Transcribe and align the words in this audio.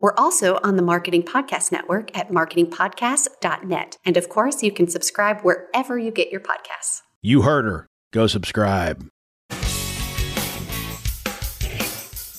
We're 0.00 0.14
also 0.16 0.58
on 0.62 0.76
the 0.76 0.82
Marketing 0.82 1.22
Podcast 1.22 1.70
Network 1.70 2.16
at 2.16 2.30
marketingpodcast.net. 2.30 3.98
And 4.02 4.16
of 4.16 4.30
course, 4.30 4.62
you 4.62 4.72
can 4.72 4.88
subscribe 4.88 5.42
wherever 5.42 5.98
you 5.98 6.10
get 6.10 6.30
your 6.30 6.40
podcasts. 6.40 7.02
You 7.20 7.42
heard 7.42 7.66
her. 7.66 7.86
Go 8.10 8.26
subscribe. 8.26 9.06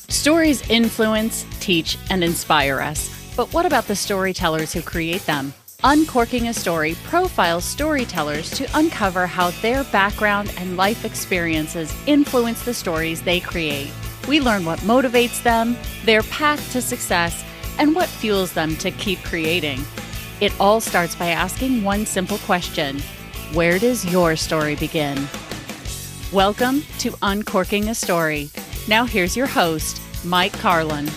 Stories 0.09 0.67
influence, 0.69 1.45
teach, 1.59 1.99
and 2.09 2.23
inspire 2.23 2.80
us. 2.80 3.09
But 3.38 3.53
what 3.53 3.67
about 3.67 3.86
the 3.86 3.95
storytellers 3.95 4.73
who 4.73 4.81
create 4.81 5.25
them? 5.27 5.53
Uncorking 5.83 6.47
a 6.47 6.53
Story 6.53 6.95
profiles 7.03 7.64
storytellers 7.64 8.49
to 8.52 8.67
uncover 8.73 9.27
how 9.27 9.52
their 9.61 9.83
background 9.86 10.52
and 10.58 10.77
life 10.77 11.05
experiences 11.05 11.95
influence 12.08 12.64
the 12.66 12.73
stories 12.73 13.21
they 13.21 13.39
create. 13.39 13.91
We 14.27 14.39
learn 14.39 14.66
what 14.66 14.80
motivates 14.80 15.41
them, 15.41 15.77
their 16.05 16.23
path 16.23 16.71
to 16.73 16.81
success, 16.81 17.43
and 17.81 17.95
what 17.95 18.07
fuels 18.07 18.53
them 18.53 18.75
to 18.75 18.91
keep 18.91 19.17
creating. 19.23 19.83
It 20.39 20.53
all 20.59 20.79
starts 20.79 21.15
by 21.15 21.29
asking 21.29 21.83
one 21.83 22.05
simple 22.05 22.37
question 22.37 22.99
Where 23.53 23.79
does 23.79 24.05
your 24.05 24.35
story 24.35 24.75
begin? 24.75 25.27
Welcome 26.31 26.83
to 26.99 27.15
Uncorking 27.23 27.89
a 27.89 27.95
Story. 27.95 28.52
Now, 28.87 29.05
here's 29.05 29.35
your 29.35 29.47
host, 29.47 29.99
Mike 30.23 30.53
Carlin. 30.53 31.09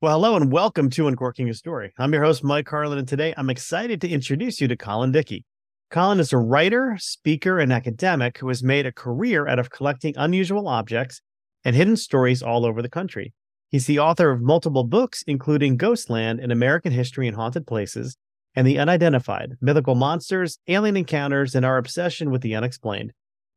Well, 0.00 0.12
hello 0.12 0.36
and 0.36 0.52
welcome 0.52 0.90
to 0.90 1.08
Uncorking 1.08 1.48
a 1.50 1.54
Story. 1.54 1.92
I'm 1.98 2.12
your 2.12 2.22
host, 2.22 2.44
Mike 2.44 2.66
Carlin, 2.66 2.98
and 2.98 3.08
today 3.08 3.34
I'm 3.36 3.50
excited 3.50 4.00
to 4.02 4.08
introduce 4.08 4.60
you 4.60 4.68
to 4.68 4.76
Colin 4.76 5.10
Dickey. 5.10 5.44
Colin 5.90 6.20
is 6.20 6.32
a 6.32 6.38
writer, 6.38 6.96
speaker, 7.00 7.58
and 7.58 7.72
academic 7.72 8.38
who 8.38 8.46
has 8.48 8.62
made 8.62 8.86
a 8.86 8.92
career 8.92 9.48
out 9.48 9.58
of 9.58 9.70
collecting 9.70 10.14
unusual 10.16 10.68
objects 10.68 11.20
and 11.64 11.74
hidden 11.74 11.96
stories 11.96 12.42
all 12.42 12.64
over 12.66 12.82
the 12.82 12.88
country. 12.88 13.32
He's 13.70 13.86
the 13.86 13.98
author 13.98 14.30
of 14.30 14.42
multiple 14.42 14.84
books, 14.84 15.24
including 15.26 15.76
Ghostland 15.76 16.38
in 16.40 16.50
American 16.50 16.92
History 16.92 17.26
and 17.26 17.36
Haunted 17.36 17.66
Places, 17.66 18.16
and 18.54 18.66
The 18.66 18.78
Unidentified 18.78 19.54
Mythical 19.60 19.94
Monsters, 19.94 20.58
Alien 20.68 20.96
Encounters, 20.96 21.54
and 21.54 21.66
Our 21.66 21.78
Obsession 21.78 22.30
with 22.30 22.42
the 22.42 22.54
Unexplained. 22.54 23.12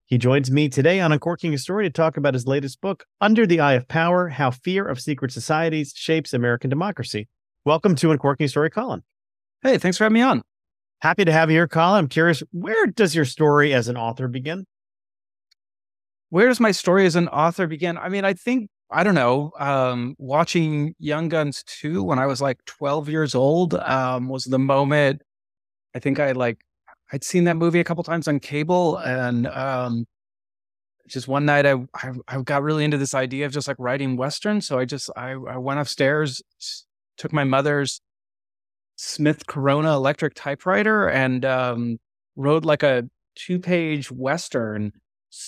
He 0.05 0.17
joins 0.17 0.49
me 0.49 0.69
today 0.69 1.01
on 1.01 1.11
Uncorking 1.11 1.53
a 1.53 1.57
Story 1.57 1.83
to 1.83 1.91
talk 1.91 2.17
about 2.17 2.33
his 2.33 2.47
latest 2.47 2.79
book, 2.81 3.05
Under 3.19 3.45
the 3.45 3.59
Eye 3.59 3.73
of 3.73 3.87
Power 3.87 4.29
How 4.29 4.51
Fear 4.51 4.87
of 4.87 5.01
Secret 5.01 5.31
Societies 5.31 5.93
Shapes 5.95 6.33
American 6.33 6.69
Democracy. 6.69 7.27
Welcome 7.65 7.93
to 7.95 8.11
Uncorking 8.11 8.45
a 8.45 8.49
Story, 8.49 8.69
Colin. 8.69 9.03
Hey, 9.61 9.77
thanks 9.77 9.97
for 9.97 10.05
having 10.05 10.13
me 10.13 10.21
on. 10.21 10.43
Happy 11.01 11.25
to 11.25 11.31
have 11.31 11.51
you 11.51 11.57
here, 11.57 11.67
Colin. 11.67 11.99
I'm 11.99 12.07
curious, 12.07 12.41
where 12.51 12.87
does 12.87 13.13
your 13.13 13.25
story 13.25 13.73
as 13.73 13.87
an 13.87 13.97
author 13.97 14.27
begin? 14.27 14.65
Where 16.29 16.47
does 16.47 16.59
my 16.59 16.71
story 16.71 17.05
as 17.05 17.15
an 17.15 17.27
author 17.29 17.67
begin? 17.67 17.97
I 17.97 18.09
mean, 18.09 18.25
I 18.25 18.33
think, 18.33 18.69
I 18.91 19.03
don't 19.03 19.15
know, 19.15 19.51
um, 19.59 20.15
watching 20.17 20.93
Young 20.99 21.29
Guns 21.29 21.63
2 21.63 22.03
when 22.03 22.19
I 22.19 22.25
was 22.25 22.41
like 22.41 22.63
12 22.65 23.09
years 23.09 23.33
old 23.33 23.75
um, 23.75 24.27
was 24.27 24.45
the 24.45 24.59
moment. 24.59 25.21
I 25.95 25.99
think 25.99 26.19
I 26.19 26.33
like, 26.33 26.59
I'd 27.11 27.23
seen 27.23 27.45
that 27.45 27.55
movie 27.55 27.79
a 27.79 27.83
couple 27.85 28.03
times 28.03 28.27
on 28.27 28.39
cable 28.39 28.97
and 28.97 29.47
um, 29.47 30.05
just 31.07 31.29
one 31.29 31.45
night 31.45 31.65
I, 31.65 31.75
I, 31.95 32.11
I 32.27 32.41
got 32.41 32.63
really 32.63 32.83
into 32.83 32.97
this 32.97 33.13
idea 33.13 33.45
of 33.45 33.53
just 33.53 33.67
like 33.69 33.77
writing 33.79 34.17
Western. 34.17 34.59
So 34.59 34.77
I 34.77 34.83
just, 34.83 35.09
I, 35.15 35.31
I 35.31 35.57
went 35.57 35.79
upstairs, 35.79 36.41
took 37.17 37.31
my 37.31 37.45
mother's 37.45 38.01
Smith 38.97 39.47
Corona 39.47 39.95
electric 39.95 40.33
typewriter 40.33 41.07
and 41.07 41.45
um, 41.45 41.99
wrote 42.35 42.65
like 42.65 42.83
a 42.83 43.07
two 43.35 43.59
page 43.59 44.11
Western 44.11 44.91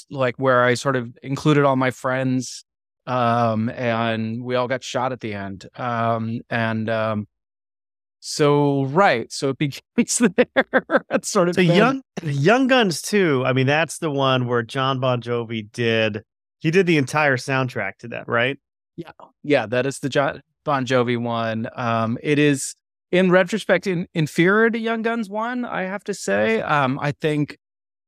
like 0.10 0.36
where 0.38 0.64
I 0.64 0.74
sort 0.74 0.96
of 0.96 1.18
included 1.24 1.64
all 1.66 1.76
my 1.76 1.92
friends, 1.92 2.64
um, 3.08 3.70
and 3.70 4.44
we 4.44 4.56
all 4.56 4.68
got 4.68 4.84
shot 4.84 5.12
at 5.12 5.20
the 5.20 5.34
end. 5.34 5.68
Um, 5.76 6.42
and 6.50 6.90
um, 6.90 7.28
so 8.20 8.86
right, 8.86 9.32
so 9.32 9.50
it 9.50 9.58
begins 9.96 10.22
there. 10.36 10.84
that's 11.10 11.30
sort 11.30 11.50
of 11.50 11.56
so 11.56 11.62
young 11.62 12.02
Young 12.24 12.68
Guns 12.68 13.02
too. 13.02 13.44
I 13.46 13.54
mean, 13.54 13.68
that's 13.68 14.00
the 14.00 14.12
one 14.12 14.48
where 14.48 14.64
Jon 14.64 15.00
Bon 15.00 15.22
Jovi 15.22 15.72
did. 15.72 16.24
He 16.60 16.72
did 16.72 16.86
the 16.86 16.98
entire 16.98 17.38
soundtrack 17.38 17.98
to 18.00 18.10
that, 18.10 18.28
right? 18.28 18.58
Yeah, 18.98 19.12
yeah, 19.44 19.66
that 19.68 19.86
is 19.86 20.00
the 20.00 20.10
Jon 20.10 20.42
Bon 20.66 20.86
Jovi 20.86 21.18
one. 21.18 21.70
Um, 21.76 22.18
it 22.22 22.38
is 22.38 22.76
in 23.12 23.32
retrospect 23.32 23.88
in, 23.88 24.08
inferior 24.14 24.70
to 24.70 24.78
Young 24.78 25.02
Guns 25.02 25.30
one. 25.30 25.64
I 25.64 25.84
have 25.84 26.04
to 26.06 26.14
say. 26.14 26.62
Um, 26.62 27.00
I 27.02 27.14
think 27.14 27.58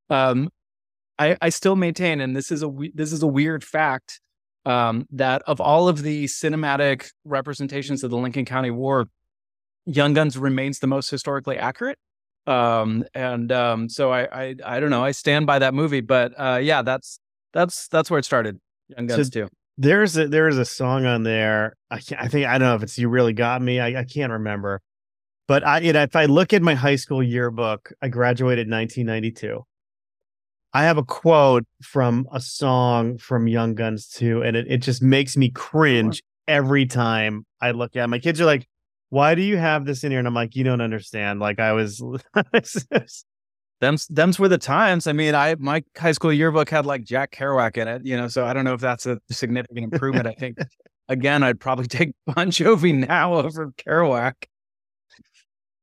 um, 0.09 0.49
I, 1.21 1.37
I 1.39 1.49
still 1.49 1.75
maintain, 1.75 2.19
and 2.19 2.35
this 2.35 2.51
is 2.51 2.63
a 2.63 2.71
this 2.95 3.11
is 3.11 3.21
a 3.21 3.27
weird 3.27 3.63
fact, 3.63 4.19
um, 4.65 5.05
that 5.11 5.43
of 5.45 5.61
all 5.61 5.87
of 5.87 6.01
the 6.01 6.25
cinematic 6.25 7.11
representations 7.25 8.03
of 8.03 8.09
the 8.09 8.17
Lincoln 8.17 8.43
County 8.45 8.71
War, 8.71 9.05
Young 9.85 10.13
Guns 10.13 10.35
remains 10.35 10.79
the 10.79 10.87
most 10.87 11.11
historically 11.11 11.57
accurate. 11.57 11.99
Um, 12.47 13.03
and 13.13 13.51
um, 13.51 13.87
so 13.87 14.11
I, 14.11 14.23
I 14.31 14.55
I 14.65 14.79
don't 14.79 14.89
know. 14.89 15.03
I 15.03 15.11
stand 15.11 15.45
by 15.45 15.59
that 15.59 15.75
movie, 15.75 16.01
but 16.01 16.33
uh, 16.39 16.59
yeah, 16.61 16.81
that's 16.81 17.19
that's 17.53 17.87
that's 17.89 18.09
where 18.09 18.17
it 18.17 18.25
started. 18.25 18.59
Young 18.87 19.05
Guns 19.05 19.27
so 19.27 19.41
too. 19.41 19.49
There's 19.77 20.17
a 20.17 20.27
there's 20.27 20.57
a 20.57 20.65
song 20.65 21.05
on 21.05 21.21
there. 21.21 21.75
I 21.91 22.01
I 22.17 22.27
think 22.29 22.47
I 22.47 22.57
don't 22.57 22.67
know 22.67 22.75
if 22.75 22.83
it's 22.83 22.97
"You 22.97 23.09
Really 23.09 23.33
Got 23.33 23.61
Me." 23.61 23.79
I, 23.79 23.99
I 23.99 24.05
can't 24.05 24.31
remember, 24.31 24.81
but 25.47 25.63
I 25.65 25.81
you 25.81 25.93
know 25.93 26.01
if 26.01 26.15
I 26.15 26.25
look 26.25 26.51
at 26.51 26.63
my 26.63 26.73
high 26.73 26.95
school 26.95 27.21
yearbook, 27.21 27.93
I 28.01 28.07
graduated 28.07 28.67
1992. 28.67 29.63
I 30.73 30.83
have 30.83 30.97
a 30.97 31.03
quote 31.03 31.65
from 31.81 32.27
a 32.31 32.39
song 32.39 33.17
from 33.17 33.47
Young 33.47 33.75
Guns 33.75 34.07
2, 34.07 34.41
and 34.41 34.55
it, 34.55 34.67
it 34.69 34.77
just 34.77 35.01
makes 35.01 35.35
me 35.35 35.49
cringe 35.49 36.23
every 36.47 36.85
time 36.85 37.45
I 37.59 37.71
look 37.71 37.95
at 37.95 38.05
it. 38.05 38.07
My 38.07 38.19
kids 38.19 38.39
are 38.39 38.45
like, 38.45 38.67
Why 39.09 39.35
do 39.35 39.41
you 39.41 39.57
have 39.57 39.85
this 39.85 40.03
in 40.03 40.11
here? 40.11 40.19
And 40.19 40.27
I'm 40.27 40.33
like, 40.33 40.55
You 40.55 40.63
don't 40.63 40.81
understand. 40.81 41.39
Like, 41.39 41.59
I 41.59 41.73
was. 41.73 42.01
them's 43.81 44.07
them's 44.07 44.39
were 44.39 44.47
the 44.47 44.57
times. 44.57 45.07
I 45.07 45.11
mean, 45.11 45.35
I 45.35 45.55
my 45.59 45.83
high 45.97 46.13
school 46.13 46.31
yearbook 46.31 46.69
had 46.69 46.85
like 46.85 47.03
Jack 47.03 47.31
Kerouac 47.31 47.75
in 47.77 47.87
it, 47.89 48.05
you 48.05 48.15
know, 48.15 48.29
so 48.29 48.45
I 48.45 48.53
don't 48.53 48.63
know 48.63 48.73
if 48.73 48.81
that's 48.81 49.05
a 49.05 49.19
significant 49.29 49.91
improvement. 49.91 50.27
I 50.27 50.33
think 50.33 50.57
again, 51.09 51.43
I'd 51.43 51.59
probably 51.59 51.87
take 51.87 52.11
Bon 52.25 52.49
Jovi 52.49 53.07
now 53.07 53.33
over 53.33 53.73
Kerouac. 53.77 54.33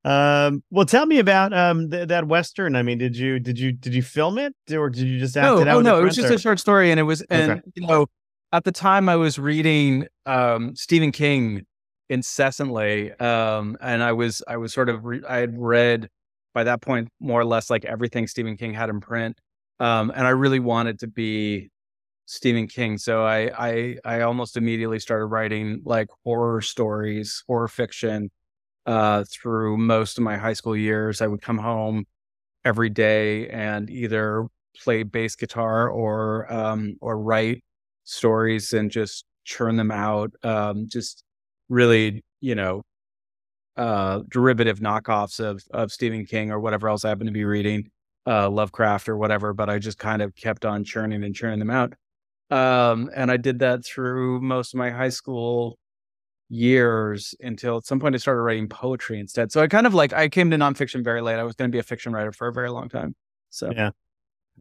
Um, 0.05 0.63
well, 0.71 0.87
tell 0.87 1.07
me 1.07 1.19
about 1.19 1.53
um 1.53 1.91
th- 1.91 2.09
that 2.09 2.29
western. 2.29 2.77
I 2.77 2.83
mean, 2.83 2.99
did 2.99 3.17
you 3.17 3.39
did 3.39 3.59
you 3.59 3.73
did 3.73 3.95
you 3.95 4.03
film 4.03 4.39
it 4.39 4.55
or 4.73 4.91
did 4.91 5.07
you 5.07 5.19
just 5.19 5.37
act 5.37 5.45
no, 5.45 5.59
it 5.59 5.69
out? 5.69 5.77
Oh 5.77 5.81
no, 5.81 6.01
it 6.01 6.05
was 6.05 6.17
just 6.17 6.31
or? 6.31 6.35
a 6.35 6.39
short 6.39 6.61
story, 6.61 6.91
and 6.91 7.01
it 7.01 7.05
was 7.05 7.23
and 7.23 7.53
okay. 7.53 7.61
you 7.75 7.87
know 7.87 8.07
at 8.53 8.65
the 8.65 8.73
time 8.73 9.09
I 9.09 9.17
was 9.17 9.39
reading 9.39 10.07
um 10.25 10.77
Stephen 10.77 11.13
King 11.13 11.67
incessantly, 12.09 13.13
um, 13.15 13.77
and 13.81 14.03
I 14.03 14.13
was 14.13 14.43
I 14.47 14.57
was 14.57 14.73
sort 14.73 14.89
of 14.89 15.05
re- 15.05 15.23
I 15.29 15.39
had 15.39 15.59
read 15.59 16.09
by 16.55 16.65
that 16.65 16.81
point 16.81 17.09
more 17.21 17.41
or 17.41 17.45
less 17.45 17.69
like 17.69 17.85
everything 17.85 18.27
Stephen 18.29 18.57
King 18.57 18.75
had 18.75 18.91
in 18.91 19.01
print, 19.01 19.39
um, 19.81 20.13
and 20.15 20.27
I 20.27 20.31
really 20.31 20.61
wanted 20.61 21.01
to 21.01 21.09
be 21.09 21.71
Stephen 22.27 22.69
King, 22.69 22.99
so 22.99 23.25
I 23.25 23.51
I 23.59 23.97
I 24.05 24.21
almost 24.21 24.57
immediately 24.57 25.01
started 25.01 25.27
writing 25.27 25.83
like 25.85 26.09
horror 26.25 26.61
stories, 26.61 27.43
horror 27.49 27.69
fiction 27.69 28.31
uh, 28.89 29.25
through 29.31 29.77
most 29.77 30.19
of 30.19 30.25
my 30.25 30.39
high 30.39 30.55
school 30.55 30.77
years. 30.77 31.21
I 31.21 31.29
would 31.29 31.43
come 31.43 31.59
home 31.59 32.07
every 32.65 32.91
day 32.91 33.49
and 33.51 33.91
either 33.91 34.47
play 34.83 35.03
bass 35.05 35.37
guitar 35.37 35.91
or 35.91 36.53
um, 36.53 36.97
or 37.03 37.19
write 37.19 37.63
stories 38.05 38.73
and 38.73 38.91
just 38.91 39.27
churn 39.45 39.77
them 39.77 39.91
out. 39.91 40.33
Um, 40.43 40.89
just 40.89 41.23
really 41.69 42.25
you 42.41 42.55
know, 42.55 42.83
uh, 43.77 44.23
derivative 44.31 44.81
knockoffs 44.81 45.41
of 45.41 45.63
of 45.73 45.93
Stephen 45.93 46.25
King 46.27 46.51
or 46.51 46.61
whatever 46.61 46.89
else 46.89 47.05
I 47.05 47.11
happen 47.11 47.27
to 47.27 47.33
be 47.33 47.45
reading, 47.45 47.91
uh, 48.27 48.49
Lovecraft 48.51 49.09
or 49.09 49.19
whatever. 49.19 49.53
But 49.53 49.71
I 49.71 49.79
just 49.79 49.99
kind 49.99 50.23
of 50.23 50.35
kept 50.35 50.65
on 50.65 50.85
churning 50.85 51.25
and 51.25 51.35
churning 51.35 51.59
them 51.59 51.71
out. 51.71 51.95
Um, 52.51 53.11
and 53.15 53.31
I 53.31 53.37
did 53.37 53.59
that 53.61 53.85
through 53.85 54.41
most 54.41 54.75
of 54.75 54.79
my 54.79 54.91
high 54.91 55.11
school 55.11 55.79
years 56.49 57.35
until 57.41 57.77
at 57.79 57.85
some 57.85 58.01
point 58.01 58.15
I 58.15 58.19
started 58.19 58.43
writing 58.43 58.69
poetry 58.69 59.21
instead. 59.21 59.53
So 59.53 59.61
I 59.61 59.69
kind 59.69 59.87
of 59.87 59.95
like 59.95 60.13
I 60.13 60.29
came 60.29 60.51
to 60.51 60.57
nonfiction 60.57 61.05
very 61.05 61.21
late. 61.21 61.39
I 61.39 61.45
was 61.45 61.55
going 61.55 61.71
to 61.71 61.75
be 61.75 61.79
a 61.79 61.83
fiction 61.83 62.13
writer 62.13 62.33
for 62.33 62.49
a 62.49 62.53
very 62.53 62.71
long 62.71 62.89
time. 62.89 63.15
So 63.51 63.71
yeah. 63.71 63.91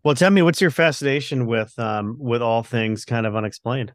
Well, 0.04 0.16
tell 0.16 0.30
me, 0.30 0.42
what's 0.42 0.62
your 0.62 0.72
fascination 0.72 1.48
with 1.48 1.78
um 1.80 2.18
with 2.20 2.42
all 2.42 2.64
things 2.64 3.06
kind 3.06 3.26
of 3.26 3.36
unexplained? 3.36 3.94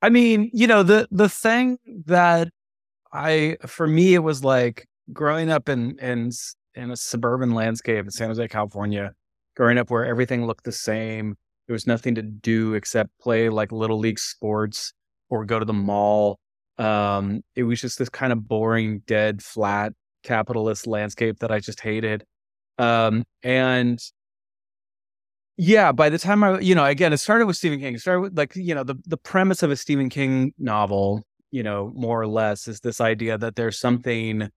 I 0.00 0.10
mean, 0.10 0.50
you 0.52 0.66
know, 0.66 0.82
the 0.82 1.08
the 1.10 1.28
thing 1.28 1.78
that 2.06 2.48
I 3.12 3.56
for 3.66 3.86
me 3.86 4.14
it 4.14 4.20
was 4.20 4.44
like 4.44 4.86
growing 5.12 5.50
up 5.50 5.68
in 5.68 5.98
in 5.98 6.30
in 6.74 6.90
a 6.90 6.96
suburban 6.96 7.52
landscape 7.54 8.04
in 8.04 8.10
San 8.10 8.28
Jose, 8.28 8.48
California, 8.48 9.12
growing 9.56 9.78
up 9.78 9.90
where 9.90 10.06
everything 10.06 10.46
looked 10.46 10.64
the 10.64 10.72
same. 10.72 11.36
There 11.66 11.74
was 11.74 11.86
nothing 11.86 12.14
to 12.14 12.22
do 12.22 12.74
except 12.74 13.10
play 13.20 13.48
like 13.48 13.72
little 13.72 13.98
league 13.98 14.18
sports 14.18 14.94
or 15.28 15.44
go 15.44 15.58
to 15.58 15.64
the 15.64 15.72
mall. 15.72 16.38
Um, 16.78 17.42
it 17.56 17.64
was 17.64 17.80
just 17.80 17.98
this 17.98 18.08
kind 18.08 18.32
of 18.32 18.46
boring, 18.46 19.02
dead, 19.06 19.42
flat 19.42 19.92
capitalist 20.22 20.86
landscape 20.86 21.40
that 21.40 21.50
I 21.50 21.60
just 21.60 21.80
hated. 21.80 22.24
Um, 22.78 23.24
and 23.42 23.98
yeah, 25.56 25.90
by 25.90 26.08
the 26.08 26.18
time 26.18 26.44
I, 26.44 26.60
you 26.60 26.74
know, 26.74 26.84
again, 26.84 27.12
it 27.12 27.16
started 27.16 27.46
with 27.46 27.56
Stephen 27.56 27.80
King. 27.80 27.94
It 27.94 28.00
started 28.00 28.20
with 28.20 28.38
like, 28.38 28.54
you 28.54 28.74
know, 28.74 28.84
the, 28.84 28.94
the 29.06 29.16
premise 29.16 29.62
of 29.64 29.72
a 29.72 29.76
Stephen 29.76 30.08
King 30.08 30.52
novel, 30.58 31.24
you 31.50 31.64
know, 31.64 31.90
more 31.96 32.20
or 32.20 32.28
less 32.28 32.68
is 32.68 32.80
this 32.80 33.00
idea 33.00 33.36
that 33.38 33.56
there's 33.56 33.78
something, 33.78 34.48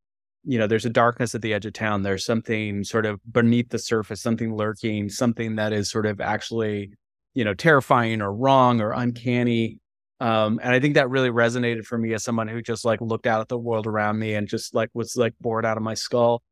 you 0.43 0.59
know, 0.59 0.67
there's 0.67 0.85
a 0.85 0.91
darkness 0.91 1.33
at 1.33 1.41
the 1.41 1.55
edge 1.55 1.65
of 1.65 1.73
town. 1.73 2.03
There's 2.03 2.23
something 2.23 2.83
sort 2.83 3.07
of 3.07 3.19
beneath 3.31 3.69
the 3.69 3.79
surface, 3.79 4.21
something 4.21 4.55
lurking, 4.55 5.09
something 5.09 5.55
that 5.55 5.73
is 5.73 5.89
sort 5.89 6.05
of 6.05 6.21
actually, 6.21 6.91
you 7.33 7.43
know, 7.43 7.55
terrifying 7.55 8.21
or 8.21 8.31
wrong 8.31 8.79
or 8.79 8.91
uncanny. 8.91 9.79
Um, 10.21 10.59
and 10.61 10.71
I 10.71 10.79
think 10.79 10.93
that 10.93 11.09
really 11.09 11.31
resonated 11.31 11.83
for 11.83 11.97
me 11.97 12.13
as 12.13 12.23
someone 12.23 12.47
who 12.47 12.61
just 12.61 12.85
like 12.85 13.01
looked 13.01 13.25
out 13.25 13.41
at 13.41 13.47
the 13.47 13.57
world 13.57 13.87
around 13.87 14.19
me 14.19 14.35
and 14.35 14.47
just 14.47 14.75
like 14.75 14.91
was 14.93 15.17
like 15.17 15.33
bored 15.41 15.65
out 15.65 15.77
of 15.77 15.83
my 15.83 15.95
skull. 15.95 16.43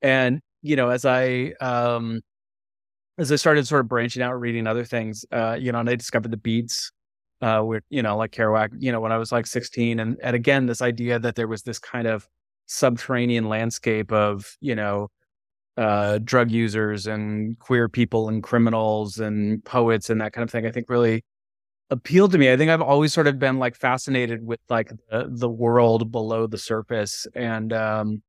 And, 0.00 0.40
you 0.62 0.76
know, 0.76 0.90
as 0.90 1.04
I, 1.04 1.54
um, 1.60 2.20
as 3.18 3.32
I 3.32 3.36
started 3.36 3.66
sort 3.66 3.80
of 3.80 3.88
branching 3.88 4.22
out, 4.22 4.38
reading 4.38 4.68
other 4.68 4.84
things, 4.84 5.24
uh, 5.32 5.56
you 5.58 5.72
know, 5.72 5.80
and 5.80 5.90
I 5.90 5.96
discovered 5.96 6.30
the 6.30 6.36
beats, 6.36 6.92
uh, 7.42 7.62
with, 7.66 7.82
you 7.90 8.00
know, 8.00 8.16
like 8.16 8.30
Kerouac, 8.30 8.70
you 8.78 8.92
know, 8.92 9.00
when 9.00 9.10
I 9.10 9.18
was 9.18 9.32
like 9.32 9.48
16. 9.48 9.98
And, 9.98 10.16
and 10.22 10.36
again, 10.36 10.66
this 10.66 10.80
idea 10.80 11.18
that 11.18 11.34
there 11.34 11.48
was 11.48 11.62
this 11.62 11.80
kind 11.80 12.06
of 12.06 12.28
subterranean 12.66 13.48
landscape 13.48 14.12
of, 14.12 14.56
you 14.60 14.76
know, 14.76 15.08
uh, 15.76 16.18
drug 16.18 16.52
users 16.52 17.08
and 17.08 17.58
queer 17.58 17.88
people 17.88 18.28
and 18.28 18.40
criminals 18.40 19.18
and 19.18 19.64
poets 19.64 20.10
and 20.10 20.20
that 20.20 20.32
kind 20.32 20.44
of 20.44 20.50
thing, 20.52 20.64
I 20.64 20.70
think 20.70 20.88
really 20.88 21.24
appealed 21.90 22.32
to 22.32 22.38
me. 22.38 22.52
I 22.52 22.56
think 22.56 22.70
I've 22.70 22.80
always 22.80 23.12
sort 23.12 23.26
of 23.26 23.38
been 23.38 23.58
like 23.58 23.76
fascinated 23.76 24.46
with 24.46 24.60
like 24.68 24.92
the, 25.10 25.26
the 25.28 25.48
world 25.48 26.10
below 26.10 26.46
the 26.46 26.58
surface. 26.58 27.26
And, 27.34 27.72
um, 27.72 28.22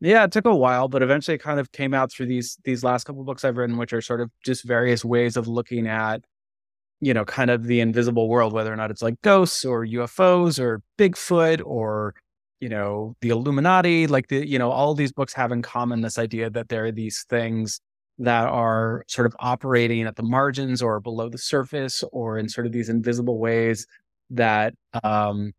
yeah, 0.00 0.24
it 0.24 0.32
took 0.32 0.46
a 0.46 0.54
while, 0.54 0.88
but 0.88 1.02
eventually 1.02 1.34
it 1.34 1.42
kind 1.42 1.60
of 1.60 1.72
came 1.72 1.92
out 1.92 2.10
through 2.10 2.26
these 2.26 2.58
these 2.64 2.82
last 2.82 3.04
couple 3.04 3.22
books 3.24 3.44
I've 3.44 3.56
written, 3.58 3.76
which 3.76 3.92
are 3.92 4.00
sort 4.00 4.22
of 4.22 4.30
just 4.44 4.64
various 4.64 5.04
ways 5.04 5.36
of 5.36 5.46
looking 5.46 5.86
at, 5.86 6.22
you 7.00 7.12
know, 7.12 7.24
kind 7.24 7.50
of 7.50 7.64
the 7.64 7.80
invisible 7.80 8.28
world, 8.28 8.52
whether 8.54 8.72
or 8.72 8.76
not 8.76 8.90
it's 8.90 9.02
like 9.02 9.20
ghosts 9.22 9.64
or 9.64 9.84
UFOs 9.84 10.58
or 10.58 10.80
Bigfoot 10.98 11.60
or, 11.66 12.14
you 12.60 12.68
know, 12.70 13.14
the 13.20 13.28
Illuminati. 13.28 14.06
Like 14.06 14.28
the, 14.28 14.46
you 14.48 14.58
know, 14.58 14.70
all 14.70 14.94
these 14.94 15.12
books 15.12 15.34
have 15.34 15.52
in 15.52 15.60
common 15.60 16.00
this 16.00 16.18
idea 16.18 16.48
that 16.50 16.70
there 16.70 16.86
are 16.86 16.92
these 16.92 17.26
things 17.28 17.80
that 18.20 18.48
are 18.48 19.04
sort 19.08 19.26
of 19.26 19.34
operating 19.40 20.02
at 20.02 20.16
the 20.16 20.22
margins 20.22 20.82
or 20.82 21.00
below 21.00 21.28
the 21.28 21.38
surface 21.38 22.04
or 22.12 22.38
in 22.38 22.48
sort 22.48 22.66
of 22.66 22.72
these 22.72 22.88
invisible 22.88 23.38
ways 23.38 23.86
that 24.30 24.74
um 25.02 25.52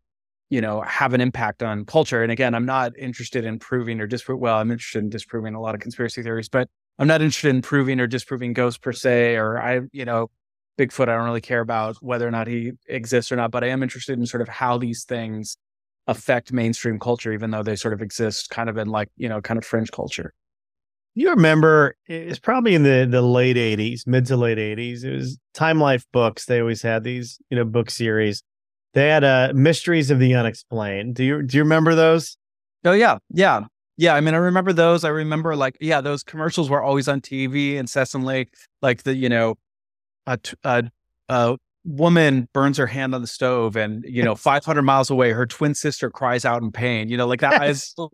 you 0.52 0.60
know, 0.60 0.82
have 0.82 1.14
an 1.14 1.22
impact 1.22 1.62
on 1.62 1.86
culture. 1.86 2.22
And 2.22 2.30
again, 2.30 2.54
I'm 2.54 2.66
not 2.66 2.92
interested 2.98 3.46
in 3.46 3.58
proving 3.58 4.02
or 4.02 4.06
disproving. 4.06 4.42
Well, 4.42 4.58
I'm 4.58 4.70
interested 4.70 4.98
in 4.98 5.08
disproving 5.08 5.54
a 5.54 5.60
lot 5.62 5.74
of 5.74 5.80
conspiracy 5.80 6.22
theories, 6.22 6.50
but 6.50 6.68
I'm 6.98 7.08
not 7.08 7.22
interested 7.22 7.48
in 7.48 7.62
proving 7.62 7.98
or 8.00 8.06
disproving 8.06 8.52
ghosts 8.52 8.76
per 8.76 8.92
se. 8.92 9.36
Or 9.36 9.58
I, 9.58 9.80
you 9.92 10.04
know, 10.04 10.30
Bigfoot. 10.78 11.08
I 11.08 11.16
don't 11.16 11.24
really 11.24 11.40
care 11.40 11.60
about 11.62 11.96
whether 12.02 12.28
or 12.28 12.30
not 12.30 12.48
he 12.48 12.72
exists 12.86 13.32
or 13.32 13.36
not. 13.36 13.50
But 13.50 13.64
I 13.64 13.68
am 13.68 13.82
interested 13.82 14.18
in 14.18 14.26
sort 14.26 14.42
of 14.42 14.48
how 14.48 14.76
these 14.76 15.04
things 15.04 15.56
affect 16.06 16.52
mainstream 16.52 16.98
culture, 16.98 17.32
even 17.32 17.50
though 17.50 17.62
they 17.62 17.74
sort 17.74 17.94
of 17.94 18.02
exist 18.02 18.50
kind 18.50 18.68
of 18.68 18.76
in 18.76 18.88
like 18.88 19.08
you 19.16 19.30
know, 19.30 19.40
kind 19.40 19.56
of 19.56 19.64
fringe 19.64 19.90
culture. 19.90 20.34
You 21.14 21.30
remember 21.30 21.96
it's 22.06 22.38
probably 22.38 22.74
in 22.74 22.84
the 22.84 23.06
the 23.10 23.22
late 23.22 23.56
'80s, 23.56 24.06
mid 24.06 24.26
to 24.26 24.36
late 24.36 24.58
'80s. 24.58 25.04
It 25.04 25.12
was 25.12 25.38
Time 25.52 25.80
Life 25.80 26.06
Books. 26.12 26.46
They 26.46 26.60
always 26.60 26.82
had 26.82 27.04
these, 27.04 27.38
you 27.50 27.56
know, 27.56 27.64
book 27.64 27.90
series 27.90 28.42
they 28.94 29.08
had 29.08 29.24
uh 29.24 29.52
Mysteries 29.54 30.10
of 30.10 30.18
the 30.18 30.34
Unexplained. 30.34 31.14
Do 31.14 31.24
you 31.24 31.42
do 31.42 31.56
you 31.56 31.62
remember 31.62 31.94
those? 31.94 32.36
Oh 32.84 32.92
yeah, 32.92 33.18
yeah, 33.30 33.64
yeah. 33.96 34.14
I 34.14 34.20
mean, 34.20 34.34
I 34.34 34.38
remember 34.38 34.72
those. 34.72 35.04
I 35.04 35.08
remember 35.08 35.56
like 35.56 35.76
yeah, 35.80 36.00
those 36.00 36.22
commercials 36.22 36.68
were 36.68 36.82
always 36.82 37.08
on 37.08 37.20
TV 37.20 37.76
incessantly. 37.76 38.50
Like 38.80 39.04
the 39.04 39.14
you 39.14 39.28
know, 39.28 39.56
a 40.26 40.38
a, 40.64 40.84
a 41.28 41.56
woman 41.84 42.48
burns 42.52 42.76
her 42.78 42.86
hand 42.86 43.14
on 43.14 43.22
the 43.22 43.26
stove, 43.26 43.76
and 43.76 44.04
you 44.06 44.22
know, 44.22 44.34
500 44.36 44.82
miles 44.82 45.10
away, 45.10 45.32
her 45.32 45.46
twin 45.46 45.74
sister 45.74 46.10
cries 46.10 46.44
out 46.44 46.62
in 46.62 46.70
pain. 46.72 47.08
You 47.08 47.16
know, 47.16 47.26
like 47.26 47.40
that. 47.40 47.62
Yes. 47.62 47.94
I, 47.98 48.06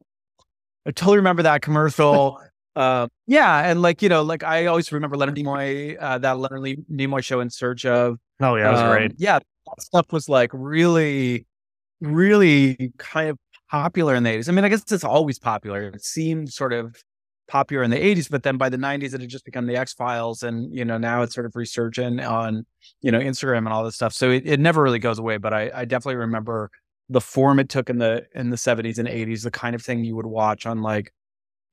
I 0.87 0.91
totally 0.93 1.19
remember 1.19 1.43
that 1.43 1.63
commercial. 1.63 2.41
Uh, 2.79 3.09
yeah, 3.27 3.69
and 3.69 3.83
like 3.83 4.03
you 4.03 4.09
know, 4.09 4.23
like 4.23 4.45
I 4.45 4.67
always 4.67 4.93
remember 4.93 5.17
Leonard 5.17 5.35
Nimoy, 5.35 5.97
uh, 5.99 6.19
that 6.19 6.39
Leonard 6.39 6.63
Nimoy 6.91 7.25
show 7.25 7.41
in 7.41 7.51
search 7.51 7.85
of. 7.85 8.19
Oh 8.41 8.55
yeah, 8.55 8.65
that 8.65 8.71
was 8.71 8.81
um, 8.81 8.91
great. 8.91 9.13
Yeah, 9.19 9.41
stuff 9.81 10.13
was 10.13 10.29
like 10.29 10.51
really, 10.55 11.45
really 12.01 12.93
kind 12.99 13.31
of 13.31 13.39
popular 13.69 14.15
in 14.15 14.23
the 14.23 14.31
80s. 14.31 14.49
I 14.49 14.53
mean, 14.53 14.65
I 14.65 14.69
guess 14.69 14.91
it's 14.93 15.03
always 15.05 15.41
popular. 15.41 15.89
It 15.89 16.05
seemed 16.05 16.53
sort 16.53 16.73
of 16.73 16.97
popular 17.49 17.83
in 17.83 17.91
the 17.91 17.97
80s, 17.97 18.31
but 18.31 18.43
then 18.43 18.57
by 18.57 18.69
the 18.69 18.77
90s, 18.77 19.15
it 19.15 19.21
had 19.21 19.29
just 19.29 19.45
become 19.45 19.67
the 19.67 19.77
X 19.77 19.93
Files. 19.93 20.43
And, 20.43 20.73
you 20.75 20.85
know, 20.85 20.99
now 20.99 21.23
it's 21.23 21.35
sort 21.35 21.47
of 21.47 21.57
resurgent 21.57 22.21
on, 22.21 22.65
you 23.03 23.11
know, 23.11 23.19
Instagram 23.19 23.59
and 23.59 23.69
all 23.69 23.85
this 23.85 23.97
stuff. 23.97 24.13
So 24.13 24.31
it, 24.31 24.47
it 24.47 24.61
never 24.61 24.83
really 24.83 24.99
goes 24.99 25.19
away. 25.19 25.39
But 25.39 25.53
I, 25.53 25.71
I 25.75 25.85
definitely 25.85 26.17
remember 26.17 26.71
the 27.09 27.21
form 27.21 27.59
it 27.59 27.69
took 27.69 27.91
in 27.91 27.99
the 27.99 28.27
in 28.35 28.51
the 28.51 28.57
70s 28.57 28.99
and 28.99 29.09
80s, 29.09 29.43
the 29.43 29.51
kind 29.51 29.75
of 29.75 29.83
thing 29.83 30.05
you 30.05 30.15
would 30.15 30.27
watch 30.27 30.67
on 30.67 30.83
like, 30.83 31.13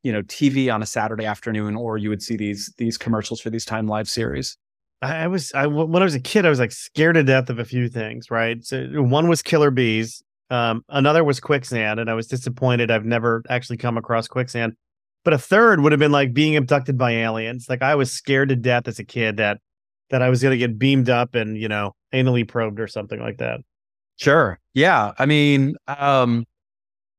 you 0.05 0.11
know, 0.11 0.21
TV 0.21 0.71
on 0.71 0.83
a 0.83 0.85
Saturday 0.85 1.25
afternoon, 1.25 1.75
or 1.75 1.97
you 1.97 2.09
would 2.09 2.21
see 2.21 2.37
these 2.37 2.71
these 2.77 2.95
commercials 2.95 3.41
for 3.41 3.49
these 3.49 3.65
Time 3.65 3.87
Life 3.87 4.07
series. 4.07 4.55
I 5.01 5.25
was 5.25 5.51
I 5.53 5.65
when 5.65 5.99
I 5.99 6.05
was 6.05 6.13
a 6.13 6.19
kid, 6.19 6.45
I 6.45 6.49
was 6.49 6.59
like 6.59 6.71
scared 6.71 7.15
to 7.15 7.23
death 7.23 7.49
of 7.49 7.57
a 7.57 7.65
few 7.65 7.89
things. 7.89 8.29
Right, 8.29 8.63
so 8.63 8.85
one 9.01 9.27
was 9.27 9.41
killer 9.41 9.71
bees, 9.71 10.21
um, 10.51 10.85
another 10.89 11.23
was 11.23 11.39
quicksand, 11.39 11.99
and 11.99 12.07
I 12.07 12.13
was 12.13 12.27
disappointed. 12.27 12.91
I've 12.91 13.03
never 13.03 13.41
actually 13.49 13.77
come 13.77 13.97
across 13.97 14.27
quicksand, 14.27 14.73
but 15.23 15.33
a 15.33 15.39
third 15.39 15.81
would 15.81 15.91
have 15.91 15.99
been 15.99 16.11
like 16.11 16.35
being 16.35 16.55
abducted 16.55 16.99
by 16.99 17.11
aliens. 17.11 17.65
Like 17.67 17.81
I 17.81 17.95
was 17.95 18.11
scared 18.11 18.49
to 18.49 18.55
death 18.55 18.87
as 18.87 18.99
a 18.99 19.03
kid 19.03 19.37
that 19.37 19.59
that 20.11 20.21
I 20.21 20.29
was 20.29 20.39
going 20.39 20.51
to 20.51 20.57
get 20.59 20.77
beamed 20.77 21.09
up 21.09 21.33
and 21.33 21.57
you 21.57 21.67
know 21.67 21.95
anally 22.13 22.47
probed 22.47 22.79
or 22.79 22.87
something 22.87 23.19
like 23.19 23.39
that. 23.39 23.61
Sure. 24.17 24.59
Yeah. 24.75 25.13
I 25.17 25.25
mean, 25.25 25.75
um, 25.87 26.45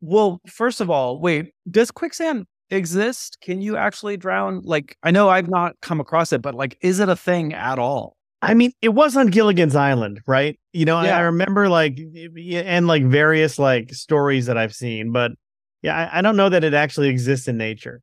well, 0.00 0.40
first 0.46 0.80
of 0.80 0.88
all, 0.88 1.20
wait, 1.20 1.52
does 1.68 1.90
quicksand 1.90 2.46
exist? 2.70 3.38
Can 3.40 3.60
you 3.60 3.76
actually 3.76 4.16
drown? 4.16 4.62
Like, 4.64 4.96
I 5.02 5.10
know 5.10 5.28
I've 5.28 5.48
not 5.48 5.76
come 5.82 6.00
across 6.00 6.32
it, 6.32 6.42
but 6.42 6.54
like, 6.54 6.76
is 6.80 7.00
it 7.00 7.08
a 7.08 7.16
thing 7.16 7.52
at 7.54 7.78
all? 7.78 8.16
I 8.42 8.54
mean, 8.54 8.72
it 8.82 8.90
was 8.90 9.16
on 9.16 9.28
Gilligan's 9.28 9.74
Island, 9.74 10.20
right? 10.26 10.58
You 10.72 10.84
know, 10.84 11.00
yeah. 11.02 11.16
I, 11.16 11.22
remember 11.22 11.68
like, 11.68 11.98
and 12.52 12.86
like 12.86 13.04
various 13.04 13.58
like 13.58 13.92
stories 13.94 14.46
that 14.46 14.58
I've 14.58 14.74
seen, 14.74 15.10
but 15.10 15.32
yeah, 15.82 16.10
I, 16.12 16.18
I 16.18 16.22
don't 16.22 16.36
know 16.36 16.48
that 16.48 16.62
it 16.62 16.74
actually 16.74 17.08
exists 17.08 17.48
in 17.48 17.56
nature. 17.56 18.02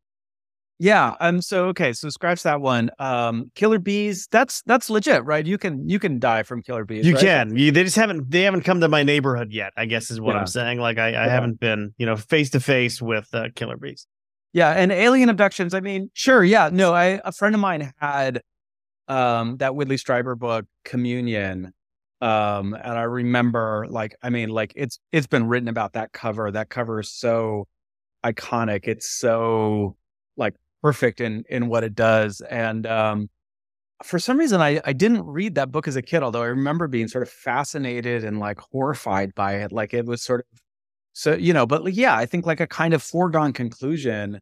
Yeah. 0.80 1.16
Um. 1.20 1.42
So 1.42 1.68
okay. 1.68 1.94
So 1.94 2.10
scratch 2.10 2.44
that 2.44 2.60
one. 2.60 2.90
Um. 3.00 3.52
Killer 3.56 3.80
bees. 3.80 4.28
That's 4.32 4.64
that's 4.64 4.90
legit, 4.90 5.24
right? 5.24 5.46
You 5.46 5.58
can 5.58 5.88
you 5.88 6.00
can 6.00 6.20
die 6.20 6.44
from 6.44 6.62
killer 6.62 6.84
bees. 6.84 7.06
You 7.06 7.14
right? 7.14 7.24
can. 7.24 7.56
You, 7.56 7.72
they 7.72 7.84
just 7.84 7.96
haven't 7.96 8.30
they 8.32 8.42
haven't 8.42 8.64
come 8.64 8.82
to 8.82 8.90
my 8.90 9.04
neighborhood 9.04 9.52
yet. 9.52 9.72
I 9.78 9.86
guess 9.86 10.10
is 10.10 10.20
what 10.20 10.34
yeah. 10.34 10.42
I'm 10.42 10.48
saying. 10.48 10.80
Like 10.80 10.98
I, 10.98 11.08
I 11.08 11.12
yeah. 11.12 11.30
haven't 11.30 11.60
been 11.60 11.94
you 11.98 12.06
know 12.06 12.18
face 12.18 12.50
to 12.50 12.60
face 12.60 13.02
with 13.02 13.30
uh, 13.34 13.50
killer 13.56 13.78
bees. 13.78 14.08
Yeah, 14.54 14.70
and 14.72 14.92
alien 14.92 15.30
abductions. 15.30 15.74
I 15.74 15.80
mean, 15.80 16.10
sure, 16.14 16.44
yeah, 16.44 16.70
no. 16.72 16.94
I 16.94 17.20
a 17.26 17.32
friend 17.32 17.56
of 17.56 17.62
mine 17.62 17.92
had 17.98 18.42
um 19.10 19.58
that 19.58 19.76
Whitley 19.76 19.98
Strieber 19.98 20.38
book, 20.38 20.66
Communion. 20.86 21.74
Um, 22.22 22.74
and 22.76 22.94
I 23.00 23.04
remember 23.04 23.88
like, 23.90 24.16
I 24.24 24.30
mean, 24.32 24.50
like 24.50 24.74
it's 24.76 25.00
it's 25.14 25.28
been 25.28 25.48
written 25.48 25.70
about 25.70 25.94
that 25.94 26.14
cover. 26.14 26.52
That 26.52 26.70
cover 26.70 27.00
is 27.02 27.12
so 27.12 27.68
iconic. 28.26 28.88
It's 28.88 29.10
so 29.10 29.98
like 30.38 30.56
perfect 30.84 31.22
in 31.22 31.44
in 31.50 31.68
what 31.70 31.84
it 31.86 31.96
does. 31.96 32.42
And 32.50 32.88
um 32.88 33.30
for 34.04 34.20
some 34.20 34.38
reason 34.38 34.62
I, 34.62 34.82
I 34.86 34.94
didn't 34.94 35.26
read 35.26 35.56
that 35.56 35.72
book 35.72 35.88
as 35.88 35.96
a 35.96 36.02
kid, 36.02 36.24
although 36.24 36.44
I 36.44 36.48
remember 36.48 36.88
being 36.88 37.08
sort 37.08 37.24
of 37.24 37.30
fascinated 37.30 38.24
and 38.26 38.40
like 38.40 38.60
horrified 38.60 39.36
by 39.36 39.56
it. 39.58 39.72
Like 39.72 39.94
it 39.94 40.06
was 40.06 40.24
sort 40.24 40.42
of 40.54 40.60
so 41.14 41.36
you 41.36 41.54
know, 41.54 41.66
but 41.66 41.94
yeah, 41.94 42.16
I 42.16 42.26
think 42.26 42.46
like 42.46 42.60
a 42.60 42.68
kind 42.68 42.94
of 42.94 43.02
foregone 43.02 43.54
conclusion 43.54 44.40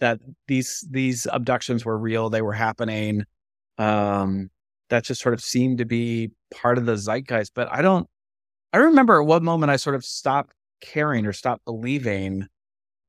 that 0.00 0.18
these 0.48 0.84
these 0.90 1.26
abductions 1.32 1.84
were 1.84 1.98
real, 1.98 2.30
they 2.30 2.42
were 2.42 2.52
happening. 2.52 3.24
Um, 3.78 4.50
that 4.90 5.04
just 5.04 5.20
sort 5.20 5.34
of 5.34 5.40
seemed 5.40 5.78
to 5.78 5.84
be 5.84 6.30
part 6.52 6.78
of 6.78 6.86
the 6.86 6.96
zeitgeist. 6.96 7.52
But 7.54 7.68
I 7.70 7.82
don't. 7.82 8.08
I 8.72 8.78
remember 8.78 9.20
at 9.20 9.26
one 9.26 9.44
moment 9.44 9.70
I 9.70 9.76
sort 9.76 9.96
of 9.96 10.04
stopped 10.04 10.52
caring 10.80 11.26
or 11.26 11.32
stopped 11.32 11.64
believing 11.64 12.46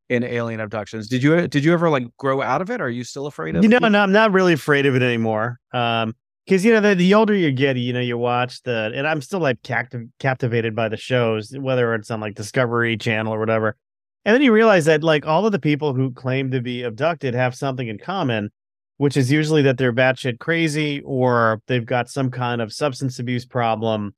in 0.10 0.24
alien 0.24 0.60
abductions. 0.60 1.08
Did 1.08 1.24
you 1.24 1.48
did 1.48 1.64
you 1.64 1.74
ever 1.74 1.90
like 1.90 2.06
grow 2.18 2.42
out 2.42 2.62
of 2.62 2.70
it? 2.70 2.82
Or 2.82 2.86
Are 2.86 2.90
you 2.90 3.04
still 3.04 3.26
afraid 3.28 3.56
of 3.56 3.64
you 3.64 3.70
it? 3.70 3.82
know, 3.82 3.88
no, 3.88 4.00
I'm 4.00 4.12
not 4.12 4.32
really 4.32 4.54
afraid 4.54 4.86
of 4.86 4.96
it 4.96 5.02
anymore. 5.02 5.60
Um, 5.74 6.16
because 6.46 6.64
you 6.64 6.72
know 6.72 6.80
the, 6.80 6.96
the 6.96 7.14
older 7.14 7.34
you 7.34 7.52
get, 7.52 7.78
you 7.78 7.92
know 7.92 8.00
you 8.00 8.18
watch 8.18 8.62
the, 8.64 8.92
and 8.94 9.08
I'm 9.08 9.22
still 9.22 9.40
like 9.40 9.62
captiv- 9.64 10.10
captivated 10.20 10.76
by 10.76 10.90
the 10.90 10.98
shows, 10.98 11.56
whether 11.58 11.94
it's 11.96 12.12
on 12.12 12.20
like 12.20 12.36
Discovery 12.36 12.98
Channel 12.98 13.34
or 13.34 13.40
whatever. 13.40 13.76
And 14.26 14.34
then 14.34 14.42
you 14.42 14.52
realize 14.52 14.86
that 14.86 15.04
like 15.04 15.26
all 15.26 15.46
of 15.46 15.52
the 15.52 15.60
people 15.60 15.94
who 15.94 16.12
claim 16.12 16.52
to 16.52 16.62
be 16.62 16.84
abducted 16.84 17.34
have 17.34 17.56
something 17.56 17.88
in 17.88 17.98
common, 17.98 18.50
which 18.98 19.18
is 19.18 19.32
usually 19.32 19.62
that 19.64 19.78
they're 19.78 19.94
batshit 19.94 20.40
crazy 20.40 21.02
or 21.02 21.62
they've 21.68 21.86
got 21.86 22.10
some 22.10 22.32
kind 22.32 22.62
of 22.62 22.74
substance 22.74 23.20
abuse 23.20 23.46
problem. 23.46 24.16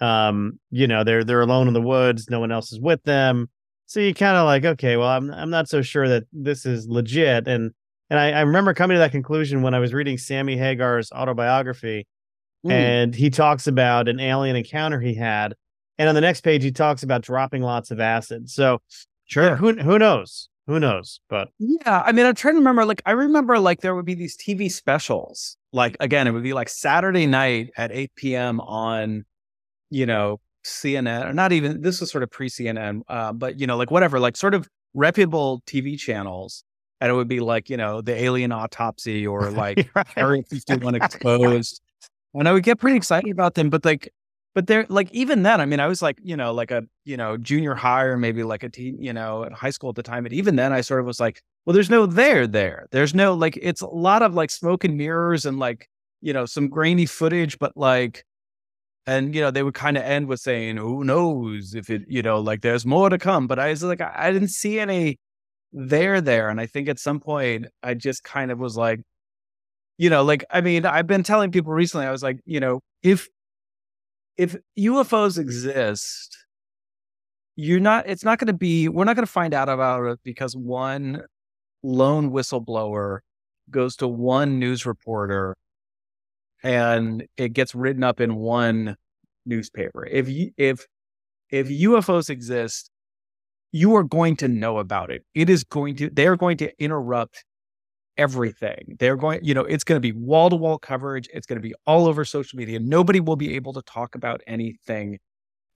Um, 0.00 0.60
you 0.70 0.86
know, 0.86 1.02
they're 1.02 1.24
they're 1.24 1.40
alone 1.40 1.68
in 1.68 1.74
the 1.74 1.82
woods, 1.82 2.30
no 2.30 2.40
one 2.40 2.52
else 2.52 2.72
is 2.72 2.80
with 2.80 3.02
them. 3.04 3.50
So 3.86 4.00
you 4.00 4.14
kind 4.14 4.36
of 4.36 4.44
like, 4.44 4.64
okay, 4.64 4.96
well, 4.96 5.08
I'm 5.08 5.30
I'm 5.32 5.50
not 5.50 5.68
so 5.68 5.82
sure 5.82 6.08
that 6.08 6.24
this 6.32 6.66
is 6.66 6.88
legit. 6.88 7.48
And 7.48 7.72
and 8.10 8.18
I, 8.18 8.30
I 8.32 8.40
remember 8.42 8.74
coming 8.74 8.94
to 8.94 8.98
that 9.00 9.12
conclusion 9.12 9.62
when 9.62 9.74
I 9.74 9.78
was 9.78 9.92
reading 9.94 10.18
Sammy 10.18 10.56
Hagar's 10.56 11.10
autobiography, 11.12 12.06
Mm. 12.66 12.72
and 12.72 13.14
he 13.14 13.30
talks 13.30 13.68
about 13.68 14.08
an 14.08 14.18
alien 14.18 14.56
encounter 14.56 14.98
he 15.00 15.14
had. 15.14 15.54
And 15.96 16.08
on 16.08 16.16
the 16.16 16.20
next 16.20 16.40
page, 16.40 16.64
he 16.64 16.72
talks 16.72 17.04
about 17.04 17.22
dropping 17.22 17.62
lots 17.62 17.92
of 17.92 18.00
acid. 18.00 18.50
So 18.50 18.80
Sure. 19.26 19.54
who 19.54 19.74
who 19.74 19.96
knows? 19.98 20.48
Who 20.66 20.80
knows? 20.80 21.20
But 21.28 21.50
Yeah, 21.60 22.02
I 22.04 22.10
mean, 22.12 22.26
I'm 22.26 22.34
trying 22.34 22.54
to 22.54 22.58
remember. 22.58 22.84
Like, 22.84 23.00
I 23.06 23.12
remember 23.12 23.58
like 23.60 23.80
there 23.80 23.94
would 23.94 24.04
be 24.04 24.14
these 24.14 24.36
TV 24.36 24.68
specials. 24.68 25.56
Like, 25.72 25.96
again, 26.00 26.26
it 26.26 26.32
would 26.32 26.42
be 26.42 26.52
like 26.52 26.68
Saturday 26.68 27.26
night 27.28 27.70
at 27.76 27.92
8 27.92 28.10
p.m. 28.16 28.58
on, 28.60 29.24
you 29.90 30.04
know, 30.06 30.40
CNN 30.64 31.26
or 31.30 31.32
not 31.32 31.52
even. 31.52 31.80
This 31.80 32.00
was 32.00 32.10
sort 32.10 32.24
of 32.24 32.30
pre 32.30 32.48
CNN, 32.48 33.02
uh, 33.08 33.32
but 33.32 33.60
you 33.60 33.66
know, 33.68 33.76
like 33.76 33.90
whatever, 33.92 34.18
like 34.18 34.36
sort 34.36 34.54
of 34.54 34.68
reputable 34.94 35.62
TV 35.66 35.96
channels, 35.98 36.64
and 37.00 37.10
it 37.10 37.14
would 37.14 37.28
be 37.28 37.40
like 37.40 37.70
you 37.70 37.76
know 37.76 38.00
the 38.00 38.14
alien 38.14 38.52
autopsy 38.52 39.26
or 39.26 39.50
like 39.50 39.88
Right. 39.94 40.06
Area 40.16 40.42
51 40.42 40.94
exposed. 40.94 41.80
And 42.34 42.48
I 42.48 42.52
would 42.52 42.62
get 42.62 42.78
pretty 42.78 42.96
excited 42.96 43.30
about 43.30 43.54
them, 43.54 43.70
but 43.70 43.84
like, 43.84 44.12
but 44.54 44.66
they're 44.66 44.86
like, 44.88 45.10
even 45.12 45.42
then, 45.42 45.60
I 45.60 45.66
mean, 45.66 45.80
I 45.80 45.86
was 45.86 46.02
like, 46.02 46.18
you 46.22 46.36
know, 46.36 46.52
like 46.52 46.70
a, 46.70 46.82
you 47.04 47.16
know, 47.16 47.36
junior 47.36 47.74
high 47.74 48.04
or 48.04 48.16
maybe 48.16 48.42
like 48.42 48.62
a 48.62 48.68
teen, 48.68 49.00
you 49.02 49.12
know, 49.12 49.44
at 49.44 49.52
high 49.52 49.70
school 49.70 49.90
at 49.90 49.96
the 49.96 50.02
time. 50.02 50.26
And 50.26 50.34
even 50.34 50.56
then 50.56 50.72
I 50.72 50.80
sort 50.82 51.00
of 51.00 51.06
was 51.06 51.20
like, 51.20 51.42
well, 51.64 51.74
there's 51.74 51.90
no 51.90 52.06
there 52.06 52.46
there. 52.46 52.86
There's 52.90 53.14
no 53.14 53.34
like, 53.34 53.58
it's 53.60 53.80
a 53.80 53.86
lot 53.86 54.22
of 54.22 54.34
like 54.34 54.50
smoke 54.50 54.84
and 54.84 54.96
mirrors 54.96 55.46
and 55.46 55.58
like, 55.58 55.88
you 56.20 56.32
know, 56.32 56.44
some 56.46 56.68
grainy 56.68 57.06
footage, 57.06 57.58
but 57.58 57.76
like, 57.76 58.24
and 59.06 59.34
you 59.34 59.40
know, 59.40 59.50
they 59.50 59.62
would 59.62 59.74
kind 59.74 59.96
of 59.96 60.02
end 60.02 60.26
with 60.26 60.40
saying, 60.40 60.76
who 60.76 61.02
knows 61.04 61.74
if 61.74 61.88
it, 61.88 62.02
you 62.08 62.22
know, 62.22 62.40
like 62.40 62.60
there's 62.60 62.84
more 62.84 63.08
to 63.08 63.18
come. 63.18 63.46
But 63.46 63.58
I 63.58 63.70
was 63.70 63.82
like, 63.82 64.00
I, 64.00 64.12
I 64.14 64.32
didn't 64.32 64.48
see 64.48 64.78
any 64.78 65.18
there 65.72 66.20
there. 66.20 66.48
And 66.48 66.60
I 66.60 66.66
think 66.66 66.88
at 66.88 66.98
some 66.98 67.20
point 67.20 67.66
I 67.82 67.94
just 67.94 68.24
kind 68.24 68.50
of 68.50 68.58
was 68.58 68.76
like, 68.76 69.00
you 69.98 70.10
know, 70.10 70.24
like 70.24 70.44
I 70.50 70.60
mean, 70.60 70.86
I've 70.86 71.06
been 71.06 71.22
telling 71.22 71.50
people 71.50 71.72
recently, 71.72 72.06
I 72.06 72.12
was 72.12 72.22
like, 72.22 72.40
you 72.44 72.60
know, 72.60 72.80
if 73.02 73.28
if 74.36 74.56
UFOs 74.78 75.38
exist, 75.38 76.36
you're 77.56 77.80
not 77.80 78.08
it's 78.08 78.24
not 78.24 78.38
gonna 78.38 78.52
be 78.52 78.88
we're 78.88 79.04
not 79.04 79.16
gonna 79.16 79.26
find 79.26 79.54
out 79.54 79.68
about 79.68 80.04
it 80.06 80.20
because 80.24 80.56
one 80.56 81.22
lone 81.82 82.30
whistleblower 82.30 83.20
goes 83.70 83.96
to 83.96 84.08
one 84.08 84.58
news 84.58 84.86
reporter 84.86 85.56
and 86.62 87.26
it 87.36 87.52
gets 87.52 87.74
written 87.74 88.02
up 88.04 88.20
in 88.20 88.36
one 88.36 88.96
newspaper. 89.46 90.06
If 90.06 90.28
you 90.28 90.52
if 90.56 90.86
if 91.50 91.68
UFOs 91.68 92.30
exist, 92.30 92.90
you 93.72 93.94
are 93.96 94.02
going 94.04 94.36
to 94.36 94.48
know 94.48 94.78
about 94.78 95.10
it. 95.10 95.24
It 95.34 95.50
is 95.50 95.64
going 95.64 95.96
to 95.96 96.10
they 96.10 96.26
are 96.26 96.36
going 96.36 96.56
to 96.58 96.82
interrupt 96.82 97.44
everything. 98.16 98.96
They're 98.98 99.16
going, 99.16 99.40
you 99.42 99.54
know, 99.54 99.62
it's 99.62 99.84
going 99.84 99.96
to 99.96 100.00
be 100.00 100.12
wall 100.12 100.50
to 100.50 100.56
wall 100.56 100.78
coverage. 100.78 101.28
It's 101.32 101.46
going 101.46 101.60
to 101.60 101.66
be 101.66 101.74
all 101.86 102.06
over 102.06 102.24
social 102.24 102.58
media. 102.58 102.80
Nobody 102.80 103.20
will 103.20 103.36
be 103.36 103.54
able 103.54 103.72
to 103.74 103.82
talk 103.82 104.14
about 104.14 104.42
anything 104.46 105.18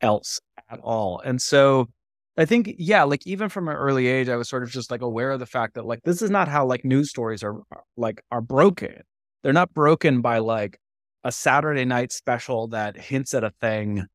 else 0.01 0.41
at 0.69 0.81
all. 0.81 1.21
And 1.25 1.41
so 1.41 1.89
I 2.37 2.45
think, 2.45 2.75
yeah, 2.79 3.05
like 3.05 3.27
even 3.27 3.49
from 3.49 3.69
an 3.69 3.77
early 3.77 4.07
age, 4.07 4.29
I 4.29 4.37
was 4.37 4.49
sort 4.49 4.63
of 4.63 4.71
just 4.71 4.91
like 4.91 5.03
aware 5.03 5.31
of 5.31 5.41
the 5.41 5.47
fact 5.47 5.75
that 5.75 5.87
like 5.87 6.01
this 6.05 6.23
is 6.23 6.31
not 6.31 6.49
how 6.49 6.67
like 6.67 6.85
news 6.85 7.11
stories 7.11 7.43
are 7.43 7.61
are- 7.71 7.85
like 7.97 8.23
are 8.31 8.41
broken. 8.41 9.03
They're 9.43 9.53
not 9.53 9.73
broken 9.75 10.21
by 10.21 10.39
like 10.39 10.79
a 11.25 11.33
Saturday 11.33 11.85
night 11.85 12.13
special 12.13 12.69
that 12.69 12.97
hints 12.97 13.35
at 13.35 13.45
a 13.45 13.53
thing 13.61 14.07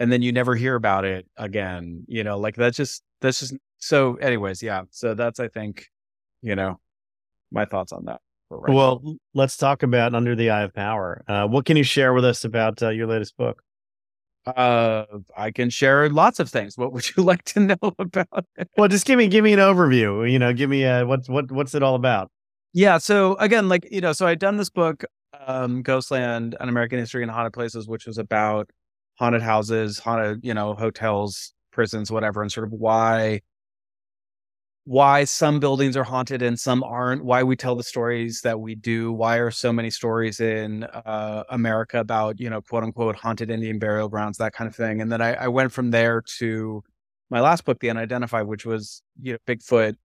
and 0.00 0.10
then 0.10 0.22
you 0.22 0.32
never 0.32 0.56
hear 0.56 0.74
about 0.74 1.04
it 1.04 1.26
again. 1.36 2.04
You 2.08 2.24
know, 2.24 2.38
like 2.38 2.56
that's 2.56 2.76
just 2.76 3.02
that's 3.20 3.40
just 3.40 3.54
so 3.78 4.16
anyways, 4.16 4.62
yeah. 4.62 4.82
So 4.90 5.14
that's 5.14 5.38
I 5.38 5.46
think, 5.48 5.86
you 6.42 6.56
know, 6.56 6.80
my 7.52 7.66
thoughts 7.66 7.92
on 7.92 8.06
that. 8.06 8.20
right 8.50 8.74
well, 8.74 9.02
let's 9.34 9.56
talk 9.56 9.82
about 9.84 10.14
Under 10.14 10.34
the 10.34 10.50
Eye 10.50 10.62
of 10.62 10.74
Power. 10.74 11.22
Uh, 11.28 11.46
what 11.46 11.66
can 11.66 11.76
you 11.76 11.84
share 11.84 12.12
with 12.14 12.24
us 12.24 12.44
about 12.44 12.82
uh, 12.82 12.88
your 12.88 13.06
latest 13.06 13.36
book? 13.36 13.62
uh 14.46 15.04
I 15.36 15.50
can 15.50 15.68
share 15.68 16.08
lots 16.08 16.40
of 16.40 16.48
things. 16.48 16.78
What 16.78 16.94
would 16.94 17.06
you 17.16 17.22
like 17.22 17.44
to 17.44 17.60
know 17.60 17.94
about 17.98 18.46
it? 18.56 18.70
Well, 18.76 18.88
just 18.88 19.04
give 19.06 19.18
me 19.18 19.28
give 19.28 19.44
me 19.44 19.52
an 19.52 19.58
overview. 19.58 20.30
You 20.30 20.38
know, 20.38 20.52
give 20.54 20.70
me 20.70 20.84
uh, 20.84 21.04
what's 21.06 21.28
what 21.28 21.52
what's 21.52 21.74
it 21.74 21.82
all 21.82 21.94
about? 21.94 22.30
Yeah. 22.72 22.98
So 22.98 23.34
again, 23.36 23.68
like, 23.68 23.86
you 23.90 24.00
know, 24.00 24.12
so 24.12 24.26
I'd 24.26 24.38
done 24.38 24.56
this 24.56 24.70
book, 24.70 25.04
um, 25.46 25.82
Ghostland, 25.82 26.56
an 26.60 26.68
American 26.68 26.98
history 26.98 27.22
and 27.22 27.30
haunted 27.30 27.52
places, 27.52 27.88
which 27.88 28.06
was 28.06 28.16
about 28.16 28.70
haunted 29.20 29.42
houses, 29.42 29.98
haunted, 29.98 30.40
you 30.42 30.54
know, 30.54 30.74
hotels, 30.74 31.52
prisons, 31.70 32.10
whatever, 32.10 32.42
and 32.42 32.50
sort 32.50 32.66
of 32.66 32.72
why 32.72 33.40
why 34.84 35.24
some 35.24 35.60
buildings 35.60 35.94
are 35.96 36.02
haunted 36.02 36.40
and 36.42 36.58
some 36.58 36.82
aren't, 36.82 37.22
why 37.22 37.42
we 37.42 37.54
tell 37.54 37.76
the 37.76 37.82
stories 37.82 38.40
that 38.40 38.58
we 38.58 38.74
do, 38.74 39.12
why 39.12 39.36
are 39.36 39.50
so 39.50 39.72
many 39.72 39.90
stories 39.90 40.40
in 40.40 40.84
uh, 40.84 41.44
America 41.50 42.00
about, 42.00 42.40
you 42.40 42.48
know, 42.48 42.62
quote 42.62 42.82
unquote 42.82 43.14
haunted 43.14 43.50
Indian 43.50 43.78
burial 43.78 44.08
grounds, 44.08 44.38
that 44.38 44.54
kind 44.54 44.66
of 44.66 44.74
thing. 44.74 45.02
And 45.02 45.12
then 45.12 45.20
I, 45.20 45.34
I 45.34 45.48
went 45.48 45.70
from 45.70 45.90
there 45.90 46.22
to 46.38 46.82
my 47.28 47.40
last 47.40 47.64
book, 47.66 47.78
The 47.78 47.90
Unidentified, 47.90 48.46
which 48.46 48.64
was, 48.64 49.02
you 49.22 49.34
know, 49.34 49.38
Bigfoot, 49.46 49.96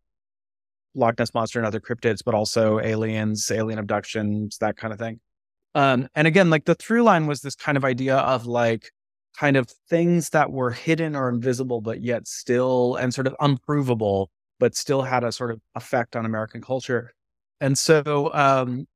Loch 0.93 1.17
Ness 1.17 1.33
monster 1.33 1.57
and 1.57 1.65
other 1.65 1.79
cryptids, 1.79 2.19
but 2.23 2.35
also 2.35 2.79
aliens, 2.79 3.49
alien 3.49 3.79
abductions, 3.79 4.57
that 4.59 4.75
kind 4.77 4.93
of 4.93 4.99
thing. 4.99 5.19
Um, 5.73 6.09
and 6.15 6.27
again, 6.27 6.49
like 6.49 6.65
the 6.65 6.75
through 6.75 7.03
line 7.03 7.27
was 7.27 7.41
this 7.41 7.55
kind 7.55 7.77
of 7.77 7.85
idea 7.85 8.17
of 8.17 8.45
like 8.45 8.91
kind 9.39 9.57
of 9.57 9.69
things 9.89 10.29
that 10.29 10.51
were 10.51 10.71
hidden 10.71 11.15
or 11.15 11.29
invisible, 11.29 11.81
but 11.81 12.01
yet 12.01 12.27
still 12.27 12.95
and 12.95 13.13
sort 13.13 13.27
of 13.27 13.35
unprovable, 13.39 14.29
but 14.59 14.75
still 14.75 15.01
had 15.03 15.23
a 15.23 15.31
sort 15.31 15.51
of 15.51 15.61
effect 15.75 16.15
on 16.15 16.25
American 16.25 16.61
culture. 16.61 17.13
And 17.61 17.77
so 17.77 18.33
um, 18.33 18.87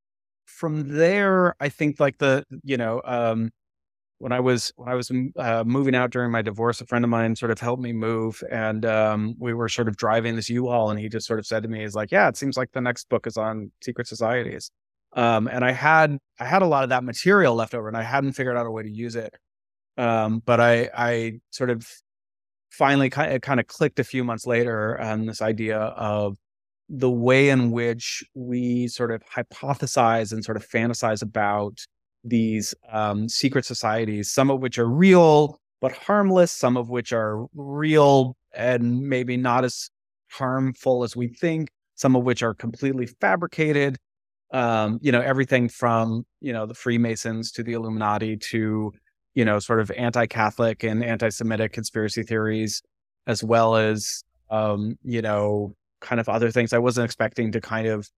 from 0.45 0.89
there, 0.97 1.55
I 1.59 1.69
think 1.69 1.99
like 1.99 2.17
the 2.19 2.45
you 2.63 2.77
know 2.77 3.01
um, 3.05 3.51
when 4.19 4.31
I 4.33 4.39
was 4.41 4.73
when 4.75 4.89
I 4.89 4.95
was 4.95 5.11
uh, 5.37 5.63
moving 5.65 5.95
out 5.95 6.11
during 6.11 6.31
my 6.31 6.41
divorce, 6.41 6.81
a 6.81 6.85
friend 6.85 7.05
of 7.05 7.09
mine 7.09 7.35
sort 7.35 7.51
of 7.51 7.59
helped 7.59 7.81
me 7.81 7.93
move, 7.93 8.43
and 8.51 8.85
um, 8.85 9.35
we 9.39 9.53
were 9.53 9.69
sort 9.69 9.87
of 9.87 9.97
driving 9.97 10.35
this 10.35 10.49
U-Haul, 10.49 10.91
and 10.91 10.99
he 10.99 11.09
just 11.09 11.27
sort 11.27 11.39
of 11.39 11.45
said 11.47 11.63
to 11.63 11.69
me, 11.69 11.81
"He's 11.81 11.95
like, 11.95 12.11
yeah, 12.11 12.27
it 12.29 12.37
seems 12.37 12.57
like 12.57 12.71
the 12.73 12.81
next 12.81 13.09
book 13.09 13.27
is 13.27 13.37
on 13.37 13.71
secret 13.83 14.07
societies." 14.07 14.71
Um, 15.13 15.47
and 15.47 15.63
I 15.65 15.71
had 15.71 16.17
I 16.39 16.45
had 16.45 16.61
a 16.61 16.67
lot 16.67 16.83
of 16.83 16.89
that 16.89 17.03
material 17.03 17.55
left 17.55 17.73
over, 17.73 17.87
and 17.87 17.97
I 17.97 18.03
hadn't 18.03 18.33
figured 18.33 18.57
out 18.57 18.65
a 18.67 18.71
way 18.71 18.83
to 18.83 18.91
use 18.91 19.15
it. 19.15 19.33
Um, 19.99 20.41
but 20.45 20.59
I 20.61 20.89
I 20.95 21.39
sort 21.51 21.69
of 21.69 21.85
finally 22.71 23.09
kind 23.09 23.33
of, 23.33 23.41
kind 23.41 23.59
of 23.59 23.67
clicked 23.67 23.99
a 23.99 24.03
few 24.03 24.23
months 24.23 24.47
later 24.47 24.99
on 25.01 25.25
this 25.25 25.41
idea 25.41 25.77
of 25.77 26.37
the 26.87 27.11
way 27.11 27.49
in 27.49 27.71
which 27.71 28.23
we 28.33 28.87
sort 28.87 29.11
of 29.11 29.21
hypothesize 29.25 30.31
and 30.31 30.43
sort 30.43 30.55
of 30.55 30.65
fantasize 30.65 31.21
about 31.21 31.77
these 32.23 32.73
um, 32.91 33.27
secret 33.27 33.65
societies, 33.65 34.31
some 34.31 34.49
of 34.49 34.61
which 34.61 34.79
are 34.79 34.87
real 34.87 35.59
but 35.81 35.91
harmless, 35.91 36.51
some 36.51 36.77
of 36.77 36.89
which 36.89 37.11
are 37.11 37.45
real 37.53 38.35
and 38.55 39.01
maybe 39.01 39.35
not 39.35 39.65
as 39.65 39.89
harmful 40.31 41.03
as 41.03 41.15
we 41.15 41.27
think, 41.27 41.69
some 41.95 42.15
of 42.15 42.23
which 42.23 42.41
are 42.41 42.53
completely 42.53 43.05
fabricated. 43.05 43.97
Um, 44.51 44.99
you 45.01 45.11
know, 45.11 45.21
everything 45.21 45.69
from, 45.69 46.25
you 46.41 46.53
know, 46.53 46.65
the 46.65 46.73
Freemasons 46.73 47.51
to 47.51 47.63
the 47.63 47.73
Illuminati 47.73 48.37
to, 48.37 48.93
you 49.39 49.45
know, 49.45 49.57
sort 49.57 49.79
of 49.79 49.89
anti 49.91 50.25
Catholic 50.25 50.83
and 50.83 51.01
anti 51.01 51.29
Semitic 51.29 51.71
conspiracy 51.71 52.23
theories, 52.23 52.83
as 53.25 53.41
well 53.41 53.77
as, 53.77 54.21
um, 54.49 54.97
you 55.01 55.21
know, 55.21 55.73
kind 56.01 56.19
of 56.19 56.27
other 56.27 56.51
things 56.51 56.73
I 56.73 56.79
wasn't 56.79 57.05
expecting 57.05 57.53
to 57.53 57.61
kind 57.61 57.87
of 57.87 58.09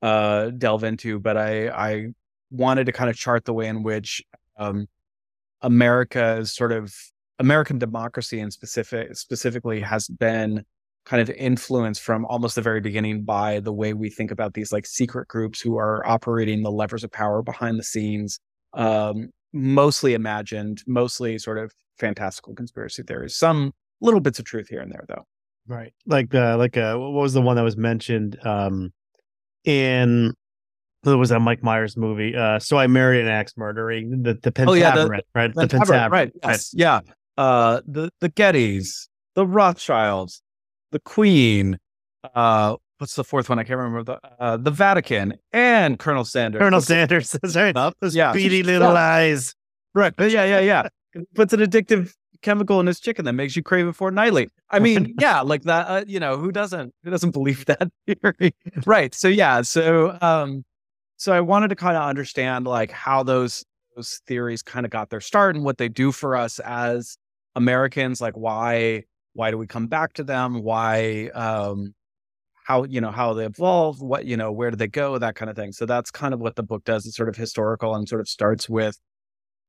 uh, 0.00 0.48
delve 0.56 0.84
into, 0.84 1.20
but 1.20 1.36
I, 1.36 1.68
I 1.68 2.06
wanted 2.50 2.86
to 2.86 2.92
kind 2.92 3.10
of 3.10 3.16
chart 3.16 3.44
the 3.44 3.52
way 3.52 3.66
in 3.66 3.82
which 3.82 4.22
um, 4.56 4.86
America 5.60 6.38
is 6.38 6.54
sort 6.54 6.72
of 6.72 6.94
American 7.38 7.78
democracy 7.78 8.40
and 8.40 8.50
specific 8.50 9.14
specifically 9.18 9.80
has 9.80 10.08
been 10.08 10.64
kind 11.04 11.20
of 11.20 11.28
influenced 11.28 12.00
from 12.00 12.24
almost 12.24 12.54
the 12.54 12.62
very 12.62 12.80
beginning 12.80 13.22
by 13.22 13.60
the 13.60 13.72
way 13.72 13.92
we 13.92 14.08
think 14.08 14.30
about 14.30 14.54
these 14.54 14.72
like 14.72 14.86
secret 14.86 15.28
groups 15.28 15.60
who 15.60 15.76
are 15.76 16.06
operating 16.06 16.62
the 16.62 16.70
levers 16.70 17.04
of 17.04 17.12
power 17.12 17.42
behind 17.42 17.78
the 17.78 17.82
scenes, 17.82 18.40
um, 18.72 19.28
mostly 19.52 20.14
imagined, 20.14 20.82
mostly 20.86 21.38
sort 21.38 21.58
of 21.58 21.72
fantastical 21.98 22.54
conspiracy 22.54 23.02
theories. 23.02 23.36
Some 23.36 23.72
little 24.00 24.20
bits 24.20 24.38
of 24.38 24.44
truth 24.44 24.68
here 24.68 24.80
and 24.80 24.90
there, 24.90 25.04
though. 25.08 25.26
Right, 25.66 25.92
like 26.06 26.34
uh, 26.34 26.56
like 26.56 26.76
uh, 26.76 26.96
what 26.96 27.12
was 27.12 27.32
the 27.32 27.42
one 27.42 27.56
that 27.56 27.62
was 27.62 27.76
mentioned 27.76 28.38
um, 28.44 28.92
in 29.64 30.34
there 31.02 31.16
was 31.16 31.30
that 31.30 31.40
Mike 31.40 31.62
Myers 31.62 31.96
movie. 31.96 32.34
Uh, 32.34 32.58
so 32.58 32.76
I 32.76 32.86
married 32.86 33.22
an 33.22 33.28
axe 33.28 33.54
murdering 33.56 34.22
the 34.22 34.34
the 34.42 34.52
Pentaverate, 34.52 34.68
oh, 34.68 34.74
yeah, 34.74 34.94
the, 34.94 35.22
right? 35.34 35.54
The 35.54 35.66
Pentaverate, 35.66 36.10
right? 36.10 36.32
Yes, 36.42 36.72
yeah. 36.74 37.00
Uh, 37.38 37.80
the 37.86 38.10
the 38.20 38.30
Gettys, 38.30 39.08
the 39.34 39.46
Rothschilds, 39.46 40.42
the 40.90 41.00
Queen. 41.00 41.78
Uh, 42.34 42.76
what's 43.00 43.14
the 43.14 43.24
fourth 43.24 43.48
one? 43.48 43.58
I 43.58 43.64
can't 43.64 43.78
remember 43.78 44.02
the 44.02 44.20
uh, 44.38 44.56
the 44.58 44.70
Vatican 44.70 45.34
and 45.52 45.98
Colonel 45.98 46.24
Sanders. 46.24 46.60
Colonel 46.60 46.80
Sanders. 46.80 47.32
That's 47.42 47.56
right. 47.56 47.74
Those 48.00 48.14
yeah. 48.14 48.32
beady 48.32 48.62
little 48.62 48.92
yeah. 48.92 48.98
eyes. 48.98 49.54
Right. 49.94 50.12
Yeah, 50.18 50.44
yeah, 50.44 50.60
yeah. 50.60 50.88
Puts 51.34 51.52
an 51.52 51.60
addictive 51.60 52.12
chemical 52.42 52.78
in 52.80 52.86
his 52.86 53.00
chicken 53.00 53.24
that 53.24 53.32
makes 53.32 53.56
you 53.56 53.62
crave 53.62 53.86
it 53.86 53.94
fortnightly. 53.94 54.48
I 54.70 54.78
mean, 54.80 55.14
yeah, 55.18 55.40
like 55.40 55.62
that. 55.62 55.86
Uh, 55.88 56.04
you 56.06 56.20
know, 56.20 56.36
who 56.36 56.52
doesn't 56.52 56.94
who 57.02 57.10
doesn't 57.10 57.30
believe 57.30 57.64
that 57.66 57.90
theory? 58.06 58.54
right. 58.84 59.14
So 59.14 59.28
yeah. 59.28 59.62
So 59.62 60.16
um, 60.20 60.64
so 61.16 61.32
I 61.32 61.40
wanted 61.40 61.68
to 61.68 61.76
kind 61.76 61.96
of 61.96 62.02
understand 62.02 62.66
like 62.66 62.90
how 62.90 63.22
those 63.22 63.64
those 63.96 64.20
theories 64.26 64.62
kind 64.62 64.84
of 64.84 64.92
got 64.92 65.10
their 65.10 65.20
start 65.20 65.56
and 65.56 65.64
what 65.64 65.78
they 65.78 65.88
do 65.88 66.12
for 66.12 66.36
us 66.36 66.58
as 66.60 67.16
Americans. 67.56 68.20
Like 68.20 68.34
why 68.34 69.04
why 69.32 69.50
do 69.50 69.56
we 69.56 69.66
come 69.66 69.86
back 69.86 70.12
to 70.14 70.24
them? 70.24 70.62
Why 70.62 71.30
um 71.34 71.94
how 72.66 72.84
you 72.84 73.00
know 73.00 73.10
how 73.10 73.32
they 73.34 73.46
evolve? 73.46 74.00
What 74.00 74.26
you 74.26 74.36
know 74.36 74.52
where 74.52 74.70
do 74.70 74.76
they 74.76 74.88
go? 74.88 75.18
That 75.18 75.34
kind 75.34 75.50
of 75.50 75.56
thing. 75.56 75.72
So 75.72 75.86
that's 75.86 76.10
kind 76.10 76.34
of 76.34 76.40
what 76.40 76.56
the 76.56 76.62
book 76.62 76.84
does. 76.84 77.06
It's 77.06 77.16
sort 77.16 77.28
of 77.28 77.36
historical 77.36 77.94
and 77.94 78.08
sort 78.08 78.20
of 78.20 78.28
starts 78.28 78.68
with 78.68 78.98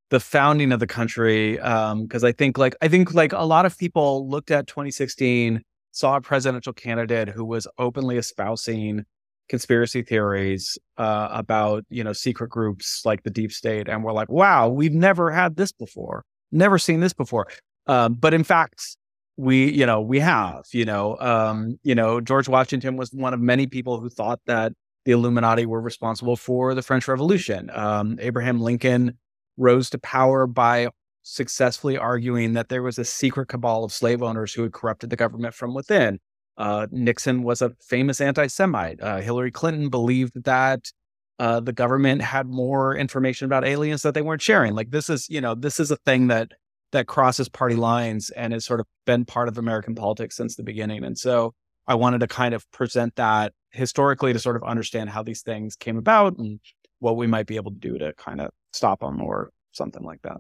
the 0.10 0.20
founding 0.20 0.72
of 0.72 0.80
the 0.80 0.88
country 0.88 1.54
because 1.54 2.24
um, 2.24 2.28
I 2.28 2.32
think 2.32 2.58
like 2.58 2.76
I 2.82 2.88
think 2.88 3.14
like 3.14 3.34
a 3.34 3.46
lot 3.46 3.66
of 3.66 3.78
people 3.78 4.30
looked 4.30 4.52
at 4.52 4.68
2016 4.68 5.62
saw 5.94 6.18
a 6.18 6.22
presidential 6.22 6.74
candidate 6.74 7.30
who 7.30 7.46
was 7.46 7.68
openly 7.78 8.18
espousing 8.18 9.04
conspiracy 9.50 10.02
theories 10.02 10.78
uh, 10.98 11.28
about 11.32 11.84
you 11.90 12.04
know 12.04 12.14
secret 12.14 12.50
groups 12.50 13.02
like 13.06 13.24
the 13.24 13.30
deep 13.30 13.52
state 13.52 13.90
and 13.90 14.04
we're 14.04 14.14
like 14.14 14.30
wow 14.30 14.70
we've 14.70 14.94
never 14.94 15.32
had 15.32 15.56
this 15.56 15.72
before 15.72 16.24
never 16.52 16.78
seen 16.78 17.00
this 17.00 17.14
before 17.14 17.48
um, 17.88 18.14
but 18.14 18.34
in 18.34 18.44
fact 18.44 18.96
we 19.42 19.72
you 19.72 19.86
know 19.86 20.00
we 20.00 20.20
have 20.20 20.64
you 20.72 20.86
know 20.86 21.18
um, 21.20 21.80
you 21.84 21.96
know 21.96 22.22
george 22.22 22.48
washington 22.48 22.96
was 22.96 23.12
one 23.12 23.34
of 23.34 23.40
many 23.40 23.66
people 23.66 24.00
who 24.00 24.10
thought 24.10 24.40
that 24.46 24.72
the 25.06 25.12
illuminati 25.12 25.66
were 25.66 25.82
responsible 25.82 26.36
for 26.36 26.76
the 26.76 26.82
french 26.84 27.08
revolution 27.08 27.70
um, 27.74 28.18
abraham 28.22 28.62
lincoln 28.62 29.18
rose 29.58 29.90
to 29.90 29.98
power 29.98 30.46
by 30.46 30.88
successfully 31.24 31.98
arguing 31.98 32.54
that 32.54 32.70
there 32.70 32.84
was 32.84 33.00
a 33.00 33.06
secret 33.06 33.48
cabal 33.48 33.84
of 33.84 33.92
slave 33.92 34.22
owners 34.22 34.54
who 34.54 34.62
had 34.62 34.74
corrupted 34.74 35.10
the 35.10 35.16
government 35.16 35.56
from 35.56 35.74
within 35.74 36.20
uh, 36.58 36.86
Nixon 36.92 37.42
was 37.42 37.62
a 37.62 37.72
famous 37.80 38.22
anti 38.22 38.46
Semite. 38.46 39.02
Uh, 39.02 39.18
Hillary 39.18 39.52
Clinton 39.52 39.90
believed 39.90 40.44
that 40.44 40.92
uh, 41.40 41.60
the 41.60 41.74
government 41.74 42.22
had 42.22 42.46
more 42.48 42.96
information 42.96 43.46
about 43.46 43.66
aliens 43.66 44.04
that 44.04 44.14
they 44.14 44.22
weren't 44.22 44.44
sharing. 44.44 44.76
Like 44.76 44.92
this 44.92 45.10
is, 45.10 45.28
you 45.28 45.42
know, 45.42 45.56
this 45.56 45.80
is 45.80 45.90
a 45.90 45.96
thing 45.96 46.28
that 46.28 46.52
that 46.92 47.08
crosses 47.08 47.50
party 47.50 47.76
lines 47.76 48.30
and 48.32 48.54
has 48.54 48.66
sort 48.66 48.80
of 48.80 48.86
been 49.06 49.26
part 49.26 49.48
of 49.48 49.58
American 49.58 49.96
politics 49.96 50.36
since 50.36 50.56
the 50.56 50.64
beginning. 50.64 51.04
And 51.04 51.18
so 51.18 51.54
I 51.88 51.96
wanted 51.96 52.20
to 52.20 52.28
kind 52.28 52.54
of 52.54 52.70
present 52.72 53.16
that 53.16 53.54
historically 53.72 54.34
to 54.34 54.40
sort 54.40 54.56
of 54.56 54.64
understand 54.64 55.10
how 55.10 55.24
these 55.24 55.42
things 55.42 55.76
came 55.76 55.98
about 55.98 56.38
and 56.38 56.60
what 57.00 57.18
we 57.18 57.28
might 57.28 57.48
be 57.48 57.56
able 57.56 57.72
to 57.72 57.78
do 57.78 57.98
to 57.98 58.14
kind 58.14 58.42
of 58.42 58.52
stop 58.74 59.00
them 59.00 59.22
or 59.22 59.52
something 59.72 60.04
like 60.04 60.22
that. 60.22 60.38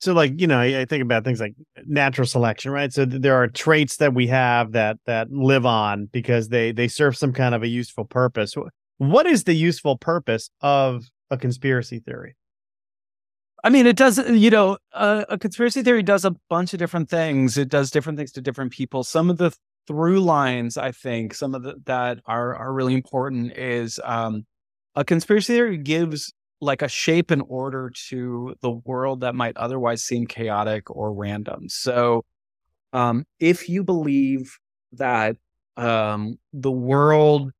So 0.00 0.14
like 0.14 0.40
you 0.40 0.46
know 0.46 0.58
i 0.58 0.86
think 0.86 1.02
about 1.02 1.24
things 1.24 1.40
like 1.40 1.54
natural 1.86 2.26
selection 2.26 2.72
right? 2.72 2.90
So 2.90 3.04
th- 3.04 3.20
there 3.20 3.34
are 3.34 3.48
traits 3.48 3.98
that 3.98 4.14
we 4.14 4.26
have 4.28 4.72
that 4.72 4.96
that 5.04 5.30
live 5.30 5.66
on 5.66 6.06
because 6.06 6.48
they 6.48 6.72
they 6.72 6.88
serve 6.88 7.18
some 7.18 7.34
kind 7.34 7.54
of 7.54 7.62
a 7.62 7.68
useful 7.68 8.06
purpose. 8.06 8.54
What 8.96 9.26
is 9.26 9.44
the 9.44 9.52
useful 9.52 9.98
purpose 9.98 10.48
of 10.62 11.04
a 11.30 11.36
conspiracy 11.36 11.98
theory 12.00 12.34
I 13.62 13.68
mean, 13.68 13.86
it 13.86 13.96
does, 13.96 14.18
you 14.18 14.50
know, 14.50 14.78
uh, 14.92 15.24
a 15.28 15.38
conspiracy 15.38 15.82
theory 15.82 16.02
does 16.02 16.24
a 16.24 16.34
bunch 16.48 16.72
of 16.72 16.78
different 16.78 17.10
things. 17.10 17.58
It 17.58 17.68
does 17.68 17.90
different 17.90 18.18
things 18.18 18.32
to 18.32 18.40
different 18.40 18.72
people. 18.72 19.04
Some 19.04 19.28
of 19.28 19.36
the 19.36 19.54
through 19.86 20.20
lines, 20.20 20.76
I 20.76 20.92
think, 20.92 21.34
some 21.34 21.54
of 21.54 21.62
the, 21.62 21.74
that 21.86 22.20
are 22.26 22.54
are 22.54 22.72
really 22.72 22.94
important 22.94 23.56
is 23.56 24.00
um, 24.04 24.46
a 24.94 25.04
conspiracy 25.04 25.54
theory 25.54 25.76
gives 25.78 26.32
like 26.60 26.82
a 26.82 26.88
shape 26.88 27.30
and 27.30 27.42
order 27.48 27.90
to 28.08 28.54
the 28.60 28.70
world 28.70 29.20
that 29.20 29.34
might 29.34 29.56
otherwise 29.56 30.02
seem 30.02 30.26
chaotic 30.26 30.90
or 30.90 31.12
random. 31.12 31.68
So, 31.68 32.24
um, 32.92 33.24
if 33.40 33.68
you 33.68 33.84
believe 33.84 34.58
that 34.92 35.36
um, 35.76 36.38
the 36.52 36.70
world 36.70 37.52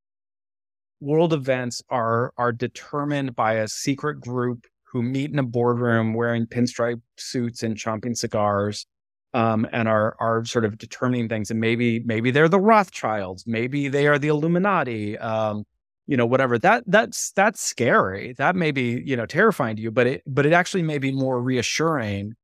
world 1.00 1.32
events 1.32 1.82
are 1.90 2.32
are 2.36 2.52
determined 2.52 3.34
by 3.34 3.54
a 3.54 3.68
secret 3.68 4.20
group 4.20 4.66
who 4.92 5.02
meet 5.02 5.30
in 5.30 5.38
a 5.38 5.42
boardroom 5.42 6.14
wearing 6.14 6.46
pinstripe 6.46 7.00
suits 7.16 7.62
and 7.62 7.76
chomping 7.76 8.16
cigars 8.16 8.86
um, 9.34 9.66
and 9.72 9.88
are 9.88 10.16
are 10.20 10.44
sort 10.44 10.64
of 10.64 10.78
determining 10.78 11.28
things. 11.28 11.50
And 11.50 11.60
maybe 11.60 12.00
maybe 12.00 12.30
they're 12.30 12.48
the 12.48 12.60
rothschilds. 12.60 13.44
Maybe 13.46 13.88
they 13.88 14.06
are 14.06 14.18
the 14.18 14.28
illuminati 14.28 15.16
um, 15.18 15.64
you 16.06 16.16
know 16.16 16.26
whatever. 16.26 16.58
That 16.58 16.84
that's 16.86 17.32
that's 17.32 17.60
scary. 17.60 18.34
That 18.38 18.56
may 18.56 18.72
be 18.72 19.02
you 19.04 19.16
know 19.16 19.26
terrifying 19.26 19.76
to 19.76 19.82
you 19.82 19.90
but 19.90 20.06
it 20.06 20.22
but 20.26 20.46
it 20.46 20.52
actually 20.52 20.82
may 20.82 20.98
be 20.98 21.12
more 21.12 21.40
reassuring 21.40 22.34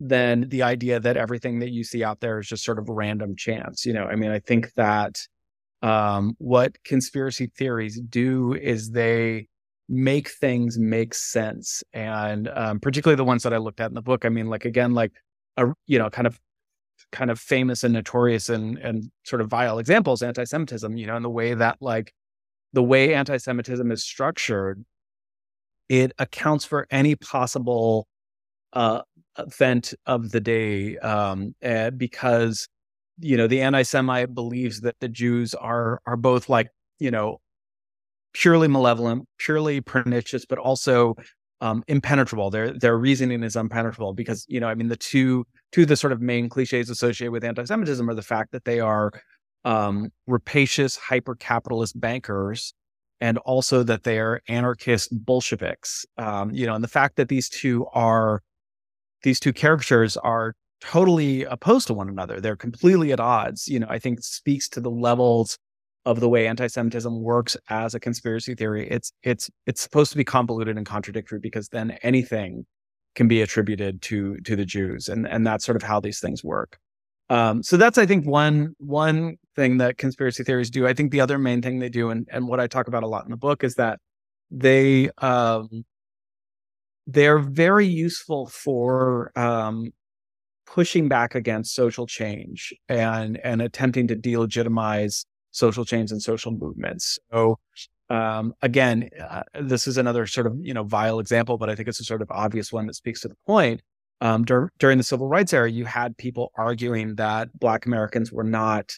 than 0.00 0.48
the 0.48 0.62
idea 0.62 0.98
that 1.00 1.16
everything 1.16 1.60
that 1.60 1.70
you 1.70 1.84
see 1.84 2.02
out 2.02 2.20
there 2.20 2.38
is 2.38 2.48
just 2.48 2.64
sort 2.64 2.78
of 2.78 2.88
random 2.88 3.36
chance 3.36 3.86
you 3.86 3.92
know? 3.92 4.04
I 4.04 4.16
mean 4.16 4.30
i 4.30 4.38
think 4.38 4.72
that 4.74 5.20
um, 5.82 6.34
what 6.38 6.82
conspiracy 6.84 7.50
theories 7.56 8.00
do 8.00 8.54
is 8.54 8.90
they 8.90 9.48
make 9.88 10.28
things 10.30 10.78
make 10.78 11.14
sense. 11.14 11.82
And 11.92 12.48
um, 12.48 12.80
particularly 12.80 13.16
the 13.16 13.24
ones 13.24 13.42
that 13.42 13.52
i 13.52 13.58
looked 13.58 13.80
at 13.80 13.90
in 13.90 13.94
the 13.94 14.02
book 14.02 14.24
i 14.24 14.28
mean 14.28 14.48
like 14.48 14.64
again 14.64 14.94
like 14.94 15.12
a 15.56 15.66
you 15.86 15.98
know 15.98 16.08
kind 16.08 16.26
of 16.26 16.40
kind 17.12 17.30
of 17.30 17.38
famous 17.38 17.84
and 17.84 17.92
notorious 17.92 18.48
and 18.48 18.78
and 18.78 19.10
sort 19.24 19.42
of 19.42 19.48
vile 19.48 19.78
examples 19.78 20.22
anti-semitism 20.22 20.96
you 20.96 21.06
know 21.06 21.16
in 21.16 21.22
the 21.22 21.30
way 21.30 21.54
that 21.54 21.76
like 21.80 22.14
the 22.74 22.82
way 22.82 23.14
anti-Semitism 23.14 23.90
is 23.90 24.04
structured, 24.04 24.84
it 25.88 26.12
accounts 26.18 26.64
for 26.64 26.86
any 26.90 27.14
possible 27.14 28.08
uh, 28.72 29.02
event 29.38 29.94
of 30.06 30.32
the 30.32 30.40
day 30.40 30.98
um, 30.98 31.54
uh, 31.64 31.90
because 31.90 32.68
you 33.20 33.36
know 33.36 33.46
the 33.46 33.62
anti-Semite 33.62 34.34
believes 34.34 34.80
that 34.80 34.96
the 35.00 35.08
Jews 35.08 35.54
are 35.54 36.00
are 36.04 36.16
both 36.16 36.48
like 36.48 36.68
you 36.98 37.12
know 37.12 37.40
purely 38.34 38.68
malevolent, 38.68 39.26
purely 39.38 39.80
pernicious, 39.80 40.44
but 40.44 40.58
also 40.58 41.14
um, 41.60 41.82
impenetrable. 41.88 42.50
Their 42.50 42.72
their 42.72 42.98
reasoning 42.98 43.42
is 43.42 43.56
impenetrable 43.56 44.12
because 44.12 44.44
you 44.48 44.60
know 44.60 44.68
I 44.68 44.74
mean 44.74 44.88
the 44.88 44.96
two 44.96 45.46
two 45.72 45.82
of 45.82 45.88
the 45.88 45.96
sort 45.96 46.12
of 46.12 46.20
main 46.20 46.48
cliches 46.48 46.90
associated 46.90 47.32
with 47.32 47.44
anti-Semitism 47.44 48.08
are 48.08 48.14
the 48.14 48.22
fact 48.22 48.52
that 48.52 48.64
they 48.64 48.80
are 48.80 49.12
um, 49.64 50.10
rapacious, 50.26 50.96
hyper 50.96 51.34
capitalist 51.34 51.98
bankers, 51.98 52.74
and 53.20 53.38
also 53.38 53.82
that 53.82 54.02
they 54.02 54.18
are 54.18 54.42
anarchist 54.48 55.08
Bolsheviks. 55.24 56.04
Um, 56.18 56.50
you 56.50 56.66
know, 56.66 56.74
and 56.74 56.84
the 56.84 56.88
fact 56.88 57.16
that 57.16 57.28
these 57.28 57.48
two 57.48 57.86
are 57.94 58.42
these 59.22 59.40
two 59.40 59.52
characters 59.52 60.16
are 60.18 60.54
totally 60.82 61.44
opposed 61.44 61.86
to 61.86 61.94
one 61.94 62.08
another. 62.08 62.40
They're 62.40 62.56
completely 62.56 63.12
at 63.12 63.20
odds. 63.20 63.68
You 63.68 63.80
know, 63.80 63.86
I 63.88 63.98
think 63.98 64.22
speaks 64.22 64.68
to 64.70 64.80
the 64.80 64.90
levels 64.90 65.58
of 66.06 66.20
the 66.20 66.28
way 66.28 66.46
anti-Semitism 66.46 67.22
works 67.22 67.56
as 67.68 67.94
a 67.94 68.00
conspiracy 68.00 68.54
theory. 68.54 68.88
It's 68.90 69.12
it's 69.22 69.50
it's 69.66 69.80
supposed 69.80 70.10
to 70.12 70.16
be 70.16 70.24
convoluted 70.24 70.76
and 70.76 70.86
contradictory 70.86 71.38
because 71.40 71.68
then 71.68 71.92
anything 72.02 72.66
can 73.14 73.28
be 73.28 73.42
attributed 73.42 74.02
to 74.02 74.36
to 74.40 74.56
the 74.56 74.64
Jews, 74.64 75.08
and 75.08 75.26
and 75.26 75.46
that's 75.46 75.64
sort 75.64 75.76
of 75.76 75.82
how 75.82 76.00
these 76.00 76.20
things 76.20 76.44
work. 76.44 76.78
Um, 77.30 77.62
so 77.62 77.76
that's 77.76 77.98
I 77.98 78.06
think 78.06 78.26
one 78.26 78.74
one 78.78 79.36
thing 79.56 79.78
that 79.78 79.98
conspiracy 79.98 80.44
theories 80.44 80.70
do. 80.70 80.86
I 80.86 80.92
think 80.92 81.10
the 81.10 81.20
other 81.20 81.38
main 81.38 81.62
thing 81.62 81.78
they 81.78 81.88
do, 81.88 82.10
and 82.10 82.28
and 82.30 82.48
what 82.48 82.60
I 82.60 82.66
talk 82.66 82.88
about 82.88 83.02
a 83.02 83.08
lot 83.08 83.24
in 83.24 83.30
the 83.30 83.36
book, 83.36 83.64
is 83.64 83.76
that 83.76 83.98
they 84.50 85.10
um, 85.18 85.84
they're 87.06 87.38
very 87.38 87.86
useful 87.86 88.46
for 88.46 89.32
um, 89.38 89.92
pushing 90.66 91.08
back 91.08 91.34
against 91.34 91.74
social 91.74 92.06
change 92.06 92.74
and 92.88 93.38
and 93.42 93.62
attempting 93.62 94.08
to 94.08 94.16
delegitimize 94.16 95.24
social 95.54 95.84
change 95.84 96.10
and 96.10 96.22
social 96.22 96.52
movements. 96.52 97.18
So 97.32 97.58
um, 98.10 98.54
again, 98.62 99.08
uh, 99.18 99.42
this 99.60 99.86
is 99.86 99.96
another 99.96 100.26
sort 100.26 100.46
of 100.46 100.56
you 100.60 100.74
know 100.74 100.84
vile 100.84 101.18
example, 101.18 101.56
but 101.58 101.70
I 101.70 101.74
think 101.74 101.88
it's 101.88 102.00
a 102.00 102.04
sort 102.04 102.22
of 102.22 102.30
obvious 102.30 102.72
one 102.72 102.86
that 102.86 102.94
speaks 102.94 103.20
to 103.22 103.28
the 103.28 103.36
point 103.46 103.80
um, 104.20 104.44
dur- 104.44 104.72
during 104.78 104.98
the 104.98 105.04
civil 105.04 105.28
rights 105.28 105.52
era, 105.52 105.70
you 105.70 105.84
had 105.84 106.16
people 106.16 106.52
arguing 106.56 107.16
that 107.16 107.58
Black 107.58 107.86
Americans 107.86 108.32
were 108.32 108.44
not 108.44 108.94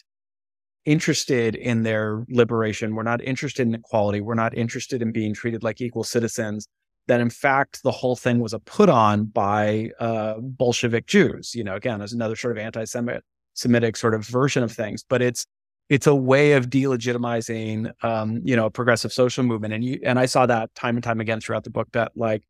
interested 0.85 1.55
in 1.55 1.83
their 1.83 2.23
liberation, 2.29 2.95
were 2.95 3.03
not 3.03 3.21
interested 3.21 3.67
in 3.67 3.75
equality, 3.75 4.21
were 4.21 4.35
not 4.35 4.57
interested 4.57 5.01
in 5.01 5.11
being 5.11 5.33
treated 5.33 5.63
like 5.63 5.81
equal 5.81 6.03
citizens. 6.03 6.67
That 7.07 7.19
in 7.21 7.29
fact, 7.29 7.83
the 7.83 7.91
whole 7.91 8.15
thing 8.15 8.39
was 8.39 8.53
a 8.53 8.59
put 8.59 8.89
on 8.89 9.25
by 9.25 9.91
uh, 9.99 10.35
Bolshevik 10.39 11.07
Jews. 11.07 11.53
You 11.55 11.63
know, 11.63 11.75
again, 11.75 12.01
as 12.01 12.13
another 12.13 12.35
sort 12.35 12.57
of 12.57 12.63
anti-Semitic 12.63 13.97
sort 13.97 14.13
of 14.13 14.25
version 14.25 14.63
of 14.63 14.71
things, 14.71 15.03
but 15.07 15.21
it's 15.21 15.45
it's 15.89 16.07
a 16.07 16.15
way 16.15 16.53
of 16.53 16.69
delegitimizing, 16.69 17.91
um, 18.03 18.41
you 18.43 18.55
know, 18.55 18.65
a 18.65 18.71
progressive 18.71 19.13
social 19.13 19.43
movement. 19.43 19.73
And 19.73 19.83
you 19.83 19.99
and 20.03 20.19
I 20.19 20.25
saw 20.25 20.45
that 20.45 20.73
time 20.75 20.97
and 20.97 21.03
time 21.03 21.21
again 21.21 21.39
throughout 21.39 21.63
the 21.63 21.69
book 21.69 21.87
that 21.93 22.11
like 22.15 22.43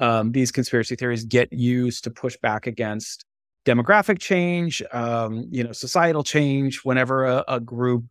um, 0.00 0.32
these 0.32 0.50
conspiracy 0.50 0.96
theories 0.96 1.24
get 1.24 1.52
used 1.52 2.04
to 2.04 2.10
push 2.10 2.36
back 2.38 2.66
against 2.66 3.24
demographic 3.64 4.18
change, 4.18 4.82
um, 4.92 5.46
you 5.50 5.62
know, 5.62 5.72
societal 5.72 6.24
change. 6.24 6.80
Whenever 6.82 7.26
a, 7.26 7.44
a 7.46 7.60
group 7.60 8.04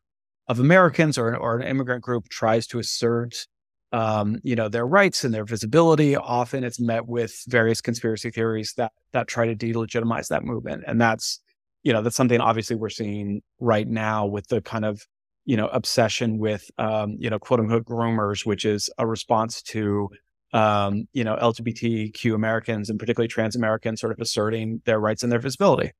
of 0.47 0.59
Americans 0.59 1.17
or, 1.17 1.35
or 1.35 1.59
an 1.59 1.67
immigrant 1.67 2.03
group 2.03 2.29
tries 2.29 2.65
to 2.67 2.79
assert, 2.79 3.47
um, 3.91 4.39
you 4.43 4.55
know, 4.55 4.69
their 4.69 4.87
rights 4.87 5.23
and 5.23 5.33
their 5.33 5.45
visibility, 5.45 6.15
often 6.15 6.63
it's 6.63 6.79
met 6.79 7.07
with 7.07 7.43
various 7.47 7.81
conspiracy 7.81 8.29
theories 8.29 8.73
that 8.77 8.91
that 9.11 9.27
try 9.27 9.45
to 9.45 9.55
delegitimize 9.55 10.27
that 10.29 10.45
movement. 10.45 10.83
And 10.87 11.01
that's, 11.01 11.41
you 11.83 11.93
know, 11.93 12.01
that's 12.01 12.15
something 12.15 12.41
obviously 12.41 12.75
we're 12.75 12.89
seeing 12.89 13.41
right 13.59 13.87
now 13.87 14.25
with 14.25 14.47
the 14.47 14.61
kind 14.61 14.85
of 14.85 15.01
you 15.45 15.57
know 15.57 15.67
obsession 15.67 16.37
with 16.37 16.69
um, 16.77 17.15
you 17.19 17.29
know 17.29 17.39
quote 17.39 17.59
unquote 17.59 17.85
groomers, 17.85 18.45
which 18.45 18.65
is 18.65 18.89
a 18.97 19.07
response 19.07 19.61
to 19.63 20.09
um, 20.53 21.07
you 21.13 21.23
know, 21.23 21.35
LGBTQ 21.35 22.33
Americans 22.33 22.89
and 22.89 22.99
particularly 22.99 23.27
trans 23.27 23.55
Americans 23.55 24.01
sort 24.01 24.11
of 24.11 24.19
asserting 24.19 24.81
their 24.85 24.99
rights 24.99 25.23
and 25.23 25.31
their 25.31 25.39
visibility. 25.39 25.91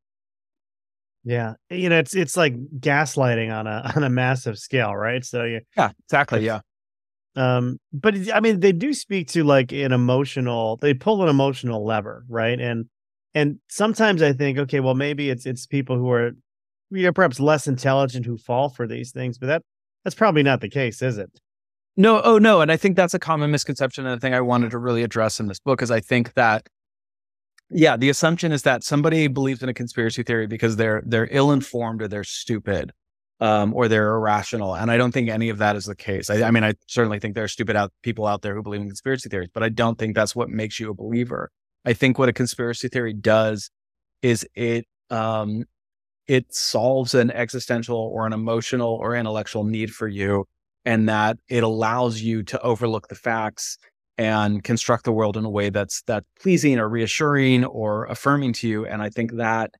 Yeah. 1.23 1.53
You 1.69 1.89
know, 1.89 1.99
it's 1.99 2.15
it's 2.15 2.37
like 2.37 2.55
gaslighting 2.79 3.53
on 3.53 3.67
a 3.67 3.91
on 3.95 4.03
a 4.03 4.09
massive 4.09 4.57
scale, 4.57 4.95
right? 4.95 5.23
So 5.23 5.43
you 5.43 5.61
Yeah, 5.77 5.91
exactly. 6.05 6.45
Yeah. 6.45 6.61
Um, 7.35 7.77
but 7.93 8.15
I 8.33 8.39
mean 8.39 8.59
they 8.59 8.71
do 8.71 8.93
speak 8.93 9.27
to 9.29 9.43
like 9.43 9.71
an 9.71 9.91
emotional 9.91 10.77
they 10.77 10.93
pull 10.93 11.21
an 11.21 11.29
emotional 11.29 11.85
lever, 11.85 12.25
right? 12.27 12.59
And 12.59 12.85
and 13.33 13.59
sometimes 13.69 14.21
I 14.21 14.33
think, 14.33 14.57
okay, 14.57 14.79
well 14.79 14.95
maybe 14.95 15.29
it's 15.29 15.45
it's 15.45 15.65
people 15.65 15.97
who 15.97 16.11
are 16.11 16.31
you 16.91 17.03
know 17.03 17.13
perhaps 17.13 17.39
less 17.39 17.67
intelligent 17.67 18.25
who 18.25 18.37
fall 18.37 18.69
for 18.69 18.87
these 18.87 19.11
things, 19.11 19.37
but 19.37 19.47
that 19.47 19.61
that's 20.03 20.15
probably 20.15 20.43
not 20.43 20.61
the 20.61 20.69
case, 20.69 21.01
is 21.01 21.17
it? 21.17 21.29
No, 21.97 22.21
oh 22.23 22.37
no, 22.37 22.61
and 22.61 22.71
I 22.71 22.77
think 22.77 22.95
that's 22.95 23.13
a 23.13 23.19
common 23.19 23.51
misconception 23.51 24.05
and 24.05 24.15
the 24.15 24.21
thing 24.21 24.33
I 24.33 24.41
wanted 24.41 24.71
to 24.71 24.77
really 24.77 25.03
address 25.03 25.39
in 25.39 25.47
this 25.47 25.59
book 25.59 25.81
is 25.81 25.91
I 25.91 25.99
think 25.99 26.33
that 26.33 26.67
yeah, 27.71 27.97
the 27.97 28.09
assumption 28.09 28.51
is 28.51 28.63
that 28.63 28.83
somebody 28.83 29.27
believes 29.27 29.61
in 29.61 29.69
a 29.69 29.73
conspiracy 29.73 30.23
theory 30.23 30.47
because 30.47 30.75
they're 30.75 31.03
they're 31.05 31.27
ill-informed 31.31 32.01
or 32.01 32.07
they're 32.07 32.23
stupid. 32.23 32.91
Um, 33.41 33.73
or 33.73 33.87
they're 33.87 34.15
irrational. 34.15 34.75
And 34.75 34.91
I 34.91 34.97
don't 34.97 35.13
think 35.13 35.29
any 35.29 35.47
of 35.47 35.59
that 35.59 35.77
is 35.77 35.85
the 35.85 35.95
case. 35.95 36.29
I, 36.29 36.43
I 36.43 36.51
mean, 36.51 36.65
I 36.65 36.73
certainly 36.87 37.19
think 37.19 37.35
there 37.35 37.45
are 37.45 37.47
stupid 37.47 37.77
out, 37.77 37.93
people 38.03 38.27
out 38.27 38.41
there 38.41 38.53
who 38.53 38.61
believe 38.61 38.81
in 38.81 38.87
conspiracy 38.87 39.29
theories, 39.29 39.47
but 39.53 39.63
I 39.63 39.69
don't 39.69 39.97
think 39.97 40.13
that's 40.13 40.35
what 40.35 40.49
makes 40.49 40.77
you 40.77 40.89
a 40.89 40.93
believer. 40.93 41.49
I 41.85 41.93
think 41.93 42.19
what 42.19 42.29
a 42.29 42.33
conspiracy 42.33 42.87
theory 42.87 43.13
does 43.13 43.69
is 44.21 44.47
it 44.55 44.85
um, 45.09 45.63
it 46.27 46.53
solves 46.53 47.15
an 47.15 47.31
existential 47.31 47.97
or 47.97 48.27
an 48.27 48.33
emotional 48.33 48.89
or 48.89 49.15
intellectual 49.15 49.63
need 49.63 49.91
for 49.91 50.07
you 50.07 50.45
and 50.85 51.09
that 51.09 51.37
it 51.47 51.63
allows 51.63 52.21
you 52.21 52.43
to 52.43 52.61
overlook 52.61 53.07
the 53.07 53.15
facts 53.15 53.77
and 54.17 54.63
construct 54.63 55.05
the 55.05 55.11
world 55.11 55.37
in 55.37 55.45
a 55.45 55.49
way 55.49 55.69
that's 55.69 56.03
that 56.03 56.23
pleasing 56.39 56.77
or 56.77 56.87
reassuring 56.87 57.65
or 57.65 58.05
affirming 58.05 58.53
to 58.53 58.67
you 58.67 58.85
and 58.85 59.01
i 59.01 59.09
think 59.09 59.33
that 59.33 59.71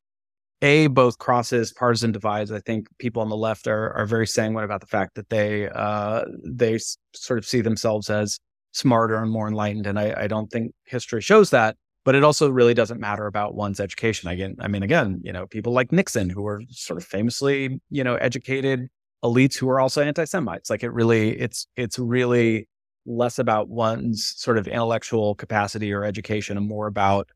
a 0.62 0.88
both 0.88 1.17
crosses 1.17 1.71
partisan 1.71 2.12
divides. 2.12 2.51
I 2.51 2.59
think 2.59 2.88
people 2.97 3.21
on 3.21 3.29
the 3.29 3.38
left 3.38 3.67
are 3.67 3.93
are 3.93 4.05
very 4.05 4.27
sanguine 4.27 4.65
about 4.65 4.81
the 4.81 4.88
fact 4.88 5.15
that 5.15 5.29
they 5.29 5.69
uh 5.69 6.25
they 6.45 6.79
sort 7.13 7.39
of 7.39 7.45
see 7.45 7.62
themselves 7.62 8.09
as 8.09 8.39
smarter 8.71 9.15
and 9.15 9.31
more 9.31 9.47
enlightened 9.47 9.88
and 9.88 9.97
I, 9.97 10.13
I 10.15 10.27
don't 10.27 10.51
think 10.51 10.73
history 10.85 11.21
shows 11.21 11.49
that 11.51 11.75
but 12.05 12.15
it 12.15 12.23
also 12.23 12.49
really 12.49 12.73
doesn't 12.73 12.99
matter 12.99 13.27
about 13.27 13.55
one's 13.55 13.79
education 13.79 14.29
again 14.29 14.55
i 14.59 14.67
mean 14.67 14.83
again 14.83 15.19
you 15.23 15.31
know 15.31 15.45
people 15.47 15.73
like 15.73 15.91
nixon 15.91 16.29
who 16.29 16.41
were 16.41 16.62
sort 16.69 16.97
of 16.97 17.05
famously 17.05 17.81
you 17.89 18.03
know 18.03 18.15
educated 18.15 18.89
elites 19.23 19.57
who 19.57 19.69
are 19.69 19.79
also 19.79 20.01
anti-Semites. 20.01 20.69
Like 20.69 20.83
it 20.83 20.91
really, 20.91 21.39
it's 21.39 21.67
it's 21.75 21.99
really 21.99 22.67
less 23.05 23.39
about 23.39 23.69
one's 23.69 24.33
sort 24.38 24.57
of 24.57 24.67
intellectual 24.67 25.35
capacity 25.35 25.91
or 25.91 26.03
education 26.03 26.57
and 26.57 26.67
more 26.67 26.88
about 26.88 27.29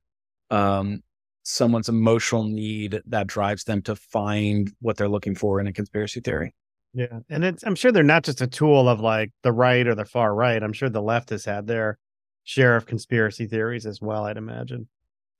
um, 0.51 1.01
someone's 1.43 1.89
emotional 1.89 2.43
need 2.43 3.01
that 3.07 3.27
drives 3.27 3.63
them 3.63 3.81
to 3.83 3.95
find 3.95 4.71
what 4.81 4.97
they're 4.97 5.09
looking 5.09 5.35
for 5.35 5.59
in 5.59 5.67
a 5.67 5.73
conspiracy 5.73 6.19
theory. 6.19 6.53
Yeah. 6.93 7.19
And 7.29 7.59
I'm 7.65 7.75
sure 7.75 7.91
they're 7.91 8.03
not 8.03 8.23
just 8.23 8.41
a 8.41 8.47
tool 8.47 8.87
of 8.87 8.99
like 8.99 9.31
the 9.41 9.51
right 9.51 9.87
or 9.87 9.95
the 9.95 10.05
far 10.05 10.35
right. 10.35 10.61
I'm 10.61 10.73
sure 10.73 10.89
the 10.89 11.01
left 11.01 11.31
has 11.31 11.43
had 11.43 11.65
their 11.65 11.97
share 12.43 12.75
of 12.75 12.85
conspiracy 12.85 13.45
theories 13.47 13.85
as 13.85 14.01
well, 14.01 14.25
I'd 14.25 14.37
imagine. 14.37 14.87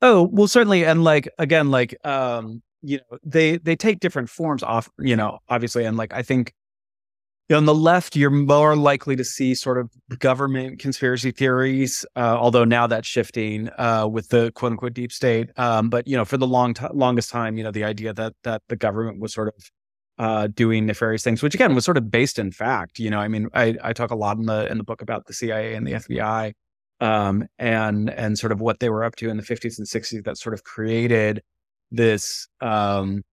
Oh, 0.01 0.23
well 0.31 0.47
certainly 0.47 0.85
and 0.85 1.03
like 1.03 1.29
again 1.39 1.71
like 1.71 1.95
um 2.05 2.61
you 2.81 2.97
know 2.97 3.17
they 3.23 3.57
they 3.57 3.75
take 3.75 4.01
different 4.01 4.29
forms 4.29 4.61
off 4.61 4.89
you 4.99 5.15
know 5.15 5.39
obviously 5.47 5.85
and 5.85 5.97
like 5.97 6.13
i 6.13 6.21
think 6.21 6.53
on 7.53 7.65
the 7.65 7.73
left 7.73 8.15
you're 8.15 8.29
more 8.29 8.75
likely 8.75 9.15
to 9.15 9.23
see 9.23 9.53
sort 9.53 9.77
of 9.77 9.89
government 10.19 10.79
conspiracy 10.79 11.31
theories 11.31 12.05
uh, 12.15 12.35
although 12.37 12.65
now 12.65 12.87
that's 12.87 13.07
shifting 13.07 13.69
uh, 13.77 14.07
with 14.09 14.27
the 14.29 14.51
quote 14.53 14.71
unquote 14.71 14.93
deep 14.93 15.11
state 15.11 15.49
um, 15.57 15.89
but 15.89 16.07
you 16.07 16.17
know 16.17 16.25
for 16.25 16.37
the 16.37 16.47
long 16.47 16.73
t- 16.73 16.85
longest 16.93 17.29
time 17.29 17.57
you 17.57 17.63
know 17.63 17.71
the 17.71 17.83
idea 17.83 18.13
that 18.13 18.33
that 18.43 18.61
the 18.69 18.75
government 18.75 19.19
was 19.19 19.33
sort 19.33 19.49
of 19.49 19.71
uh, 20.19 20.47
doing 20.47 20.85
nefarious 20.85 21.23
things 21.23 21.41
which 21.41 21.53
again 21.55 21.75
was 21.75 21.85
sort 21.85 21.97
of 21.97 22.09
based 22.09 22.39
in 22.39 22.51
fact 22.51 22.99
you 22.99 23.09
know 23.09 23.19
i 23.19 23.27
mean 23.27 23.47
i 23.53 23.75
i 23.83 23.93
talk 23.93 24.11
a 24.11 24.15
lot 24.15 24.37
in 24.37 24.45
the 24.45 24.69
in 24.71 24.77
the 24.77 24.83
book 24.83 25.01
about 25.01 25.25
the 25.27 25.33
cia 25.33 25.73
and 25.75 25.85
the 25.87 25.93
fbi 25.93 26.53
um, 26.99 27.47
and 27.59 28.09
and 28.09 28.37
sort 28.37 28.51
of 28.51 28.61
what 28.61 28.79
they 28.79 28.89
were 28.89 29.03
up 29.03 29.15
to 29.17 29.29
in 29.29 29.37
the 29.37 29.43
50s 29.43 29.77
and 29.77 29.87
60s 29.87 30.23
that 30.23 30.37
sort 30.37 30.53
of 30.53 30.63
created 30.63 31.41
this 31.91 32.47
um, 32.61 33.23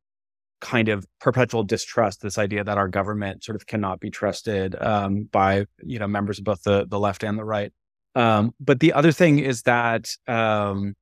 kind 0.60 0.88
of 0.88 1.06
perpetual 1.20 1.64
distrust, 1.64 2.20
this 2.20 2.38
idea 2.38 2.62
that 2.62 2.78
our 2.78 2.88
government 2.88 3.42
sort 3.42 3.56
of 3.56 3.66
cannot 3.66 4.00
be 4.00 4.10
trusted 4.10 4.80
um, 4.80 5.24
by 5.32 5.66
you 5.82 5.98
know 5.98 6.06
members 6.06 6.38
of 6.38 6.44
both 6.44 6.62
the 6.62 6.86
the 6.86 6.98
left 6.98 7.24
and 7.24 7.38
the 7.38 7.44
right. 7.44 7.72
Um, 8.14 8.54
but 8.60 8.80
the 8.80 8.92
other 8.92 9.12
thing 9.12 9.38
is 9.38 9.62
that 9.62 10.10
um, 10.28 10.94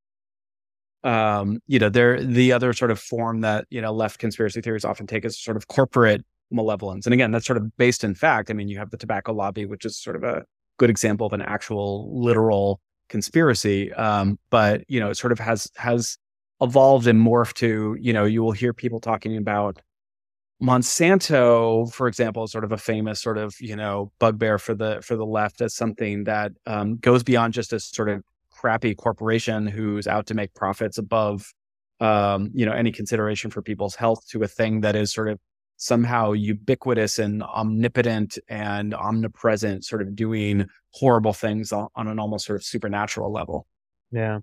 um, 1.05 1.61
you 1.67 1.79
know 1.79 1.89
there 1.89 2.23
the 2.23 2.53
other 2.53 2.73
sort 2.73 2.91
of 2.91 3.01
form 3.01 3.41
that 3.43 3.67
you 3.71 3.81
know 3.81 3.93
left 3.93 4.19
conspiracy 4.19 4.61
theories 4.61 4.85
often 4.85 5.07
take 5.07 5.25
is 5.25 5.39
sort 5.39 5.57
of 5.57 5.69
corporate 5.69 6.25
malevolence, 6.51 7.07
and 7.07 7.15
again 7.15 7.31
that's 7.33 7.47
sort 7.47 7.57
of 7.57 7.77
based 7.77 8.05
in 8.05 8.15
fact. 8.15 8.51
I 8.51 8.55
mean, 8.55 8.69
you 8.69 8.79
have 8.79 8.91
the 8.91 8.97
tobacco 8.97 9.33
lobby, 9.33 9.67
which 9.67 9.85
is 9.85 9.97
sort 9.97 10.17
of 10.17 10.23
a 10.23 10.45
good 10.79 10.91
example 10.91 11.27
of 11.27 11.33
an 11.33 11.43
actual 11.43 12.11
literal 12.23 12.81
conspiracy, 13.09 13.93
um, 13.95 14.39
but 14.51 14.85
you 14.89 15.01
know 15.01 15.11
it 15.11 15.17
sort 15.17 15.33
of 15.33 15.39
has 15.39 15.71
has 15.77 16.19
evolved 16.61 17.07
and 17.07 17.21
morphed 17.25 17.55
to, 17.55 17.97
you 18.01 18.13
know, 18.13 18.25
you 18.25 18.43
will 18.43 18.53
hear 18.53 18.73
people 18.73 19.01
talking 19.01 19.37
about 19.37 19.81
Monsanto, 20.63 21.93
for 21.93 22.09
example, 22.09 22.47
sort 22.49 22.65
of 22.65 22.73
a 22.73 22.79
famous 22.79 23.21
sort 23.23 23.39
of, 23.39 23.55
you 23.61 23.77
know, 23.77 24.11
bugbear 24.19 24.59
for 24.59 24.75
the 24.75 25.01
for 25.03 25.17
the 25.17 25.27
left 25.27 25.61
as 25.61 25.75
something 25.75 26.25
that 26.25 26.53
um, 26.67 26.97
goes 26.97 27.23
beyond 27.23 27.55
just 27.55 27.73
a 27.73 27.79
sort 27.81 28.09
of 28.09 28.23
crappy 28.51 28.95
corporation 28.95 29.67
who's 29.69 30.09
out 30.09 30.27
to 30.27 30.35
make 30.35 30.53
profits 30.55 30.99
above 30.99 31.53
um, 32.01 32.51
you 32.55 32.65
know, 32.65 32.73
any 32.73 32.93
consideration 32.93 33.51
for 33.51 33.63
people's 33.63 33.95
health 33.97 34.27
to 34.29 34.43
a 34.43 34.49
thing 34.49 34.81
that 34.83 34.95
is 34.97 35.13
sort 35.13 35.29
of 35.29 35.39
somehow 35.79 36.33
ubiquitous 36.33 37.19
and 37.19 37.43
omnipotent 37.43 38.37
and 38.49 38.93
omnipresent, 38.93 39.85
sort 39.85 40.03
of 40.03 40.15
doing 40.15 40.67
horrible 40.91 41.33
things 41.33 41.73
on, 41.73 41.89
on 41.95 42.09
an 42.09 42.19
almost 42.19 42.45
sort 42.45 42.57
of 42.57 42.65
supernatural 42.65 43.33
level. 43.33 43.67
Yeah. 44.11 44.41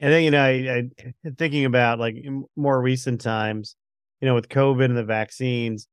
And 0.00 0.12
then, 0.12 0.22
you 0.22 0.30
know, 0.30 0.42
I, 0.42 0.88
I 1.26 1.30
thinking 1.36 1.64
about 1.64 1.98
like 1.98 2.16
more 2.56 2.80
recent 2.80 3.20
times, 3.20 3.76
you 4.20 4.26
know, 4.26 4.34
with 4.34 4.48
COVID 4.48 4.84
and 4.84 4.96
the 4.96 5.04
vaccines, 5.04 5.88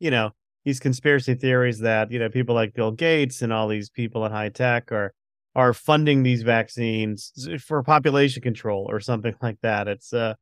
you 0.00 0.10
know, 0.10 0.30
these 0.64 0.80
conspiracy 0.80 1.34
theories 1.34 1.80
that, 1.80 2.10
you 2.10 2.18
know, 2.18 2.30
people 2.30 2.54
like 2.54 2.74
Bill 2.74 2.92
Gates 2.92 3.42
and 3.42 3.52
all 3.52 3.68
these 3.68 3.90
people 3.90 4.24
at 4.24 4.32
high 4.32 4.48
tech 4.48 4.90
are 4.90 5.12
are 5.54 5.72
funding 5.72 6.22
these 6.22 6.42
vaccines 6.42 7.48
for 7.64 7.82
population 7.82 8.42
control 8.42 8.86
or 8.90 9.00
something 9.00 9.34
like 9.42 9.58
that. 9.62 9.86
It's 9.86 10.12
uh 10.14 10.34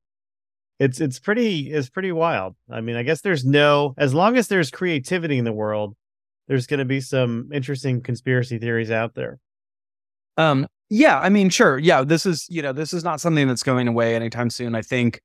it's 0.82 1.00
it's 1.00 1.20
pretty 1.20 1.72
it's 1.72 1.88
pretty 1.88 2.10
wild. 2.10 2.56
I 2.68 2.80
mean, 2.80 2.96
I 2.96 3.04
guess 3.04 3.20
there's 3.20 3.44
no 3.44 3.94
as 3.98 4.14
long 4.14 4.36
as 4.36 4.48
there's 4.48 4.70
creativity 4.70 5.38
in 5.38 5.44
the 5.44 5.52
world, 5.52 5.94
there's 6.48 6.66
going 6.66 6.78
to 6.78 6.84
be 6.84 7.00
some 7.00 7.48
interesting 7.52 8.02
conspiracy 8.02 8.58
theories 8.58 8.90
out 8.90 9.14
there. 9.14 9.38
Um, 10.36 10.66
yeah, 10.90 11.20
I 11.20 11.28
mean, 11.28 11.50
sure. 11.50 11.78
Yeah, 11.78 12.02
this 12.02 12.26
is, 12.26 12.46
you 12.50 12.62
know, 12.62 12.72
this 12.72 12.92
is 12.92 13.04
not 13.04 13.20
something 13.20 13.46
that's 13.46 13.62
going 13.62 13.86
away 13.86 14.16
anytime 14.16 14.50
soon. 14.50 14.74
I 14.74 14.82
think 14.82 15.20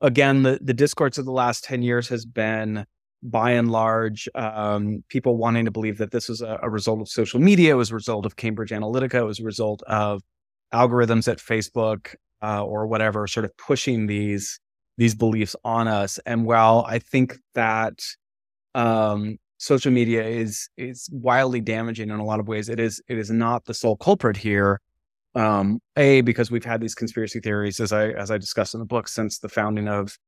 again, 0.00 0.44
the 0.44 0.60
the 0.62 0.74
discourse 0.74 1.18
of 1.18 1.24
the 1.24 1.32
last 1.32 1.64
10 1.64 1.82
years 1.82 2.08
has 2.08 2.24
been 2.24 2.86
by 3.22 3.50
and 3.50 3.70
large 3.70 4.28
um, 4.36 5.02
people 5.08 5.36
wanting 5.36 5.64
to 5.64 5.72
believe 5.72 5.98
that 5.98 6.12
this 6.12 6.28
was 6.28 6.40
a, 6.40 6.58
a, 6.62 6.70
result 6.70 7.02
of 7.02 7.08
social 7.08 7.38
media, 7.38 7.72
it 7.72 7.76
was 7.76 7.90
a 7.90 7.94
result 7.94 8.24
of 8.24 8.36
Cambridge 8.36 8.70
Analytica, 8.70 9.14
it 9.14 9.24
was 9.24 9.40
a 9.40 9.44
result 9.44 9.82
of 9.88 10.22
algorithms 10.72 11.28
at 11.28 11.38
Facebook. 11.38 12.14
uh, 12.42 12.64
or 12.64 12.86
whatever, 12.86 13.26
sort 13.26 13.44
of 13.44 13.54
pushing 13.58 14.06
these 14.06 14.58
these 15.00 15.14
beliefs 15.14 15.56
on 15.64 15.88
us. 15.88 16.18
And 16.26 16.44
while 16.44 16.84
I 16.86 16.98
think 16.98 17.38
that 17.54 17.98
um, 18.74 19.38
social 19.56 19.90
media 19.90 20.22
is 20.22 20.68
is 20.76 21.08
wildly 21.10 21.62
damaging 21.62 22.10
in 22.10 22.20
a 22.20 22.24
lot 22.24 22.38
of 22.38 22.46
ways, 22.46 22.68
it 22.68 22.78
is 22.78 23.02
it 23.08 23.16
is 23.16 23.30
not 23.30 23.64
the 23.64 23.72
sole 23.72 23.96
culprit 23.96 24.36
here. 24.36 24.78
Um, 25.34 25.80
a 25.96 26.20
because 26.20 26.50
we've 26.50 26.66
had 26.66 26.82
these 26.82 26.94
conspiracy 26.94 27.40
theories 27.40 27.80
as 27.80 27.92
I 27.92 28.10
as 28.10 28.30
I 28.30 28.36
discussed 28.36 28.74
in 28.74 28.80
the 28.80 28.86
book 28.86 29.08
since 29.08 29.38
the 29.38 29.48
founding 29.48 29.88
of 29.88 30.18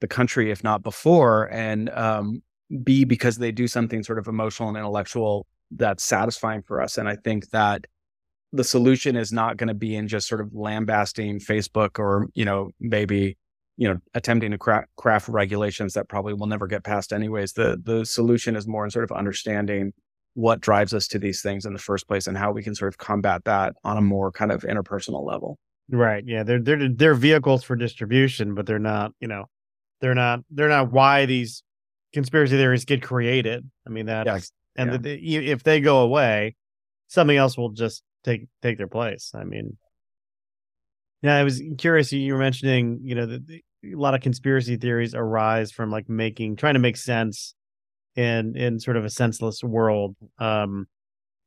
the 0.00 0.06
country, 0.06 0.52
if 0.52 0.62
not 0.62 0.84
before, 0.84 1.52
and 1.52 1.90
um, 1.90 2.40
B 2.84 3.04
because 3.04 3.36
they 3.36 3.50
do 3.50 3.66
something 3.66 4.04
sort 4.04 4.20
of 4.20 4.28
emotional 4.28 4.68
and 4.68 4.78
intellectual 4.78 5.44
that's 5.72 6.04
satisfying 6.04 6.62
for 6.62 6.80
us. 6.80 6.98
And 6.98 7.08
I 7.08 7.16
think 7.16 7.50
that 7.50 7.84
the 8.52 8.64
solution 8.64 9.16
is 9.16 9.32
not 9.32 9.56
going 9.56 9.68
to 9.68 9.74
be 9.74 9.96
in 9.96 10.06
just 10.06 10.28
sort 10.28 10.40
of 10.40 10.54
lambasting 10.54 11.40
Facebook 11.40 11.98
or, 11.98 12.28
you 12.34 12.44
know, 12.44 12.70
maybe, 12.78 13.36
you 13.80 13.88
know, 13.88 13.98
attempting 14.12 14.50
to 14.50 14.58
craft, 14.58 14.88
craft 14.96 15.26
regulations 15.26 15.94
that 15.94 16.06
probably 16.06 16.34
will 16.34 16.46
never 16.46 16.66
get 16.66 16.84
passed 16.84 17.14
anyways. 17.14 17.54
The 17.54 17.80
the 17.82 18.04
solution 18.04 18.54
is 18.54 18.68
more 18.68 18.84
in 18.84 18.90
sort 18.90 19.10
of 19.10 19.16
understanding 19.16 19.94
what 20.34 20.60
drives 20.60 20.92
us 20.92 21.08
to 21.08 21.18
these 21.18 21.40
things 21.40 21.64
in 21.64 21.72
the 21.72 21.78
first 21.78 22.06
place 22.06 22.26
and 22.26 22.36
how 22.36 22.52
we 22.52 22.62
can 22.62 22.74
sort 22.74 22.92
of 22.92 22.98
combat 22.98 23.42
that 23.44 23.72
on 23.82 23.96
a 23.96 24.02
more 24.02 24.30
kind 24.30 24.52
of 24.52 24.64
interpersonal 24.64 25.26
level. 25.26 25.58
Right. 25.88 26.22
Yeah. 26.26 26.42
They're 26.42 26.60
they're 26.60 26.90
they're 26.90 27.14
vehicles 27.14 27.64
for 27.64 27.74
distribution, 27.74 28.54
but 28.54 28.66
they're 28.66 28.78
not, 28.78 29.12
you 29.18 29.28
know, 29.28 29.46
they're 30.02 30.14
not 30.14 30.40
they're 30.50 30.68
not 30.68 30.92
why 30.92 31.24
these 31.24 31.62
conspiracy 32.12 32.58
theories 32.58 32.84
get 32.84 33.02
created. 33.02 33.66
I 33.86 33.90
mean 33.90 34.06
that 34.06 34.26
yeah. 34.26 34.40
and 34.76 34.92
yeah. 34.92 34.98
The, 34.98 35.50
if 35.52 35.62
they 35.62 35.80
go 35.80 36.00
away, 36.00 36.54
something 37.08 37.36
else 37.38 37.56
will 37.56 37.70
just 37.70 38.02
take 38.24 38.46
take 38.60 38.76
their 38.76 38.88
place. 38.88 39.32
I 39.34 39.44
mean, 39.44 39.78
yeah, 41.22 41.36
I 41.36 41.44
was 41.44 41.62
curious. 41.78 42.12
You 42.12 42.34
were 42.34 42.38
mentioning, 42.38 43.00
you 43.04 43.14
know, 43.14 43.24
that 43.24 43.62
a 43.84 43.94
lot 43.94 44.14
of 44.14 44.20
conspiracy 44.20 44.76
theories 44.76 45.14
arise 45.14 45.72
from 45.72 45.90
like 45.90 46.08
making 46.08 46.56
trying 46.56 46.74
to 46.74 46.80
make 46.80 46.96
sense 46.96 47.54
in 48.16 48.56
in 48.56 48.80
sort 48.80 48.96
of 48.96 49.04
a 49.04 49.10
senseless 49.10 49.62
world. 49.62 50.16
Um, 50.38 50.86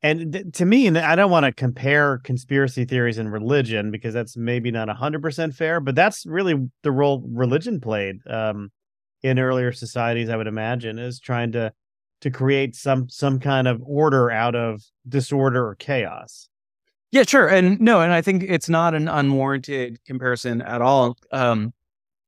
and 0.02 0.34
th- 0.34 0.46
to 0.54 0.66
me, 0.66 0.88
and 0.88 0.98
I 0.98 1.16
don't 1.16 1.32
want 1.32 1.46
to 1.46 1.54
compare 1.54 2.20
conspiracy 2.20 2.84
theories 2.84 3.18
and 3.18 3.32
religion 3.32 3.90
because 3.90 4.14
that's 4.14 4.36
maybe 4.36 4.70
not 4.70 4.90
hundred 4.90 5.22
percent 5.22 5.54
fair, 5.54 5.80
but 5.80 5.96
that's 5.96 6.26
really 6.26 6.56
the 6.82 6.92
role 6.92 7.24
religion 7.26 7.80
played 7.80 8.18
um, 8.28 8.72
in 9.22 9.40
earlier 9.40 9.72
societies. 9.72 10.30
I 10.30 10.36
would 10.36 10.48
imagine 10.48 11.00
is 11.00 11.20
trying 11.20 11.54
to 11.54 11.72
to 12.22 12.32
create 12.32 12.76
some 12.76 13.08
some 13.10 13.40
kind 13.40 13.68
of 13.68 13.82
order 13.86 14.32
out 14.32 14.56
of 14.56 14.82
disorder 15.08 15.68
or 15.68 15.76
chaos. 15.76 16.50
Yeah, 17.12 17.24
sure. 17.24 17.48
And 17.48 17.80
no, 17.80 18.02
and 18.02 18.12
I 18.12 18.22
think 18.22 18.44
it's 18.44 18.70
not 18.70 18.96
an 18.96 19.08
unwarranted 19.08 20.04
comparison 20.04 20.62
at 20.62 20.82
all. 20.82 21.16
Um, 21.32 21.72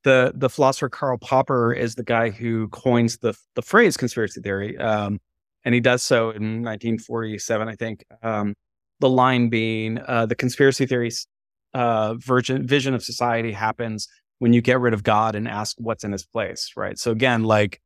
the 0.06 0.32
the 0.36 0.50
philosopher 0.50 0.88
Karl 0.88 1.18
Popper 1.18 1.74
is 1.74 1.96
the 1.96 2.04
guy 2.04 2.30
who 2.30 2.70
coins 2.70 3.18
the 3.18 3.34
the 3.56 3.62
phrase 3.62 3.98
conspiracy 3.98 4.40
theory, 4.40 4.78
um, 4.78 5.20
and 5.66 5.74
he 5.74 5.82
does 5.82 6.04
so 6.04 6.30
in 6.30 6.64
1947, 6.64 7.68
I 7.68 7.76
think. 7.76 8.06
Um, 8.22 8.56
the 9.02 9.10
line 9.10 9.50
being 9.50 10.00
uh, 10.08 10.28
the 10.28 10.36
conspiracy 10.36 10.86
theory's 10.86 11.28
uh, 11.74 12.14
virgin, 12.14 12.66
vision 12.66 12.94
of 12.94 13.04
society 13.04 13.52
happens 13.52 14.08
when 14.40 14.54
you 14.54 14.62
get 14.62 14.80
rid 14.80 14.94
of 14.94 15.04
God 15.04 15.36
and 15.36 15.48
ask 15.48 15.76
what's 15.80 16.04
in 16.04 16.14
his 16.14 16.26
place, 16.26 16.72
right? 16.78 16.98
So 16.98 17.12
again, 17.12 17.44
like 17.44 17.82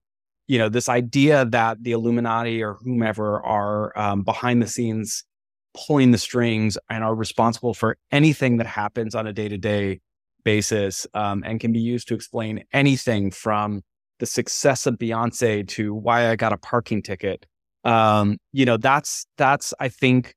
you 0.47 0.57
know, 0.57 0.67
this 0.67 0.89
idea 0.89 1.45
that 1.45 1.81
the 1.83 1.93
Illuminati 1.93 2.61
or 2.61 2.73
whomever 2.83 3.41
are 3.45 3.97
um, 3.97 4.23
behind 4.23 4.61
the 4.61 4.67
scenes 4.67 5.23
pulling 5.87 6.11
the 6.11 6.17
strings 6.17 6.77
and 6.89 7.03
are 7.03 7.15
responsible 7.15 7.73
for 7.73 7.97
anything 8.11 8.57
that 8.57 8.67
happens 8.67 9.15
on 9.15 9.25
a 9.25 9.31
day 9.31 9.47
to 9.47 9.57
day 9.57 10.01
basis 10.43 11.07
um, 11.13 11.43
and 11.45 11.59
can 11.59 11.71
be 11.71 11.79
used 11.79 12.07
to 12.07 12.15
explain 12.15 12.63
anything 12.73 13.31
from 13.31 13.81
the 14.19 14.25
success 14.25 14.85
of 14.85 14.95
Beyonce 14.95 15.67
to 15.69 15.93
why 15.93 16.29
I 16.29 16.35
got 16.35 16.53
a 16.53 16.57
parking 16.57 17.01
ticket. 17.01 17.45
Um, 17.83 18.37
you 18.51 18.65
know, 18.65 18.77
that's, 18.77 19.25
that's, 19.37 19.73
I 19.79 19.89
think, 19.89 20.35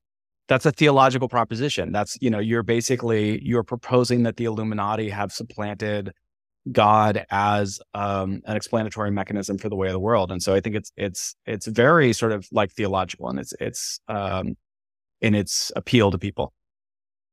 that's 0.48 0.66
a 0.66 0.72
theological 0.72 1.28
proposition. 1.28 1.92
That's, 1.92 2.16
you 2.20 2.30
know, 2.30 2.38
you're 2.38 2.62
basically, 2.62 3.42
you're 3.42 3.64
proposing 3.64 4.22
that 4.24 4.36
the 4.36 4.44
Illuminati 4.44 5.08
have 5.10 5.32
supplanted 5.32 6.12
God 6.70 7.24
as 7.30 7.80
um, 7.94 8.40
an 8.44 8.56
explanatory 8.56 9.10
mechanism 9.10 9.58
for 9.58 9.68
the 9.68 9.76
way 9.76 9.88
of 9.88 9.92
the 9.92 10.00
world. 10.00 10.30
And 10.30 10.42
so 10.42 10.54
I 10.54 10.60
think 10.60 10.76
it's, 10.76 10.92
it's, 10.96 11.34
it's 11.46 11.66
very 11.66 12.12
sort 12.12 12.32
of 12.32 12.46
like 12.52 12.70
theological 12.70 13.28
and 13.28 13.40
it's, 13.40 13.54
it's, 13.60 14.00
um, 14.08 14.56
in 15.20 15.34
its 15.34 15.72
appeal 15.74 16.10
to 16.10 16.18
people. 16.18 16.52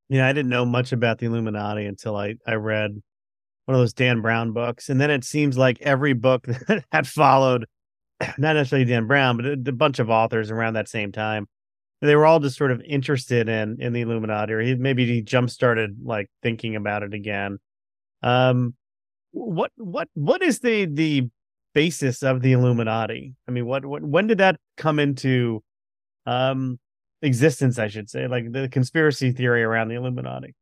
Yeah, 0.09 0.27
I 0.27 0.33
didn't 0.33 0.49
know 0.49 0.65
much 0.65 0.91
about 0.91 1.19
the 1.19 1.27
Illuminati 1.27 1.85
until 1.85 2.17
I 2.17 2.35
I 2.45 2.55
read 2.55 3.01
one 3.65 3.75
of 3.75 3.81
those 3.81 3.93
Dan 3.93 4.21
Brown 4.21 4.51
books, 4.51 4.89
and 4.89 4.99
then 4.99 5.11
it 5.11 5.23
seems 5.23 5.57
like 5.57 5.79
every 5.81 6.13
book 6.13 6.47
that 6.67 6.83
had 6.91 7.07
followed, 7.07 7.65
not 8.39 8.53
necessarily 8.53 8.85
Dan 8.85 9.05
Brown, 9.05 9.37
but 9.37 9.45
a, 9.45 9.51
a 9.53 9.71
bunch 9.71 9.99
of 9.99 10.09
authors 10.09 10.49
around 10.49 10.73
that 10.73 10.89
same 10.89 11.11
time, 11.11 11.47
they 12.01 12.15
were 12.15 12.25
all 12.25 12.39
just 12.39 12.57
sort 12.57 12.71
of 12.71 12.81
interested 12.81 13.47
in 13.47 13.77
in 13.79 13.93
the 13.93 14.01
Illuminati, 14.01 14.53
or 14.53 14.61
he, 14.61 14.75
maybe 14.75 15.05
he 15.05 15.21
jump 15.21 15.49
started 15.51 15.97
like 16.03 16.27
thinking 16.41 16.75
about 16.75 17.03
it 17.03 17.13
again. 17.13 17.59
Um, 18.23 18.75
what 19.31 19.71
what 19.77 20.07
what 20.15 20.41
is 20.41 20.59
the 20.59 20.85
the 20.85 21.29
basis 21.75 22.23
of 22.23 22.41
the 22.41 22.53
Illuminati? 22.53 23.35
I 23.47 23.51
mean, 23.51 23.67
what 23.67 23.85
what 23.85 24.01
when 24.01 24.25
did 24.25 24.39
that 24.39 24.59
come 24.77 24.97
into 24.97 25.61
um 26.25 26.79
existence, 27.21 27.79
I 27.79 27.87
should 27.87 28.09
say, 28.09 28.27
like 28.27 28.51
the 28.51 28.69
conspiracy 28.69 29.31
theory 29.31 29.63
around 29.63 29.89
the 29.89 29.95
Illuminati? 29.95 30.55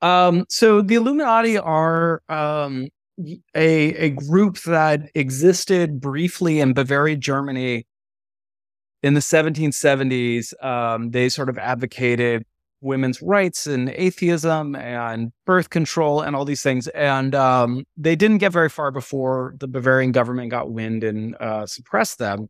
Um, 0.00 0.44
so 0.48 0.80
the 0.80 0.94
Illuminati 0.94 1.58
are 1.58 2.22
um, 2.28 2.88
a 3.54 3.94
a 3.94 4.10
group 4.10 4.58
that 4.62 5.10
existed 5.14 6.00
briefly 6.00 6.60
in 6.60 6.72
Bavaria, 6.72 7.16
Germany, 7.16 7.86
in 9.02 9.14
the 9.14 9.20
1770s. 9.20 10.52
Um, 10.64 11.10
they 11.10 11.28
sort 11.28 11.48
of 11.48 11.58
advocated 11.58 12.44
women's 12.80 13.20
rights 13.20 13.66
and 13.66 13.88
atheism 13.90 14.76
and 14.76 15.32
birth 15.44 15.68
control 15.70 16.20
and 16.20 16.36
all 16.36 16.44
these 16.44 16.62
things. 16.62 16.86
And 16.88 17.34
um, 17.34 17.84
they 17.96 18.14
didn't 18.14 18.38
get 18.38 18.52
very 18.52 18.68
far 18.68 18.92
before 18.92 19.54
the 19.58 19.66
Bavarian 19.66 20.12
government 20.12 20.52
got 20.52 20.70
wind 20.70 21.02
and 21.02 21.34
uh, 21.40 21.66
suppressed 21.66 22.18
them 22.18 22.48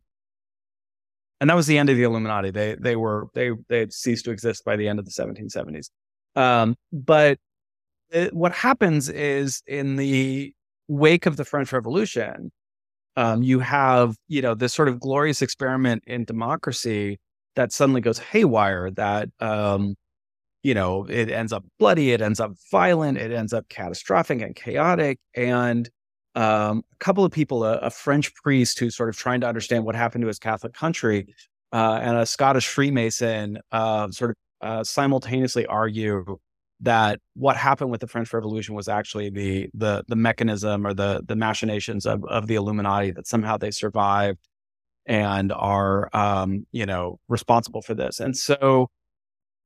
and 1.39 1.49
that 1.49 1.55
was 1.55 1.67
the 1.67 1.77
end 1.77 1.89
of 1.89 1.95
the 1.95 2.03
Illuminati. 2.03 2.51
They 2.51 2.75
they 2.75 2.95
were 2.95 3.27
they 3.33 3.51
they 3.69 3.79
had 3.79 3.93
ceased 3.93 4.25
to 4.25 4.31
exist 4.31 4.65
by 4.65 4.75
the 4.75 4.87
end 4.87 4.99
of 4.99 5.05
the 5.05 5.11
1770s. 5.11 5.89
Um, 6.35 6.75
but 6.91 7.37
it, 8.11 8.33
what 8.33 8.51
happens 8.51 9.09
is 9.09 9.61
in 9.67 9.95
the 9.95 10.53
wake 10.87 11.25
of 11.25 11.37
the 11.37 11.45
French 11.45 11.71
Revolution, 11.71 12.51
um, 13.15 13.43
you 13.43 13.59
have 13.59 14.15
you 14.27 14.41
know 14.41 14.55
this 14.55 14.73
sort 14.73 14.89
of 14.89 14.99
glorious 14.99 15.41
experiment 15.41 16.03
in 16.07 16.25
democracy 16.25 17.19
that 17.55 17.71
suddenly 17.71 18.01
goes 18.01 18.19
haywire. 18.19 18.91
That 18.91 19.29
um, 19.39 19.95
you 20.63 20.73
know 20.73 21.05
it 21.05 21.29
ends 21.29 21.53
up 21.53 21.63
bloody, 21.79 22.11
it 22.11 22.21
ends 22.21 22.39
up 22.39 22.53
violent, 22.71 23.17
it 23.17 23.31
ends 23.31 23.53
up 23.53 23.69
catastrophic 23.69 24.41
and 24.41 24.55
chaotic, 24.55 25.19
and 25.35 25.89
um, 26.35 26.83
a 26.91 26.95
couple 26.99 27.25
of 27.25 27.31
people, 27.31 27.63
a, 27.63 27.77
a, 27.77 27.89
French 27.89 28.33
priest 28.35 28.79
who's 28.79 28.95
sort 28.95 29.09
of 29.09 29.17
trying 29.17 29.41
to 29.41 29.47
understand 29.47 29.83
what 29.83 29.95
happened 29.95 30.21
to 30.21 30.27
his 30.27 30.39
Catholic 30.39 30.73
country, 30.73 31.33
uh, 31.71 31.99
and 32.01 32.17
a 32.17 32.25
Scottish 32.25 32.67
Freemason, 32.67 33.59
uh, 33.71 34.09
sort 34.11 34.31
of 34.31 34.35
uh, 34.61 34.83
simultaneously 34.83 35.65
argue 35.65 36.37
that 36.81 37.19
what 37.33 37.57
happened 37.57 37.91
with 37.91 38.01
the 38.01 38.07
French 38.07 38.31
Revolution 38.33 38.75
was 38.75 38.87
actually 38.87 39.29
the 39.29 39.69
the 39.73 40.03
the 40.07 40.15
mechanism 40.15 40.85
or 40.85 40.93
the 40.93 41.21
the 41.27 41.35
machinations 41.35 42.05
of 42.05 42.23
of 42.25 42.47
the 42.47 42.55
Illuminati 42.55 43.11
that 43.11 43.27
somehow 43.27 43.57
they 43.57 43.71
survived 43.71 44.39
and 45.05 45.51
are 45.51 46.09
um, 46.15 46.65
you 46.71 46.85
know 46.85 47.19
responsible 47.27 47.81
for 47.81 47.93
this, 47.93 48.19
and 48.19 48.37
so 48.37 48.89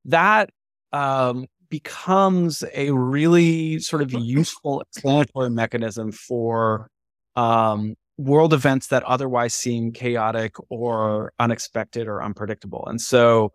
that 0.06 0.50
um, 0.92 1.46
becomes 1.74 2.62
a 2.72 2.92
really 2.92 3.80
sort 3.80 4.00
of 4.00 4.12
useful 4.38 4.80
explanatory 4.82 5.50
mechanism 5.50 6.12
for 6.12 6.88
um, 7.34 7.96
world 8.16 8.54
events 8.54 8.86
that 8.86 9.02
otherwise 9.02 9.54
seem 9.54 9.90
chaotic 9.90 10.54
or 10.70 11.32
unexpected 11.40 12.06
or 12.06 12.22
unpredictable. 12.22 12.84
And 12.86 13.00
so, 13.00 13.50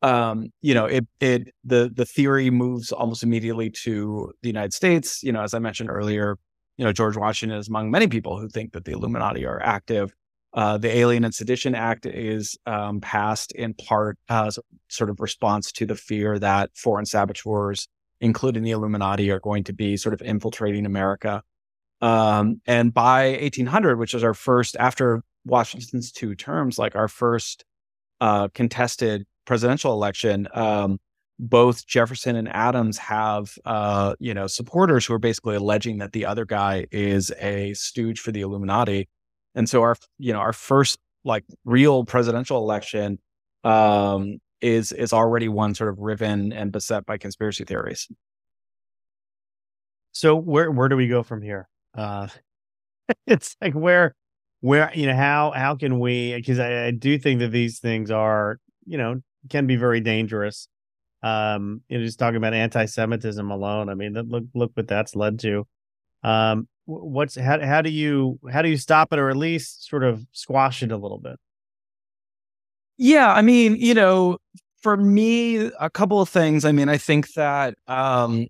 um, 0.00 0.50
you 0.62 0.72
know, 0.72 0.86
it 0.86 1.06
it 1.20 1.52
the 1.62 1.90
the 1.94 2.06
theory 2.06 2.48
moves 2.48 2.90
almost 2.90 3.22
immediately 3.22 3.68
to 3.84 4.32
the 4.40 4.48
United 4.48 4.72
States. 4.72 5.22
You 5.22 5.32
know, 5.32 5.42
as 5.42 5.52
I 5.52 5.58
mentioned 5.58 5.90
earlier, 5.90 6.38
you 6.78 6.86
know, 6.86 6.92
George 6.92 7.18
Washington 7.18 7.58
is 7.58 7.68
among 7.68 7.90
many 7.90 8.08
people 8.08 8.38
who 8.38 8.48
think 8.48 8.72
that 8.72 8.86
the 8.86 8.92
Illuminati 8.92 9.44
are 9.44 9.60
active. 9.62 10.14
Uh, 10.52 10.78
the 10.78 10.94
Alien 10.96 11.24
and 11.24 11.34
Sedition 11.34 11.74
Act 11.74 12.06
is 12.06 12.58
um, 12.66 13.00
passed 13.00 13.52
in 13.52 13.74
part 13.74 14.18
as 14.28 14.58
sort 14.88 15.10
of 15.10 15.20
response 15.20 15.70
to 15.72 15.86
the 15.86 15.94
fear 15.94 16.38
that 16.38 16.70
foreign 16.74 17.06
saboteurs, 17.06 17.86
including 18.20 18.64
the 18.64 18.72
Illuminati, 18.72 19.30
are 19.30 19.40
going 19.40 19.64
to 19.64 19.72
be 19.72 19.96
sort 19.96 20.12
of 20.12 20.22
infiltrating 20.22 20.86
America. 20.86 21.42
Um, 22.00 22.60
and 22.66 22.92
by 22.92 23.38
1800, 23.40 23.98
which 23.98 24.14
is 24.14 24.24
our 24.24 24.34
first, 24.34 24.76
after 24.78 25.22
Washington's 25.44 26.10
two 26.10 26.34
terms, 26.34 26.78
like 26.78 26.96
our 26.96 27.08
first 27.08 27.64
uh, 28.20 28.48
contested 28.48 29.26
presidential 29.44 29.92
election, 29.92 30.48
um, 30.54 30.98
both 31.38 31.86
Jefferson 31.86 32.36
and 32.36 32.48
Adams 32.48 32.98
have, 32.98 33.56
uh, 33.64 34.14
you 34.18 34.34
know, 34.34 34.46
supporters 34.46 35.06
who 35.06 35.14
are 35.14 35.18
basically 35.18 35.56
alleging 35.56 35.98
that 35.98 36.12
the 36.12 36.26
other 36.26 36.44
guy 36.44 36.86
is 36.90 37.32
a 37.40 37.72
stooge 37.74 38.20
for 38.20 38.30
the 38.30 38.42
Illuminati. 38.42 39.08
And 39.54 39.68
so 39.68 39.82
our, 39.82 39.96
you 40.18 40.32
know, 40.32 40.38
our 40.38 40.52
first 40.52 40.98
like 41.24 41.44
real 41.64 42.04
presidential 42.04 42.58
election 42.58 43.18
um, 43.64 44.38
is 44.60 44.92
is 44.92 45.12
already 45.12 45.48
one 45.48 45.74
sort 45.74 45.90
of 45.90 45.98
riven 45.98 46.52
and 46.52 46.72
beset 46.72 47.06
by 47.06 47.18
conspiracy 47.18 47.64
theories. 47.64 48.08
So 50.12 50.36
where 50.36 50.70
where 50.70 50.88
do 50.88 50.96
we 50.96 51.08
go 51.08 51.22
from 51.22 51.42
here? 51.42 51.68
Uh, 51.96 52.28
it's 53.26 53.56
like 53.60 53.74
where 53.74 54.14
where 54.60 54.90
you 54.94 55.06
know 55.06 55.16
how 55.16 55.52
how 55.54 55.76
can 55.76 55.98
we? 55.98 56.34
Because 56.34 56.58
I, 56.58 56.86
I 56.86 56.90
do 56.90 57.18
think 57.18 57.40
that 57.40 57.52
these 57.52 57.78
things 57.78 58.10
are 58.10 58.58
you 58.86 58.98
know 58.98 59.20
can 59.48 59.66
be 59.66 59.76
very 59.76 60.00
dangerous 60.00 60.68
um, 61.22 61.82
you 61.88 61.98
know, 61.98 62.04
just 62.04 62.18
talking 62.18 62.36
about 62.36 62.54
anti-Semitism 62.54 63.50
alone. 63.50 63.88
I 63.88 63.94
mean, 63.94 64.14
look 64.14 64.44
look 64.54 64.72
what 64.74 64.88
that's 64.88 65.14
led 65.14 65.38
to. 65.40 65.66
Um, 66.22 66.68
what's 66.90 67.36
how 67.36 67.60
how 67.60 67.82
do 67.82 67.90
you 67.90 68.38
how 68.52 68.62
do 68.62 68.68
you 68.68 68.76
stop 68.76 69.12
it 69.12 69.18
or 69.18 69.30
at 69.30 69.36
least 69.36 69.88
sort 69.88 70.04
of 70.04 70.26
squash 70.32 70.82
it 70.82 70.92
a 70.92 70.96
little 70.96 71.18
bit? 71.18 71.38
Yeah, 72.98 73.32
I 73.32 73.42
mean, 73.42 73.76
you 73.76 73.94
know, 73.94 74.38
for 74.82 74.96
me, 74.96 75.56
a 75.80 75.90
couple 75.90 76.20
of 76.20 76.28
things. 76.28 76.64
I 76.64 76.72
mean, 76.72 76.88
I 76.88 76.98
think 76.98 77.32
that 77.34 77.74
um, 77.86 78.46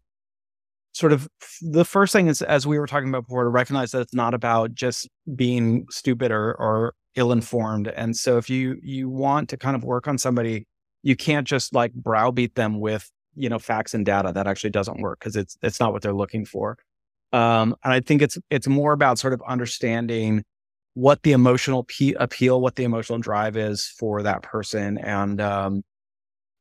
sort 0.92 1.12
of 1.12 1.28
the 1.60 1.84
first 1.84 2.12
thing 2.12 2.26
is, 2.28 2.42
as 2.42 2.66
we 2.66 2.78
were 2.78 2.86
talking 2.86 3.08
about 3.08 3.26
before, 3.26 3.44
to 3.44 3.50
recognize 3.50 3.92
that 3.92 4.00
it's 4.00 4.14
not 4.14 4.34
about 4.34 4.74
just 4.74 5.08
being 5.36 5.86
stupid 5.90 6.32
or 6.32 6.54
or 6.54 6.94
ill 7.16 7.32
informed. 7.32 7.88
And 7.88 8.16
so, 8.16 8.38
if 8.38 8.50
you 8.50 8.76
you 8.82 9.08
want 9.08 9.48
to 9.50 9.56
kind 9.56 9.76
of 9.76 9.84
work 9.84 10.08
on 10.08 10.18
somebody 10.18 10.66
you 11.02 11.16
can't 11.16 11.46
just 11.46 11.74
like 11.74 11.92
browbeat 11.94 12.54
them 12.54 12.80
with 12.80 13.10
you 13.34 13.48
know 13.48 13.58
facts 13.58 13.94
and 13.94 14.04
data 14.04 14.32
that 14.34 14.46
actually 14.46 14.70
doesn't 14.70 15.00
work 15.00 15.18
because 15.20 15.36
it's 15.36 15.56
it's 15.62 15.80
not 15.80 15.92
what 15.92 16.02
they're 16.02 16.12
looking 16.12 16.44
for 16.44 16.76
um, 17.32 17.74
and 17.84 17.92
i 17.92 18.00
think 18.00 18.22
it's 18.22 18.38
it's 18.50 18.66
more 18.66 18.92
about 18.92 19.18
sort 19.18 19.32
of 19.32 19.42
understanding 19.46 20.42
what 20.94 21.22
the 21.22 21.32
emotional 21.32 21.84
p- 21.84 22.14
appeal 22.14 22.60
what 22.60 22.76
the 22.76 22.84
emotional 22.84 23.18
drive 23.18 23.56
is 23.56 23.86
for 23.98 24.22
that 24.22 24.42
person 24.42 24.98
and 24.98 25.40
um, 25.40 25.82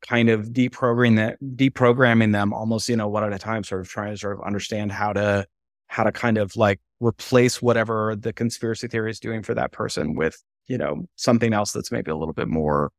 kind 0.01 0.29
of 0.29 0.47
deprogramming 0.49 1.15
that 1.17 1.37
deprogramming 1.55 2.31
them 2.31 2.53
almost 2.53 2.87
you 2.87 2.95
know 2.95 3.07
one 3.07 3.23
at 3.23 3.33
a 3.33 3.39
time 3.39 3.63
sort 3.63 3.81
of 3.81 3.87
trying 3.87 4.11
to 4.11 4.17
sort 4.17 4.37
of 4.37 4.45
understand 4.45 4.91
how 4.91 5.11
to 5.11 5.45
how 5.87 6.03
to 6.03 6.11
kind 6.11 6.37
of 6.37 6.55
like 6.55 6.79
replace 6.99 7.61
whatever 7.61 8.15
the 8.15 8.31
conspiracy 8.31 8.87
theory 8.87 9.11
is 9.11 9.19
doing 9.19 9.41
for 9.41 9.53
that 9.53 9.71
person 9.71 10.15
with 10.15 10.41
you 10.67 10.77
know 10.77 11.05
something 11.15 11.53
else 11.53 11.71
that's 11.71 11.91
maybe 11.91 12.11
a 12.11 12.15
little 12.15 12.33
bit 12.33 12.47
more 12.47 12.91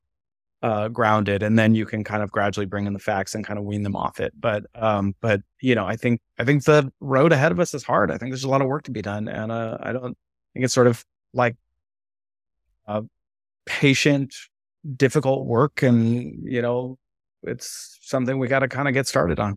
uh, 0.62 0.88
grounded, 0.88 1.42
and 1.42 1.58
then 1.58 1.74
you 1.74 1.86
can 1.86 2.04
kind 2.04 2.22
of 2.22 2.30
gradually 2.30 2.66
bring 2.66 2.86
in 2.86 2.92
the 2.92 2.98
facts 2.98 3.34
and 3.34 3.46
kind 3.46 3.58
of 3.58 3.64
wean 3.64 3.82
them 3.82 3.96
off 3.96 4.20
it. 4.20 4.32
But 4.38 4.66
um, 4.74 5.14
but 5.20 5.40
you 5.60 5.74
know, 5.74 5.86
I 5.86 5.96
think 5.96 6.20
I 6.38 6.44
think 6.44 6.64
the 6.64 6.92
road 7.00 7.32
ahead 7.32 7.52
of 7.52 7.60
us 7.60 7.74
is 7.74 7.82
hard. 7.82 8.10
I 8.10 8.18
think 8.18 8.30
there's 8.30 8.44
a 8.44 8.48
lot 8.48 8.60
of 8.60 8.68
work 8.68 8.84
to 8.84 8.90
be 8.90 9.02
done, 9.02 9.28
and 9.28 9.50
uh, 9.50 9.78
I 9.80 9.92
don't 9.92 10.16
think 10.52 10.64
it's 10.64 10.74
sort 10.74 10.86
of 10.86 11.04
like 11.32 11.56
uh, 12.86 13.02
patient, 13.66 14.34
difficult 14.96 15.46
work, 15.46 15.82
and 15.82 16.42
you 16.44 16.60
know, 16.62 16.98
it's 17.42 17.98
something 18.02 18.38
we 18.38 18.48
got 18.48 18.60
to 18.60 18.68
kind 18.68 18.88
of 18.88 18.94
get 18.94 19.06
started 19.06 19.40
on. 19.40 19.56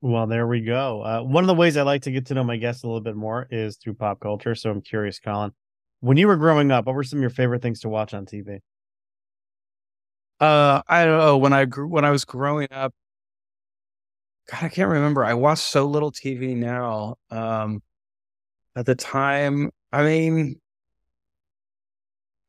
Well, 0.00 0.26
there 0.26 0.46
we 0.46 0.60
go. 0.60 1.02
Uh, 1.02 1.22
one 1.22 1.42
of 1.42 1.48
the 1.48 1.54
ways 1.54 1.78
I 1.78 1.82
like 1.82 2.02
to 2.02 2.10
get 2.10 2.26
to 2.26 2.34
know 2.34 2.44
my 2.44 2.58
guests 2.58 2.82
a 2.82 2.86
little 2.86 3.00
bit 3.00 3.16
more 3.16 3.48
is 3.50 3.78
through 3.78 3.94
pop 3.94 4.20
culture. 4.20 4.54
So 4.54 4.70
I'm 4.70 4.82
curious, 4.82 5.18
Colin, 5.18 5.52
when 6.00 6.18
you 6.18 6.26
were 6.26 6.36
growing 6.36 6.70
up, 6.70 6.84
what 6.84 6.94
were 6.94 7.04
some 7.04 7.20
of 7.20 7.22
your 7.22 7.30
favorite 7.30 7.62
things 7.62 7.80
to 7.80 7.88
watch 7.88 8.12
on 8.12 8.26
TV? 8.26 8.58
Uh, 10.40 10.82
I 10.88 11.04
don't 11.04 11.18
know. 11.18 11.38
When 11.38 11.52
I 11.52 11.64
grew, 11.64 11.88
when 11.88 12.04
I 12.04 12.10
was 12.10 12.24
growing 12.24 12.68
up, 12.70 12.92
God, 14.50 14.64
I 14.64 14.68
can't 14.68 14.90
remember. 14.90 15.24
I 15.24 15.34
watched 15.34 15.62
so 15.64 15.86
little 15.86 16.12
TV 16.12 16.54
now. 16.56 17.16
Um, 17.30 17.82
at 18.76 18.86
the 18.86 18.94
time, 18.94 19.70
I 19.92 20.04
mean, 20.04 20.60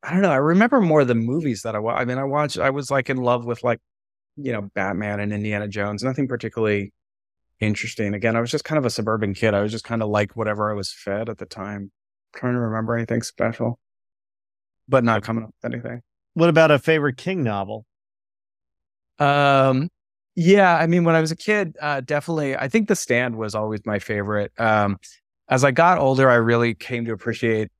I 0.02 0.12
don't 0.12 0.22
know. 0.22 0.30
I 0.30 0.36
remember 0.36 0.80
more 0.80 1.04
the 1.04 1.14
movies 1.14 1.62
that 1.62 1.74
I 1.74 1.78
watched. 1.80 2.00
I 2.00 2.04
mean, 2.04 2.18
I 2.18 2.24
watched. 2.24 2.58
I 2.58 2.70
was 2.70 2.90
like 2.90 3.10
in 3.10 3.16
love 3.18 3.44
with 3.44 3.64
like, 3.64 3.80
you 4.36 4.52
know, 4.52 4.62
Batman 4.74 5.20
and 5.20 5.32
Indiana 5.32 5.68
Jones. 5.68 6.02
Nothing 6.04 6.28
particularly 6.28 6.92
interesting. 7.60 8.14
Again, 8.14 8.36
I 8.36 8.40
was 8.40 8.50
just 8.50 8.64
kind 8.64 8.78
of 8.78 8.86
a 8.86 8.90
suburban 8.90 9.34
kid. 9.34 9.54
I 9.54 9.62
was 9.62 9.72
just 9.72 9.84
kind 9.84 10.02
of 10.02 10.08
like 10.10 10.36
whatever 10.36 10.70
I 10.70 10.74
was 10.74 10.92
fed 10.92 11.28
at 11.28 11.38
the 11.38 11.46
time. 11.46 11.92
I'm 12.34 12.40
trying 12.40 12.54
to 12.54 12.60
remember 12.60 12.96
anything 12.96 13.22
special, 13.22 13.78
but 14.88 15.04
not 15.04 15.22
coming 15.22 15.44
up 15.44 15.50
with 15.62 15.72
anything. 15.72 16.02
What 16.36 16.50
about 16.50 16.70
a 16.70 16.78
favorite 16.78 17.16
King 17.16 17.42
novel? 17.42 17.86
Um, 19.18 19.88
yeah, 20.34 20.76
I 20.76 20.86
mean, 20.86 21.04
when 21.04 21.14
I 21.14 21.22
was 21.22 21.30
a 21.30 21.36
kid, 21.36 21.76
uh, 21.80 22.02
definitely, 22.02 22.54
I 22.54 22.68
think 22.68 22.88
The 22.88 22.94
Stand 22.94 23.36
was 23.36 23.54
always 23.54 23.80
my 23.86 23.98
favorite. 23.98 24.52
Um, 24.58 24.98
as 25.48 25.64
I 25.64 25.70
got 25.70 25.96
older, 25.96 26.28
I 26.28 26.34
really 26.34 26.74
came 26.74 27.06
to 27.06 27.12
appreciate 27.12 27.70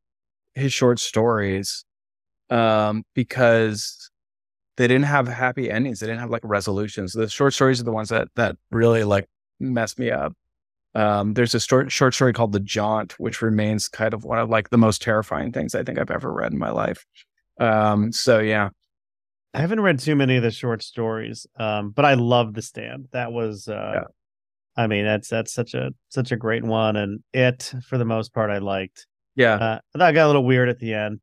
his 0.55 0.73
short 0.73 1.01
stories 1.01 1.85
um, 2.51 3.05
because 3.15 4.11
they 4.77 4.89
didn't 4.89 5.07
have 5.07 5.29
happy 5.29 5.71
endings. 5.71 6.01
They 6.01 6.07
didn't 6.07 6.21
have 6.21 6.31
like 6.31 6.45
resolutions. 6.45 7.13
The 7.13 7.29
short 7.29 7.55
stories 7.55 7.81
are 7.81 7.85
the 7.85 7.93
ones 7.93 8.11
that 8.11 8.29
that 8.37 8.57
really 8.71 9.05
like 9.05 9.27
messed 9.61 9.99
me 9.99 10.11
up. 10.11 10.35
Um, 10.95 11.35
there's 11.35 11.55
a 11.55 11.61
short 11.61 11.93
short 11.93 12.15
story 12.15 12.33
called 12.33 12.53
The 12.53 12.61
Jaunt, 12.61 13.21
which 13.21 13.43
remains 13.43 13.89
kind 13.89 14.15
of 14.15 14.25
one 14.25 14.39
of 14.39 14.51
like 14.51 14.71
the 14.71 14.79
most 14.79 15.03
terrifying 15.03 15.53
things 15.53 15.75
I 15.75 15.83
think 15.85 15.99
I've 15.99 16.11
ever 16.11 16.33
read 16.33 16.53
in 16.53 16.59
my 16.59 16.71
life. 16.71 17.07
Um, 17.59 18.13
so 18.13 18.39
yeah. 18.39 18.71
I 19.55 19.61
haven't 19.61 19.81
read 19.81 19.99
too 19.99 20.15
many 20.15 20.37
of 20.37 20.43
the 20.43 20.51
short 20.51 20.83
stories, 20.83 21.47
um, 21.59 21.91
but 21.91 22.05
I 22.05 22.15
love 22.15 22.53
The 22.53 22.61
Stand. 22.61 23.09
That 23.13 23.33
was, 23.33 23.69
uh, 23.69 23.93
yeah. 23.95 24.05
I 24.77 24.87
mean, 24.87 25.07
that's 25.07 25.31
that's 25.31 25.55
such 25.55 25.73
a 25.73 25.93
such 26.11 26.31
a 26.31 26.37
great 26.37 26.63
one, 26.63 26.97
and 26.97 27.21
it 27.33 27.73
for 27.89 27.97
the 27.97 28.05
most 28.05 28.35
part 28.35 28.51
I 28.51 28.59
liked. 28.59 29.07
Yeah, 29.35 29.55
uh, 29.55 29.79
that 29.95 30.13
got 30.13 30.27
a 30.27 30.29
little 30.29 30.45
weird 30.45 30.69
at 30.69 30.79
the 30.79 30.93
end, 30.93 31.21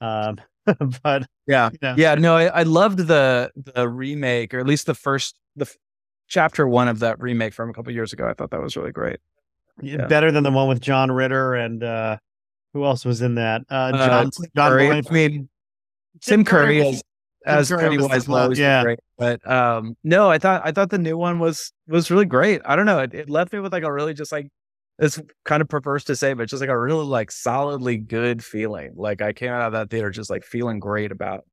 um, 0.00 0.40
but 1.02 1.26
yeah, 1.46 1.68
you 1.70 1.78
know. 1.82 1.94
yeah, 1.98 2.14
no, 2.14 2.36
I, 2.36 2.46
I 2.46 2.62
loved 2.62 3.00
the 3.00 3.50
the 3.54 3.86
remake, 3.86 4.54
or 4.54 4.58
at 4.60 4.66
least 4.66 4.86
the 4.86 4.94
first 4.94 5.38
the 5.56 5.66
f- 5.66 5.76
chapter 6.28 6.66
one 6.66 6.88
of 6.88 7.00
that 7.00 7.20
remake 7.20 7.52
from 7.52 7.68
a 7.68 7.74
couple 7.74 7.92
years 7.92 8.14
ago. 8.14 8.26
I 8.26 8.32
thought 8.32 8.50
that 8.52 8.62
was 8.62 8.78
really 8.78 8.92
great. 8.92 9.18
Yeah. 9.82 10.06
Better 10.06 10.32
than 10.32 10.42
the 10.42 10.50
one 10.50 10.68
with 10.68 10.80
John 10.80 11.10
Ritter 11.12 11.54
and 11.54 11.82
uh, 11.82 12.16
who 12.72 12.84
else 12.84 13.04
was 13.04 13.20
in 13.22 13.34
that? 13.34 13.62
Uh, 13.68 13.92
John, 13.92 14.26
uh, 14.26 14.30
John 14.54 14.72
I 14.72 15.02
mean, 15.10 15.48
Tim 16.20 16.44
Curry 16.44 16.86
as 16.86 17.02
as 17.44 17.70
Pennywise 17.70 18.28
was 18.28 18.58
yeah. 18.58 18.82
great. 18.82 18.98
But 19.18 19.48
um, 19.48 19.96
no, 20.02 20.30
I 20.30 20.38
thought 20.38 20.62
I 20.64 20.72
thought 20.72 20.90
the 20.90 20.98
new 20.98 21.16
one 21.16 21.38
was 21.38 21.72
was 21.86 22.10
really 22.10 22.24
great. 22.26 22.60
I 22.64 22.76
don't 22.76 22.86
know. 22.86 23.00
It, 23.00 23.14
it 23.14 23.30
left 23.30 23.52
me 23.52 23.60
with 23.60 23.72
like 23.72 23.84
a 23.84 23.92
really 23.92 24.14
just 24.14 24.32
like 24.32 24.48
it's 24.98 25.20
kind 25.44 25.60
of 25.60 25.68
perverse 25.68 26.04
to 26.04 26.16
say, 26.16 26.32
but 26.32 26.48
just 26.48 26.60
like 26.60 26.70
a 26.70 26.78
really 26.78 27.04
like 27.04 27.30
solidly 27.30 27.98
good 27.98 28.44
feeling. 28.44 28.92
Like 28.96 29.22
I 29.22 29.32
came 29.32 29.50
out 29.50 29.62
of 29.62 29.72
that 29.72 29.90
theater 29.90 30.10
just 30.10 30.30
like 30.30 30.44
feeling 30.44 30.78
great 30.78 31.12
about 31.12 31.44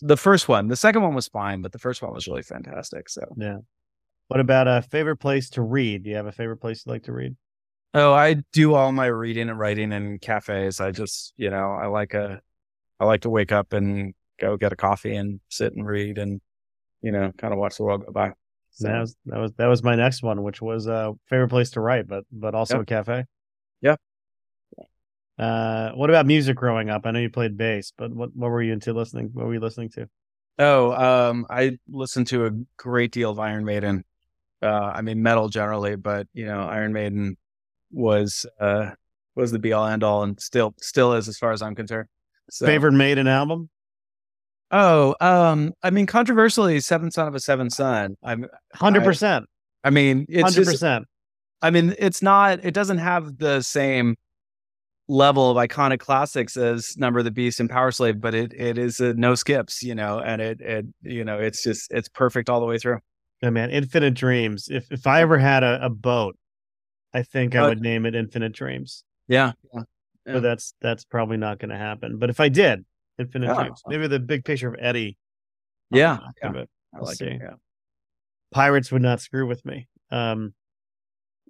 the 0.00 0.16
first 0.16 0.48
one. 0.48 0.68
The 0.68 0.76
second 0.76 1.02
one 1.02 1.14
was 1.14 1.28
fine, 1.28 1.62
but 1.62 1.72
the 1.72 1.78
first 1.78 2.02
one 2.02 2.12
was 2.12 2.28
really 2.28 2.42
fantastic. 2.42 3.08
So 3.08 3.22
yeah. 3.36 3.58
What 4.28 4.38
about 4.38 4.68
a 4.68 4.82
favorite 4.82 5.16
place 5.16 5.50
to 5.50 5.62
read? 5.62 6.04
Do 6.04 6.10
you 6.10 6.14
have 6.14 6.26
a 6.26 6.32
favorite 6.32 6.58
place 6.58 6.84
you 6.86 6.92
like 6.92 7.02
to 7.04 7.12
read? 7.12 7.34
Oh, 7.94 8.12
I 8.12 8.34
do 8.52 8.74
all 8.74 8.92
my 8.92 9.06
reading 9.06 9.48
and 9.48 9.58
writing 9.58 9.90
in 9.90 10.20
cafes. 10.20 10.80
I 10.80 10.92
just, 10.92 11.34
you 11.36 11.50
know, 11.50 11.72
I 11.72 11.86
like 11.86 12.14
a, 12.14 12.40
I 13.00 13.06
like 13.06 13.22
to 13.22 13.30
wake 13.30 13.50
up 13.50 13.72
and 13.72 14.14
go 14.38 14.56
get 14.56 14.72
a 14.72 14.76
coffee 14.76 15.16
and 15.16 15.40
sit 15.48 15.74
and 15.74 15.86
read 15.86 16.18
and, 16.18 16.40
you 17.02 17.10
know, 17.10 17.32
kind 17.38 17.52
of 17.52 17.58
watch 17.58 17.78
the 17.78 17.82
world 17.82 18.04
go 18.04 18.12
by. 18.12 18.32
So 18.72 18.86
that 18.86 19.00
was 19.00 19.16
that 19.26 19.38
was 19.38 19.52
that 19.54 19.66
was 19.66 19.82
my 19.82 19.96
next 19.96 20.22
one, 20.22 20.42
which 20.42 20.62
was 20.62 20.86
a 20.86 20.92
uh, 20.92 21.12
favorite 21.28 21.48
place 21.48 21.70
to 21.72 21.80
write, 21.80 22.06
but 22.06 22.24
but 22.30 22.54
also 22.54 22.76
yep. 22.76 22.82
a 22.82 22.86
cafe. 22.86 23.24
Yeah. 23.80 23.96
Uh, 25.38 25.90
what 25.92 26.10
about 26.10 26.26
music 26.26 26.56
growing 26.56 26.90
up? 26.90 27.06
I 27.06 27.10
know 27.10 27.18
you 27.18 27.30
played 27.30 27.56
bass, 27.56 27.92
but 27.96 28.12
what 28.12 28.30
what 28.36 28.50
were 28.50 28.62
you 28.62 28.72
into 28.72 28.92
listening? 28.92 29.30
What 29.32 29.46
were 29.46 29.54
you 29.54 29.60
listening 29.60 29.88
to? 29.90 30.08
Oh, 30.58 30.92
um, 30.92 31.46
I 31.48 31.78
listened 31.88 32.26
to 32.28 32.46
a 32.46 32.50
great 32.76 33.12
deal 33.12 33.30
of 33.30 33.40
Iron 33.40 33.64
Maiden. 33.64 34.04
Uh, 34.62 34.92
I 34.94 35.00
mean 35.00 35.22
metal 35.22 35.48
generally, 35.48 35.96
but 35.96 36.28
you 36.32 36.46
know, 36.46 36.60
Iron 36.60 36.92
Maiden 36.92 37.36
was 37.90 38.46
uh 38.60 38.90
was 39.34 39.50
the 39.50 39.58
be 39.58 39.72
all 39.72 39.86
end 39.86 40.04
all, 40.04 40.22
and 40.22 40.38
still 40.38 40.74
still 40.78 41.14
is 41.14 41.28
as 41.28 41.38
far 41.38 41.52
as 41.52 41.62
I'm 41.62 41.74
concerned. 41.74 42.08
So. 42.50 42.66
Favorite 42.66 42.92
Maiden 42.92 43.26
album? 43.26 43.70
Oh, 44.70 45.16
um, 45.20 45.72
I 45.82 45.90
mean, 45.90 46.06
controversially, 46.06 46.78
Seventh 46.80 47.14
Son 47.14 47.26
of 47.26 47.34
a 47.34 47.40
Seventh 47.40 47.72
Son. 47.72 48.16
I'm 48.22 48.46
hundred 48.74 49.04
percent. 49.04 49.46
I 49.82 49.90
mean, 49.90 50.26
it's 50.28 50.54
hundred 50.54 50.70
percent. 50.70 51.06
I 51.62 51.70
mean, 51.70 51.94
it's 51.98 52.22
not. 52.22 52.64
It 52.64 52.72
doesn't 52.72 52.98
have 52.98 53.38
the 53.38 53.62
same 53.62 54.16
level 55.08 55.50
of 55.50 55.56
iconic 55.56 55.98
classics 55.98 56.56
as 56.56 56.96
Number 56.96 57.18
of 57.18 57.24
the 57.24 57.32
Beast 57.32 57.58
and 57.58 57.68
Powerslave, 57.68 58.20
but 58.20 58.34
it 58.34 58.52
it 58.54 58.78
is 58.78 59.00
a 59.00 59.12
no 59.14 59.34
skips, 59.34 59.82
you 59.82 59.94
know, 59.94 60.20
and 60.20 60.40
it 60.40 60.60
it 60.60 60.86
you 61.02 61.24
know 61.24 61.38
it's 61.38 61.62
just 61.62 61.90
it's 61.92 62.08
perfect 62.08 62.48
all 62.48 62.60
the 62.60 62.66
way 62.66 62.78
through. 62.78 63.00
Yeah, 63.42 63.50
man, 63.50 63.70
Infinite 63.70 64.14
Dreams. 64.14 64.68
If 64.70 64.90
if 64.92 65.06
I 65.06 65.20
ever 65.22 65.38
had 65.38 65.64
a, 65.64 65.84
a 65.84 65.90
boat, 65.90 66.36
I 67.12 67.22
think 67.22 67.56
I 67.56 67.66
would 67.66 67.80
name 67.80 68.06
it 68.06 68.14
Infinite 68.14 68.52
Dreams. 68.52 69.02
Yeah, 69.26 69.52
yeah. 69.74 69.82
Yeah. 70.26 70.34
But 70.34 70.42
that's 70.42 70.74
that's 70.80 71.04
probably 71.04 71.36
not 71.36 71.58
going 71.58 71.70
to 71.70 71.76
happen. 71.76 72.18
But 72.18 72.30
if 72.30 72.40
I 72.40 72.48
did, 72.48 72.84
Infinite 73.18 73.46
yeah. 73.46 73.62
Dreams. 73.62 73.82
Maybe 73.86 74.06
the 74.06 74.18
big 74.18 74.44
picture 74.44 74.68
of 74.68 74.76
Eddie. 74.78 75.16
Yeah. 75.90 76.18
yeah. 76.42 76.64
I 76.94 76.98
like 77.00 77.16
see. 77.16 77.26
it. 77.26 77.40
Yeah. 77.42 77.54
pirates 78.52 78.90
would 78.92 79.02
not 79.02 79.20
screw 79.20 79.46
with 79.46 79.64
me. 79.64 79.88
Um, 80.10 80.54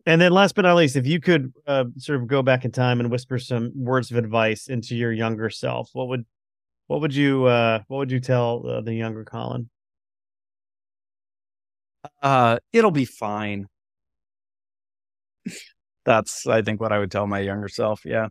and 0.06 0.20
then 0.20 0.32
last 0.32 0.54
but 0.54 0.62
not 0.62 0.76
least, 0.76 0.96
if 0.96 1.06
you 1.06 1.20
could 1.20 1.52
uh, 1.66 1.84
sort 1.98 2.20
of 2.20 2.26
go 2.26 2.42
back 2.42 2.64
in 2.64 2.72
time 2.72 3.00
and 3.00 3.10
whisper 3.10 3.38
some 3.38 3.72
words 3.74 4.10
of 4.10 4.16
advice 4.16 4.68
into 4.68 4.96
your 4.96 5.12
younger 5.12 5.50
self, 5.50 5.90
what 5.92 6.08
would 6.08 6.24
what 6.86 7.00
would 7.02 7.14
you 7.14 7.44
uh, 7.44 7.80
what 7.88 7.98
would 7.98 8.10
you 8.10 8.20
tell 8.20 8.66
uh, 8.66 8.80
the 8.80 8.94
younger 8.94 9.24
Colin? 9.24 9.68
Uh, 12.22 12.58
it'll 12.72 12.90
be 12.90 13.04
fine. 13.04 13.66
That's 16.04 16.46
I 16.46 16.62
think 16.62 16.80
what 16.80 16.92
I 16.92 16.98
would 16.98 17.10
tell 17.10 17.26
my 17.26 17.40
younger 17.40 17.68
self. 17.68 18.04
Yeah, 18.04 18.28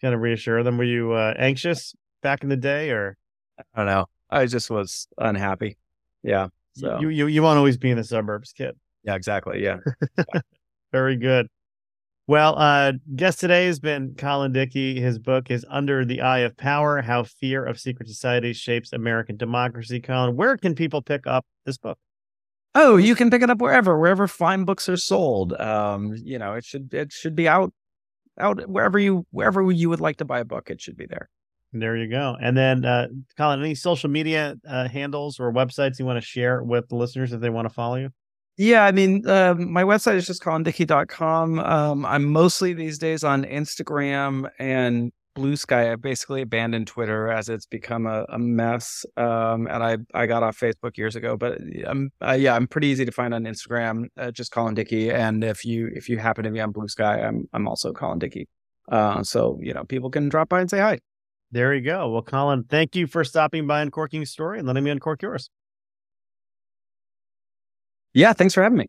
kind 0.00 0.14
of 0.14 0.20
reassure 0.20 0.62
them. 0.62 0.78
Were 0.78 0.84
you 0.84 1.12
uh, 1.12 1.34
anxious 1.38 1.94
back 2.22 2.42
in 2.42 2.48
the 2.48 2.56
day, 2.56 2.90
or 2.90 3.16
I 3.58 3.62
don't 3.76 3.86
know. 3.86 4.06
I 4.30 4.46
just 4.46 4.70
was 4.70 5.08
unhappy. 5.16 5.76
Yeah. 6.22 6.48
So 6.74 7.00
you 7.00 7.08
you 7.08 7.26
you 7.26 7.42
won't 7.42 7.58
always 7.58 7.76
be 7.76 7.90
in 7.90 7.96
the 7.96 8.04
suburbs, 8.04 8.52
kid. 8.52 8.76
Yeah, 9.04 9.14
exactly. 9.14 9.62
Yeah. 9.62 9.78
Very 10.92 11.16
good. 11.16 11.48
Well, 12.26 12.58
uh, 12.58 12.92
guest 13.16 13.40
today 13.40 13.66
has 13.66 13.80
been 13.80 14.14
Colin 14.14 14.52
Dickey. 14.52 15.00
His 15.00 15.18
book 15.18 15.50
is 15.50 15.64
Under 15.70 16.04
the 16.04 16.20
Eye 16.20 16.40
of 16.40 16.56
Power 16.58 17.00
How 17.00 17.22
Fear 17.22 17.64
of 17.64 17.80
Secret 17.80 18.06
Societies 18.06 18.58
Shapes 18.58 18.92
American 18.92 19.38
Democracy. 19.38 19.98
Colin, 19.98 20.36
where 20.36 20.58
can 20.58 20.74
people 20.74 21.00
pick 21.00 21.26
up 21.26 21.46
this 21.64 21.78
book? 21.78 21.98
Oh, 22.74 22.98
you 22.98 23.14
can 23.14 23.30
pick 23.30 23.40
it 23.40 23.48
up 23.48 23.62
wherever, 23.62 23.98
wherever 23.98 24.28
fine 24.28 24.64
books 24.64 24.90
are 24.90 24.98
sold. 24.98 25.54
Um, 25.54 26.14
you 26.22 26.38
know, 26.38 26.52
it 26.52 26.66
should 26.66 26.92
it 26.92 27.12
should 27.12 27.34
be 27.34 27.48
out 27.48 27.72
out 28.40 28.68
wherever 28.68 28.98
you 28.98 29.26
wherever 29.30 29.70
you 29.70 29.88
would 29.88 30.00
like 30.00 30.18
to 30.18 30.24
buy 30.24 30.40
a 30.40 30.44
book, 30.44 30.70
it 30.70 30.80
should 30.80 30.96
be 30.96 31.06
there. 31.06 31.28
There 31.72 31.96
you 31.96 32.08
go. 32.08 32.36
And 32.40 32.56
then, 32.56 32.84
uh, 32.84 33.08
Colin, 33.36 33.60
any 33.60 33.74
social 33.74 34.08
media 34.08 34.56
uh, 34.66 34.88
handles 34.88 35.38
or 35.38 35.52
websites 35.52 35.98
you 35.98 36.06
want 36.06 36.16
to 36.16 36.26
share 36.26 36.62
with 36.62 36.88
the 36.88 36.96
listeners 36.96 37.32
if 37.32 37.40
they 37.40 37.50
want 37.50 37.68
to 37.68 37.74
follow 37.74 37.96
you? 37.96 38.10
Yeah, 38.56 38.84
I 38.84 38.92
mean, 38.92 39.28
uh, 39.28 39.54
my 39.54 39.84
website 39.84 40.16
is 40.16 40.26
just 40.26 40.42
colindickey.com. 40.42 41.58
Um, 41.60 42.06
I'm 42.06 42.24
mostly 42.24 42.72
these 42.72 42.98
days 42.98 43.22
on 43.22 43.44
Instagram 43.44 44.50
and 44.58 45.12
Bluesky. 45.38 45.92
I 45.92 45.96
basically 45.96 46.42
abandoned 46.42 46.88
Twitter 46.88 47.30
as 47.30 47.48
it's 47.48 47.66
become 47.66 48.06
a, 48.06 48.26
a 48.28 48.38
mess. 48.38 49.06
Um, 49.16 49.66
and 49.68 49.82
I, 49.82 49.98
I 50.12 50.26
got 50.26 50.42
off 50.42 50.58
Facebook 50.58 50.96
years 50.96 51.16
ago, 51.16 51.36
but 51.36 51.58
I'm, 51.86 52.10
uh, 52.20 52.32
yeah, 52.32 52.54
I'm 52.54 52.66
pretty 52.66 52.88
easy 52.88 53.04
to 53.04 53.12
find 53.12 53.32
on 53.32 53.44
Instagram, 53.44 54.06
uh, 54.16 54.30
just 54.30 54.50
Colin 54.50 54.74
Dickey. 54.74 55.10
And 55.10 55.44
if 55.44 55.64
you, 55.64 55.90
if 55.94 56.08
you 56.08 56.18
happen 56.18 56.44
to 56.44 56.50
be 56.50 56.60
on 56.60 56.72
Bluesky, 56.72 57.24
I'm, 57.24 57.48
I'm 57.52 57.68
also 57.68 57.92
Colin 57.92 58.18
Dickey. 58.18 58.48
Uh, 58.90 59.22
so, 59.22 59.58
you 59.62 59.72
know, 59.72 59.84
people 59.84 60.10
can 60.10 60.28
drop 60.28 60.48
by 60.48 60.60
and 60.60 60.68
say 60.68 60.78
hi. 60.78 60.98
There 61.50 61.74
you 61.74 61.82
go. 61.82 62.10
Well, 62.10 62.22
Colin, 62.22 62.64
thank 62.64 62.94
you 62.94 63.06
for 63.06 63.24
stopping 63.24 63.66
by 63.66 63.80
and 63.80 63.88
Uncorking 63.88 64.20
the 64.20 64.26
Story 64.26 64.58
and 64.58 64.66
letting 64.66 64.84
me 64.84 64.90
uncork 64.90 65.22
yours. 65.22 65.48
Yeah, 68.12 68.32
thanks 68.32 68.54
for 68.54 68.62
having 68.62 68.78
me. 68.78 68.88